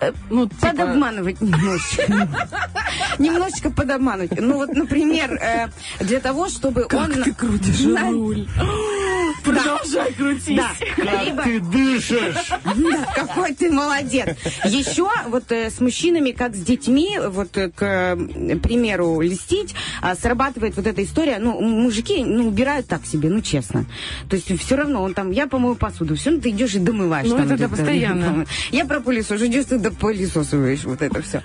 [0.00, 2.02] Э, Ну, типа- Подобманывать немножечко.
[3.18, 4.38] Немножечко подобманывать.
[4.40, 5.68] Ну вот, например, э,
[6.00, 6.88] для того, чтобы он...
[6.88, 8.46] Как ты крутишь руль.
[9.44, 10.56] Продолжай крутить.
[10.56, 10.70] Да.
[10.96, 12.34] Как ты дышишь?
[13.14, 14.36] Какой ты молодец.
[14.64, 18.16] Еще вот э, с мужчинами, как с детьми, вот к
[18.62, 21.38] примеру, листить, а, срабатывает вот эта история.
[21.38, 23.86] Ну, мужики, ну, убирают так себе, ну, честно.
[24.28, 27.28] То есть все равно, он там, я помою посуду, все, ну, ты идешь и домываешь.
[27.28, 28.46] Ну, это постоянно.
[28.72, 31.42] Я про пылесос, идешь ты пылесосываешь вот это все.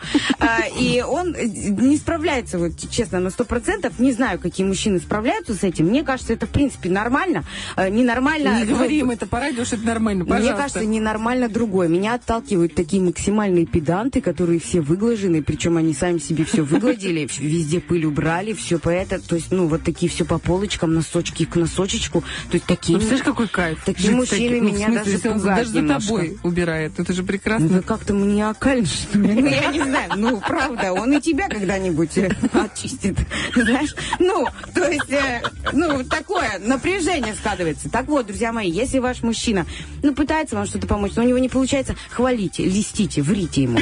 [0.79, 3.99] И он не справляется, вот честно, на сто процентов.
[3.99, 5.87] Не знаю, какие мужчины справляются с этим.
[5.87, 7.43] Мне кажется, это, в принципе, нормально.
[7.75, 8.59] Э, Ненормально.
[8.61, 10.57] Не говори им это по радио, что это нормально, Мне пожалуйста.
[10.57, 11.87] кажется, ненормально другое.
[11.87, 17.79] Меня отталкивают такие максимальные педанты, которые все выглажены, причем они сами себе все выгладили, везде
[17.79, 21.55] пыль убрали, все по это, то есть, ну, вот такие все по полочкам, носочки к
[21.55, 22.21] носочечку.
[22.49, 22.93] То есть такие...
[22.93, 23.83] Ну, представляешь, какой кайф.
[23.85, 24.61] Такие мужчины.
[24.61, 26.99] Ну, меня даже пугают даже за тобой убирает.
[26.99, 27.67] Это же Ну, прекрасно.
[27.67, 28.13] вы как-то
[28.85, 29.41] что ли?
[29.41, 30.11] Ну, я не знаю.
[30.15, 33.17] Ну, правда, он и тебя когда-нибудь э, очистит.
[33.55, 33.95] Знаешь?
[34.19, 35.41] Ну, то есть, э,
[35.73, 37.89] ну, такое напряжение складывается.
[37.89, 39.65] Так вот, друзья мои, если ваш мужчина,
[40.03, 43.79] ну, пытается вам что-то помочь, но у него не получается, хвалите, листите, врите ему.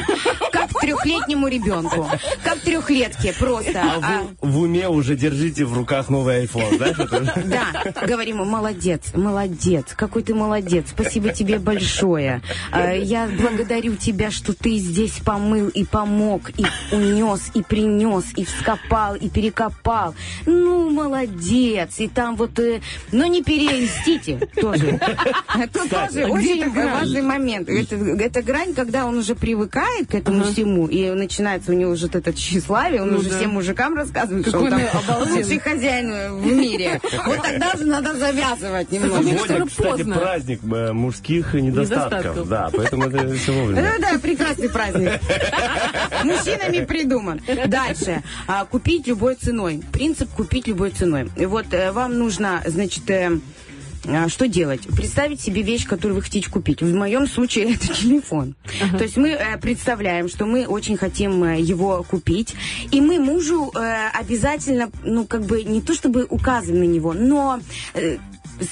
[0.52, 2.08] Как трехлетнему ребенку.
[2.44, 3.82] Как трехлетке, просто.
[3.82, 7.44] А А, вы в уме уже держите в руках новый iPhone, это?
[7.46, 12.42] Да, говорим ему, молодец, молодец, какой ты молодец, спасибо тебе большое.
[12.72, 18.45] А, Я благодарю тебя, что ты здесь помыл и помог, и унес, и принес, и
[18.45, 20.16] вскопал, и перекопал.
[20.45, 21.99] Ну, молодец.
[21.99, 22.80] И там вот, э,
[23.11, 24.99] но не перелистите тоже.
[25.56, 27.68] Это тоже а где очень важный момент.
[27.70, 32.34] Это, грань, когда он уже привыкает к этому всему, и начинается у него уже это
[32.34, 33.38] тщеславие, он Ну уже да.
[33.38, 37.02] всем мужикам рассказывает, что он там лучший хозяин в мире.
[37.26, 39.22] Вот тогда же надо завязывать немножко.
[39.22, 42.48] Мне Сегодня, кстати, праздник э, мужских недостатков.
[42.48, 43.82] Да, поэтому это все вовремя.
[43.82, 45.19] Ну да, прекрасный праздник.
[46.23, 47.41] Мужчинами придуман.
[47.68, 48.23] Дальше.
[48.47, 49.81] А, Купить любой ценой.
[49.91, 51.30] Принцип купить любой ценой.
[51.38, 53.39] И Вот э, вам нужно, значит, э,
[54.07, 54.81] а, что делать?
[54.95, 56.81] Представить себе вещь, которую вы хотите купить.
[56.81, 58.56] В моем случае это телефон.
[58.97, 62.56] То есть мы э, представляем, что мы очень хотим э, его купить,
[62.91, 67.60] и мы мужу э, обязательно, ну как бы не то чтобы указываем на него, но
[67.93, 68.18] э,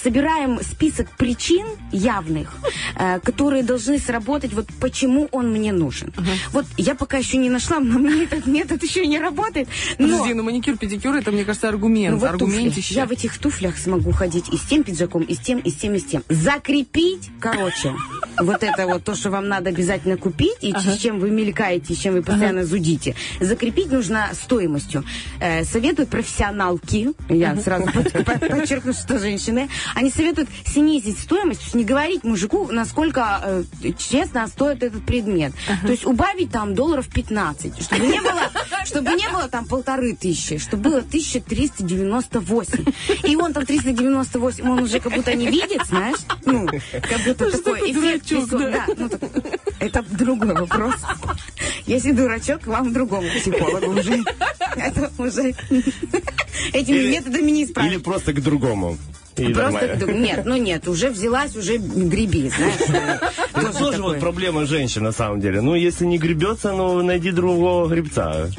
[0.04, 2.54] собираем список причин явных,
[2.96, 6.14] э, которые должны сработать, вот почему он мне нужен.
[6.52, 9.68] Вот я пока еще не нашла, но мне этот метод еще не работает.
[9.98, 10.08] Но...
[10.08, 12.16] Подожди, ну маникюр, педикюр, это, мне кажется, аргумент.
[12.16, 12.46] Ну, вот туфли.
[12.46, 12.96] Аргументище.
[12.96, 15.76] Я в этих туфлях смогу ходить и с тем пиджаком, и с тем, и с
[15.76, 16.24] тем, и с тем.
[16.30, 17.94] Закрепить, короче,
[18.40, 21.98] вот это вот то, что вам надо обязательно купить, и с чем вы мелькаете, с
[21.98, 23.16] чем вы постоянно зудите.
[23.40, 25.04] Закрепить нужно стоимостью.
[25.40, 31.66] Э, советуют профессионалки, я сразу под- под- подчеркну, что женщины, они советуют снизить стоимость, то
[31.66, 33.40] есть не говорить мужику, насколько
[33.84, 35.54] э, честно стоит этот предмет.
[35.84, 38.52] То есть убавить там долларов 15, чтобы не было,
[38.86, 42.86] чтобы не было там полторы тысячи, чтобы было 1398.
[43.24, 46.18] И он там 398, он уже как будто не видит, знаешь?
[46.46, 48.86] Ну, как будто Ну, что такой эффект дурачок, весов- да.
[48.88, 49.22] да, ну, так-
[49.80, 50.96] это другой вопрос.
[51.86, 54.24] Если дурачок, вам другому психологу уже.
[54.76, 55.54] Это уже
[56.74, 58.04] этими Или- методами не Или исправить.
[58.04, 58.98] просто к другому.
[59.38, 60.12] И Просто нормально.
[60.12, 63.22] нет, ну нет, уже взялась, уже греби, знаешь.
[63.54, 65.62] Это Тоже вот проблема женщин на самом деле.
[65.62, 68.50] Ну, если не гребется, ну, найди другого гребца.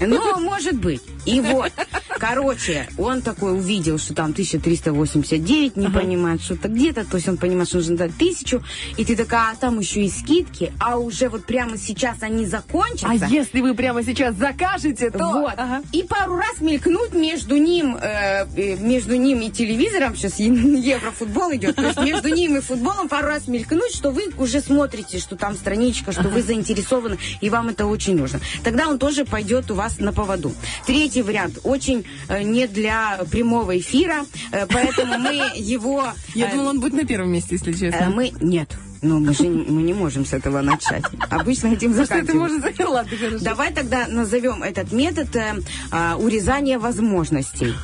[0.00, 1.02] Ну, может быть.
[1.26, 1.72] И вот,
[2.18, 7.68] короче, он такой увидел, что там 1389, не понимает, что-то где-то, то есть он понимает,
[7.68, 8.62] что нужно дать тысячу,
[8.96, 12.48] и ты такая, а там еще и скидки, а уже вот прямо сейчас они А
[12.48, 13.26] закончатся.
[13.26, 15.30] если вы прямо сейчас закажете, то...
[15.30, 15.54] Вот.
[15.56, 15.82] Ага.
[15.92, 21.76] И пару раз мелькнуть между ним, э, э, между ним и телевизором, сейчас еврофутбол идет,
[21.76, 25.54] то есть между ним и футболом пару раз мелькнуть, что вы уже смотрите, что там
[25.54, 28.40] страничка, что вы заинтересованы, и вам это очень нужно.
[28.64, 30.52] Тогда он тоже пойдет у вас на поводу.
[30.86, 36.04] Третий вариант очень э, не для прямого эфира, э, поэтому мы его...
[36.34, 38.10] Я э, думала, он будет на первом месте, если э, честно.
[38.10, 38.70] мы нет.
[39.02, 41.04] Ну, мы же не, мы не можем с этого начать.
[41.30, 43.38] Обычно этим Потому что это заканчиваем.
[43.42, 47.74] Давай тогда назовем этот метод э, урезания возможностей.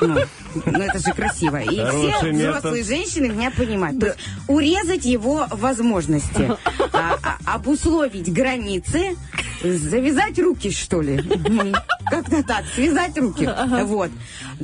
[0.00, 0.16] Ну,
[0.64, 1.56] ну, это же красиво.
[1.56, 2.56] И все Хороший метод.
[2.58, 3.98] взрослые женщины меня понимают.
[4.00, 4.18] То есть
[4.48, 6.52] урезать его возможности,
[6.92, 9.16] а, а, обусловить границы,
[9.62, 11.22] завязать руки, что ли.
[12.10, 13.48] Ну, Как-то так, связать руки.
[13.84, 14.10] Вот.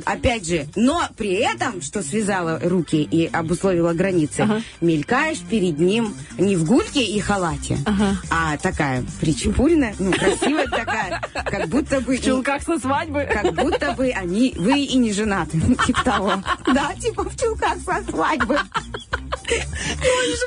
[0.05, 6.55] Опять же, но при этом, что связала руки и обусловила границы, мелькаешь перед ним не
[6.55, 7.77] в гульке и халате,
[8.29, 12.17] а такая причепуренная, ну, красивая такая, как будто бы...
[12.17, 13.27] В чулках со свадьбы.
[13.31, 15.61] Как будто бы они, вы и не женаты.
[15.65, 16.33] Ну, Типа того.
[16.65, 18.59] Да, типа в чулках со свадьбы.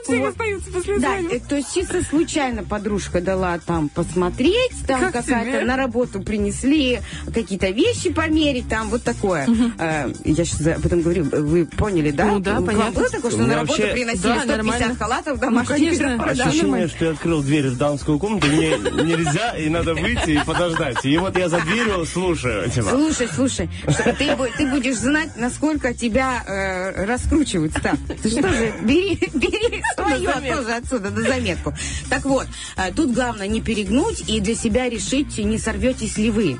[0.04, 5.12] Все остаются после Да, э, то есть чисто случайно подружка дала там посмотреть, там Как
[5.12, 6.85] какая-то на работу принесли
[7.32, 9.46] какие-то вещи померить, там вот такое.
[9.78, 12.24] Э, Я сейчас об этом говорю, вы поняли, да?
[12.26, 13.00] Ну да, вам понятно.
[13.00, 14.94] было такое, что на работу вообще- приносили Да, 150 нормально.
[14.96, 15.76] халатов Ну, домашних?
[15.76, 16.16] конечно.
[16.18, 16.88] Да, Ощущение, нормально.
[16.88, 18.70] что я открыл дверь в дамскую комнату, мне
[19.04, 21.04] нельзя, и надо выйти и подождать.
[21.04, 22.90] И вот я за дверью слушаю тебя.
[22.90, 27.72] Слушай, слушай, что ты, ты будешь знать, насколько тебя э, раскручивают.
[27.82, 31.74] Так, ты что же, бери, бери свое тоже отсюда на заметку.
[32.08, 32.46] Так вот,
[32.76, 36.58] э, тут главное не перегнуть и для себя решить, не сорветесь ли вы.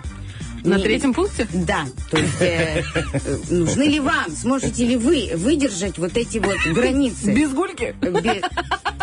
[0.66, 1.46] На третьем пункте?
[1.52, 2.82] Да, то есть э,
[3.50, 7.32] нужны ли вам, сможете ли вы выдержать вот эти вот границы?
[7.34, 7.94] Без гульки?
[8.00, 8.42] Бе-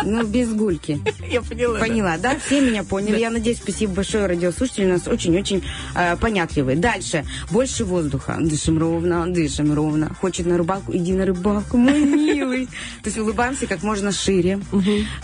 [0.04, 1.00] ну, без гульки.
[1.30, 1.74] Я поняла.
[1.78, 1.80] да.
[1.86, 2.36] Поняла, да?
[2.44, 3.18] Все меня поняли.
[3.18, 4.84] Я надеюсь, спасибо большое, радиослушатели.
[4.84, 5.64] У нас очень-очень
[5.94, 6.76] э, понятливые.
[6.76, 7.24] Дальше.
[7.50, 8.36] Больше воздуха.
[8.38, 10.14] Дышим ровно, дышим ровно.
[10.20, 12.66] Хочет на рыбалку, иди на рыбалку, мой милый.
[13.02, 14.60] То есть улыбаемся как можно шире.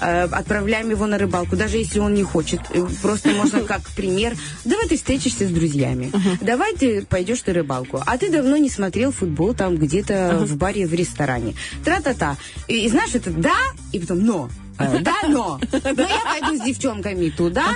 [0.00, 2.60] Э, отправляем его на рыбалку, даже если он не хочет.
[2.70, 4.34] Э, Просто можно как пример.
[4.64, 6.10] Давай ты встретишься с друзьями.
[6.40, 8.02] Давай ты пойдешь на рыбалку.
[8.04, 11.54] А ты давно не смотрел футбол там где-то в баре, в ресторане.
[11.84, 12.36] Тра-та-та.
[12.68, 13.56] И, и знаешь, это да,
[13.92, 14.50] и потом но.
[14.78, 15.60] Э, Да, но.
[15.72, 17.66] Но я пойду с девчонками туда,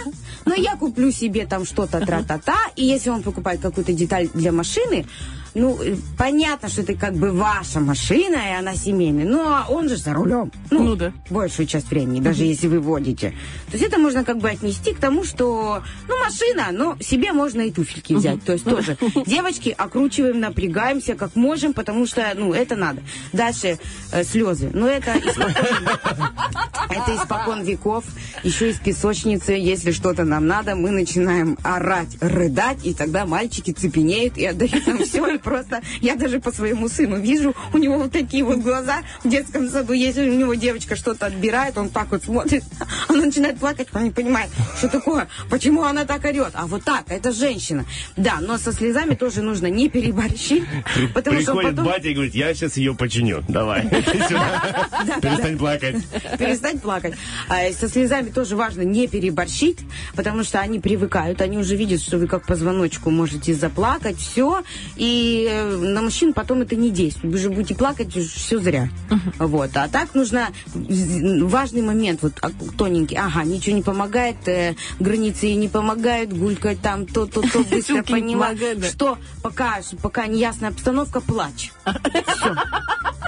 [0.47, 5.07] но я куплю себе там что-то тра-та-та, и если он покупает какую-то деталь для машины,
[5.55, 9.97] ну, э, понятно, что это как бы ваша машина, и она семейная, но он же
[9.97, 10.51] за рулем.
[10.71, 11.13] Ну, да.
[11.31, 13.35] Большую часть времени, даже если вы водите.
[13.71, 17.63] То есть это можно как бы отнести к тому, что, ну, машина, но себе можно
[17.63, 18.43] и туфельки взять.
[18.45, 23.03] То есть тоже девочки окручиваем, напрягаемся как можем, потому что, ну, это надо.
[23.33, 23.79] Дальше
[24.13, 24.71] э, слезы.
[24.73, 25.13] Ну, это
[26.91, 28.05] это испокон веков,
[28.43, 29.53] еще из песочницы.
[29.53, 34.99] Если что-то нам надо, мы начинаем орать, рыдать, и тогда мальчики цепенеют и отдают нам
[34.99, 35.39] все.
[35.45, 39.69] Просто я даже по своему сыну вижу, у него вот такие вот глаза в детском
[39.69, 39.93] саду.
[39.93, 42.65] Если у него девочка что-то отбирает, он так вот смотрит,
[43.09, 46.53] она начинает плакать, он не понимает, что такое, почему она так орет.
[46.55, 47.85] А вот так, это женщина.
[48.17, 50.65] Да, но со слезами тоже нужно не переборщить,
[51.13, 51.93] потому что Приходит потом...
[51.93, 53.45] батя и говорит, я сейчас ее починю.
[53.49, 53.83] Давай.
[55.21, 55.97] Перестань плакать.
[56.39, 57.15] перестать плакать.
[57.49, 59.79] А со слезами тоже важно не переборщить,
[60.17, 64.63] потому что они привыкают, они уже видят, что вы как позвоночку можете заплакать, все,
[64.97, 67.33] и э, на мужчин потом это не действует.
[67.33, 68.89] Вы же будете плакать, все зря.
[69.39, 69.71] Вот.
[69.75, 75.69] А так нужно важный момент, вот а, тоненький, ага, ничего не помогает, э, границы не
[75.69, 78.03] помогают, гулькать там то, то, то, быстро
[78.77, 78.89] да.
[78.89, 81.73] что пока, пока неясная обстановка, плачь.
[81.85, 82.55] Все.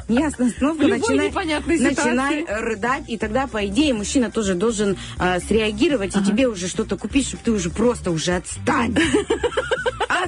[0.08, 1.32] Неясная обстановка, начинай,
[1.66, 6.96] начинай рыдать, и тогда, по идее, мужчина тоже должен а, среагировать, и тебе уже что-то
[6.96, 8.96] купить, чтобы ты уже просто уже отстань.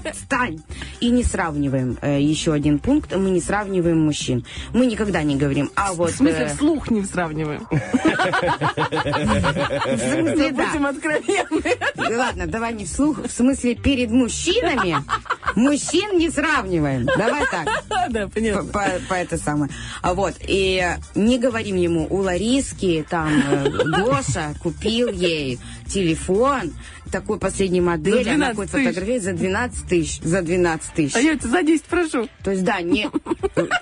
[0.05, 0.61] Отстань!
[1.01, 1.99] И не сравниваем.
[2.03, 3.15] э, еще один пункт.
[3.15, 4.45] Мы не сравниваем мужчин.
[4.73, 6.13] Мы никогда не говорим, а вот...
[6.13, 7.67] В смысле, э, вслух не сравниваем.
[7.71, 7.79] в
[9.99, 10.67] смысле, да.
[10.67, 12.17] Будем откровенны.
[12.17, 13.19] Ладно, давай не вслух.
[13.25, 14.97] В смысле, перед мужчинами
[15.57, 17.07] мужчин не сравниваем.
[17.07, 17.69] Давай так.
[18.11, 18.65] Да, По, понятно.
[18.73, 19.71] по- по это самое.
[20.01, 20.83] А вот, и
[21.15, 23.69] не говорим ему, у Лариски там э,
[24.01, 26.73] Гоша купил ей телефон
[27.11, 30.21] такой последней модели, За она 12 ходит за 12 тысяч.
[30.23, 31.17] За 12 тысяч.
[31.17, 32.29] А я тебя за 10 прошу.
[32.43, 33.09] То есть, да, не,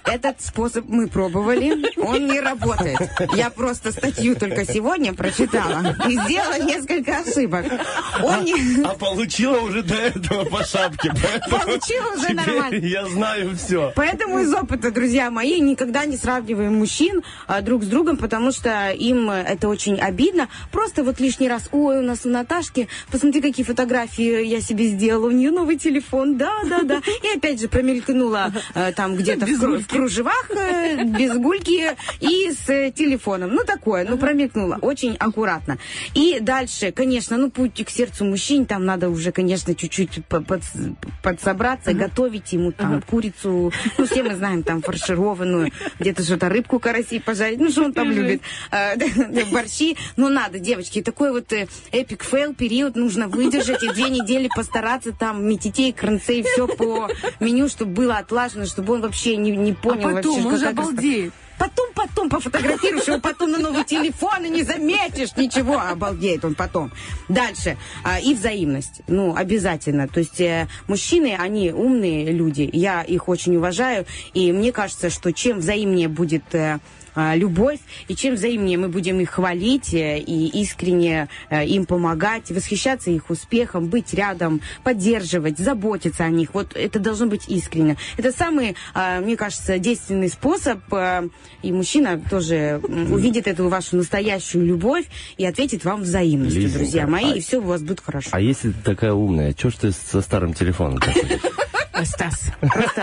[0.04, 2.98] этот способ мы пробовали, он не работает.
[3.34, 7.66] Я просто статью только сегодня прочитала и сделала несколько ошибок.
[8.22, 8.84] Он не...
[8.84, 11.12] А получила уже до этого по шапке.
[11.50, 12.76] Получила уже нормально.
[12.76, 13.92] Я знаю все.
[13.94, 18.90] Поэтому из опыта, друзья мои, никогда не сравниваем мужчин а, друг с другом, потому что
[18.90, 20.48] им это очень обидно.
[20.72, 25.28] Просто вот лишний раз, ой, у нас у Наташки, посмотри, какие фотографии я себе сделала,
[25.28, 27.00] у нее новый телефон, да, да, да.
[27.22, 32.92] И опять же промелькнула э, там где-то в, кружевах, э, без гульки и с э,
[32.94, 33.54] телефоном.
[33.54, 34.78] Ну, такое, ну, промелькнула.
[34.82, 35.78] Очень аккуратно.
[36.12, 40.60] И дальше, конечно, ну, путь к сердцу мужчин, там надо уже, конечно, чуть-чуть по- под-
[41.22, 46.78] под- собраться, готовить ему там курицу, ну, все мы знаем, там, фаршированную, где-то что-то рыбку
[46.80, 48.42] караси пожарить, ну, что он там любит,
[49.50, 51.50] борщи, ну, надо, девочки, такой вот
[51.92, 57.08] эпик фейл период нужно выдержать и две недели постараться там метитей, кранцей, все по
[57.40, 60.66] меню, чтобы было отлажено, чтобы он вообще не, не понял А потом вообще, он же
[60.66, 61.32] обалдеет.
[61.58, 65.80] Потом, потом пофотографируешь его потом на новый телефон и не заметишь ничего.
[65.80, 66.92] Обалдеет он потом.
[67.30, 67.78] Дальше.
[68.04, 69.00] А, и взаимность.
[69.06, 70.06] Ну, обязательно.
[70.06, 72.68] То есть э, мужчины, они умные люди.
[72.74, 74.04] Я их очень уважаю.
[74.34, 76.80] И мне кажется, что чем взаимнее будет э, а,
[77.16, 77.78] любовь,
[78.08, 83.30] и чем взаимнее мы будем их хвалить э, и искренне э, им помогать, восхищаться их
[83.30, 86.54] успехом, быть рядом, поддерживать, заботиться о них.
[86.54, 87.96] Вот это должно быть искренне.
[88.16, 91.28] Это самый, а, мне кажется, действенный способ, э,
[91.62, 95.06] и мужчина тоже увидит эту вашу настоящую любовь
[95.36, 98.30] и ответит вам взаимностью, Лизонька, друзья мои, а- и все у вас будет хорошо.
[98.32, 101.00] А если ты такая умная, что ж ты со старым телефоном?
[102.04, 103.02] Стас, просто...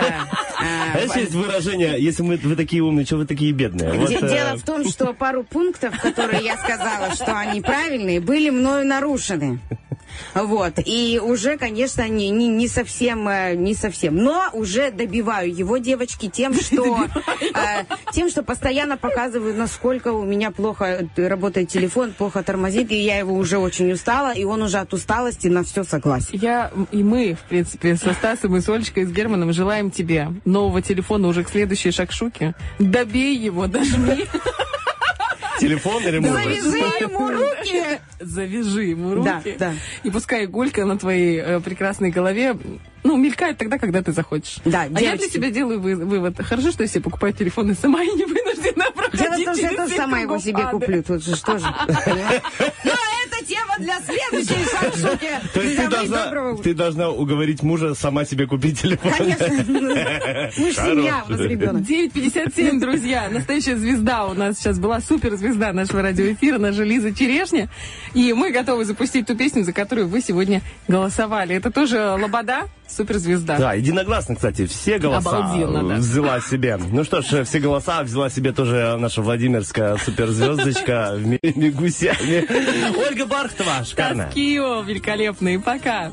[0.58, 3.92] А если есть выражение, если мы, вы такие умные, что вы такие бедные?
[3.92, 8.50] Вот, э, Дело в том, что пару пунктов, которые я сказала, что они правильные, были
[8.50, 9.60] мною нарушены.
[10.34, 10.74] Вот.
[10.84, 14.16] И уже, конечно, не, не, не совсем, э, не совсем.
[14.16, 17.06] Но уже добиваю его, девочки, тем, что,
[17.40, 23.18] э, тем, что постоянно показываю, насколько у меня плохо работает телефон, плохо тормозит, и я
[23.18, 26.28] его уже очень устала, и он уже от усталости на все согласен.
[26.32, 30.28] Я и мы, в принципе, со Стасом и с Олечкой, и с Германом желаем тебе
[30.44, 32.54] нового телефона уже к следующей шакшуке.
[32.78, 34.26] Добей его, дожми.
[35.60, 36.32] Телефон или мужа?
[36.34, 37.82] Завяжи ему руки!
[38.20, 39.56] Завяжи ему Да, руки.
[39.58, 39.72] да.
[40.02, 42.56] И пускай иголька на твоей э, прекрасной голове,
[43.04, 44.58] ну, мелькает тогда, когда ты захочешь.
[44.64, 45.32] Да, а я для девочки.
[45.34, 46.36] себя делаю вы- вывод.
[46.44, 49.54] Хорошо, что я себе покупаю телефон и сама и не вынуждена проходить Дело в том,
[49.54, 51.02] что я тоже сама его себе куплю.
[51.04, 51.66] Тут же что же.
[53.78, 55.30] для следующей шакшуки.
[55.52, 59.12] То есть ты должна, ты должна уговорить мужа сама себе купить телефон.
[59.16, 59.46] Конечно.
[60.56, 61.82] Мы ж семья, у нас ребенок.
[61.82, 63.28] 9.57, друзья.
[63.30, 67.68] Настоящая звезда у нас сейчас была суперзвезда нашего радиоэфира, наша Лиза Черешня.
[68.14, 71.54] И мы готовы запустить ту песню, за которую вы сегодня голосовали.
[71.54, 73.58] Это тоже Лобода, суперзвезда.
[73.58, 75.94] Да, единогласно, кстати, все голоса Обалденно, да.
[75.96, 76.76] взяла себе.
[76.90, 82.46] Ну что ж, все голоса взяла себе тоже наша Владимирская суперзвездочка в ми- Мигусяне.
[83.08, 84.30] Ольга Бархтова, шикарная.
[84.30, 85.58] Кио, великолепный.
[85.58, 86.12] Пока.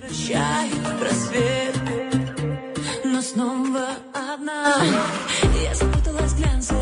[0.00, 0.70] Прощай,
[1.00, 1.76] рассвет,
[3.04, 4.76] но снова одна.
[5.64, 6.74] Я запуталась в глянце.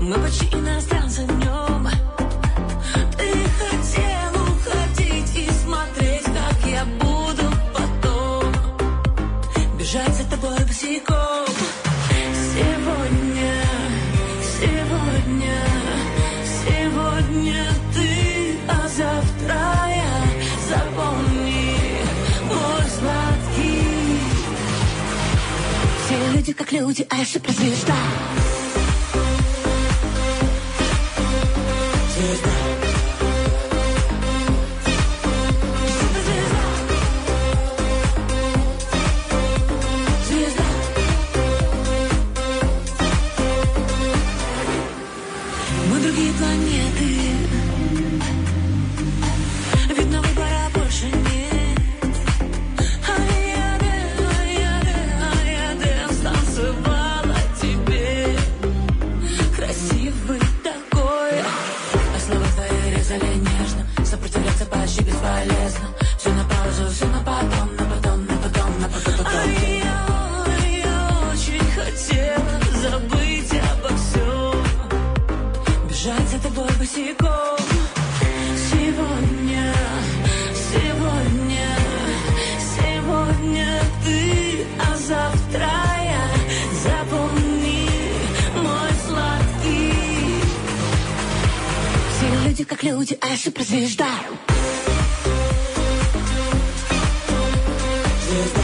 [0.00, 1.22] Мы почти иностранцы
[9.92, 11.46] бежать за тобой босиком.
[12.54, 13.54] Сегодня,
[14.58, 15.58] сегодня,
[16.64, 20.24] сегодня ты, а завтра я.
[20.68, 21.76] Запомни,
[22.44, 24.20] мой сладкий.
[26.04, 27.94] Все люди как люди, а я суперзвезда.
[32.16, 32.61] Звезда.
[92.82, 94.06] Как люди, а суперзвезда.
[98.28, 98.62] Звезда.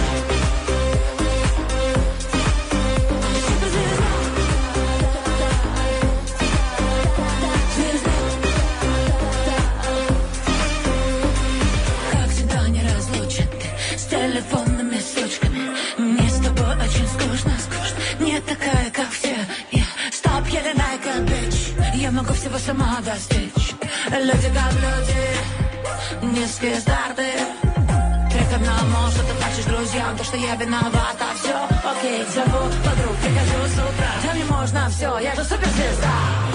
[14.10, 19.36] Телефонными сучками Мне с тобой очень скучно, скучно Не такая, как все
[19.70, 23.47] Я стоп, я like a bitch Я могу всего сама достичь
[24.10, 27.26] Люди как люди Низкие старты.
[28.32, 31.54] Ты к одному, что ты плачешь друзьям То, что я виновата, все
[31.84, 34.10] Окей, зову подруг, прихожу с утра.
[34.24, 36.47] Да мне можно все, я же суперзвезда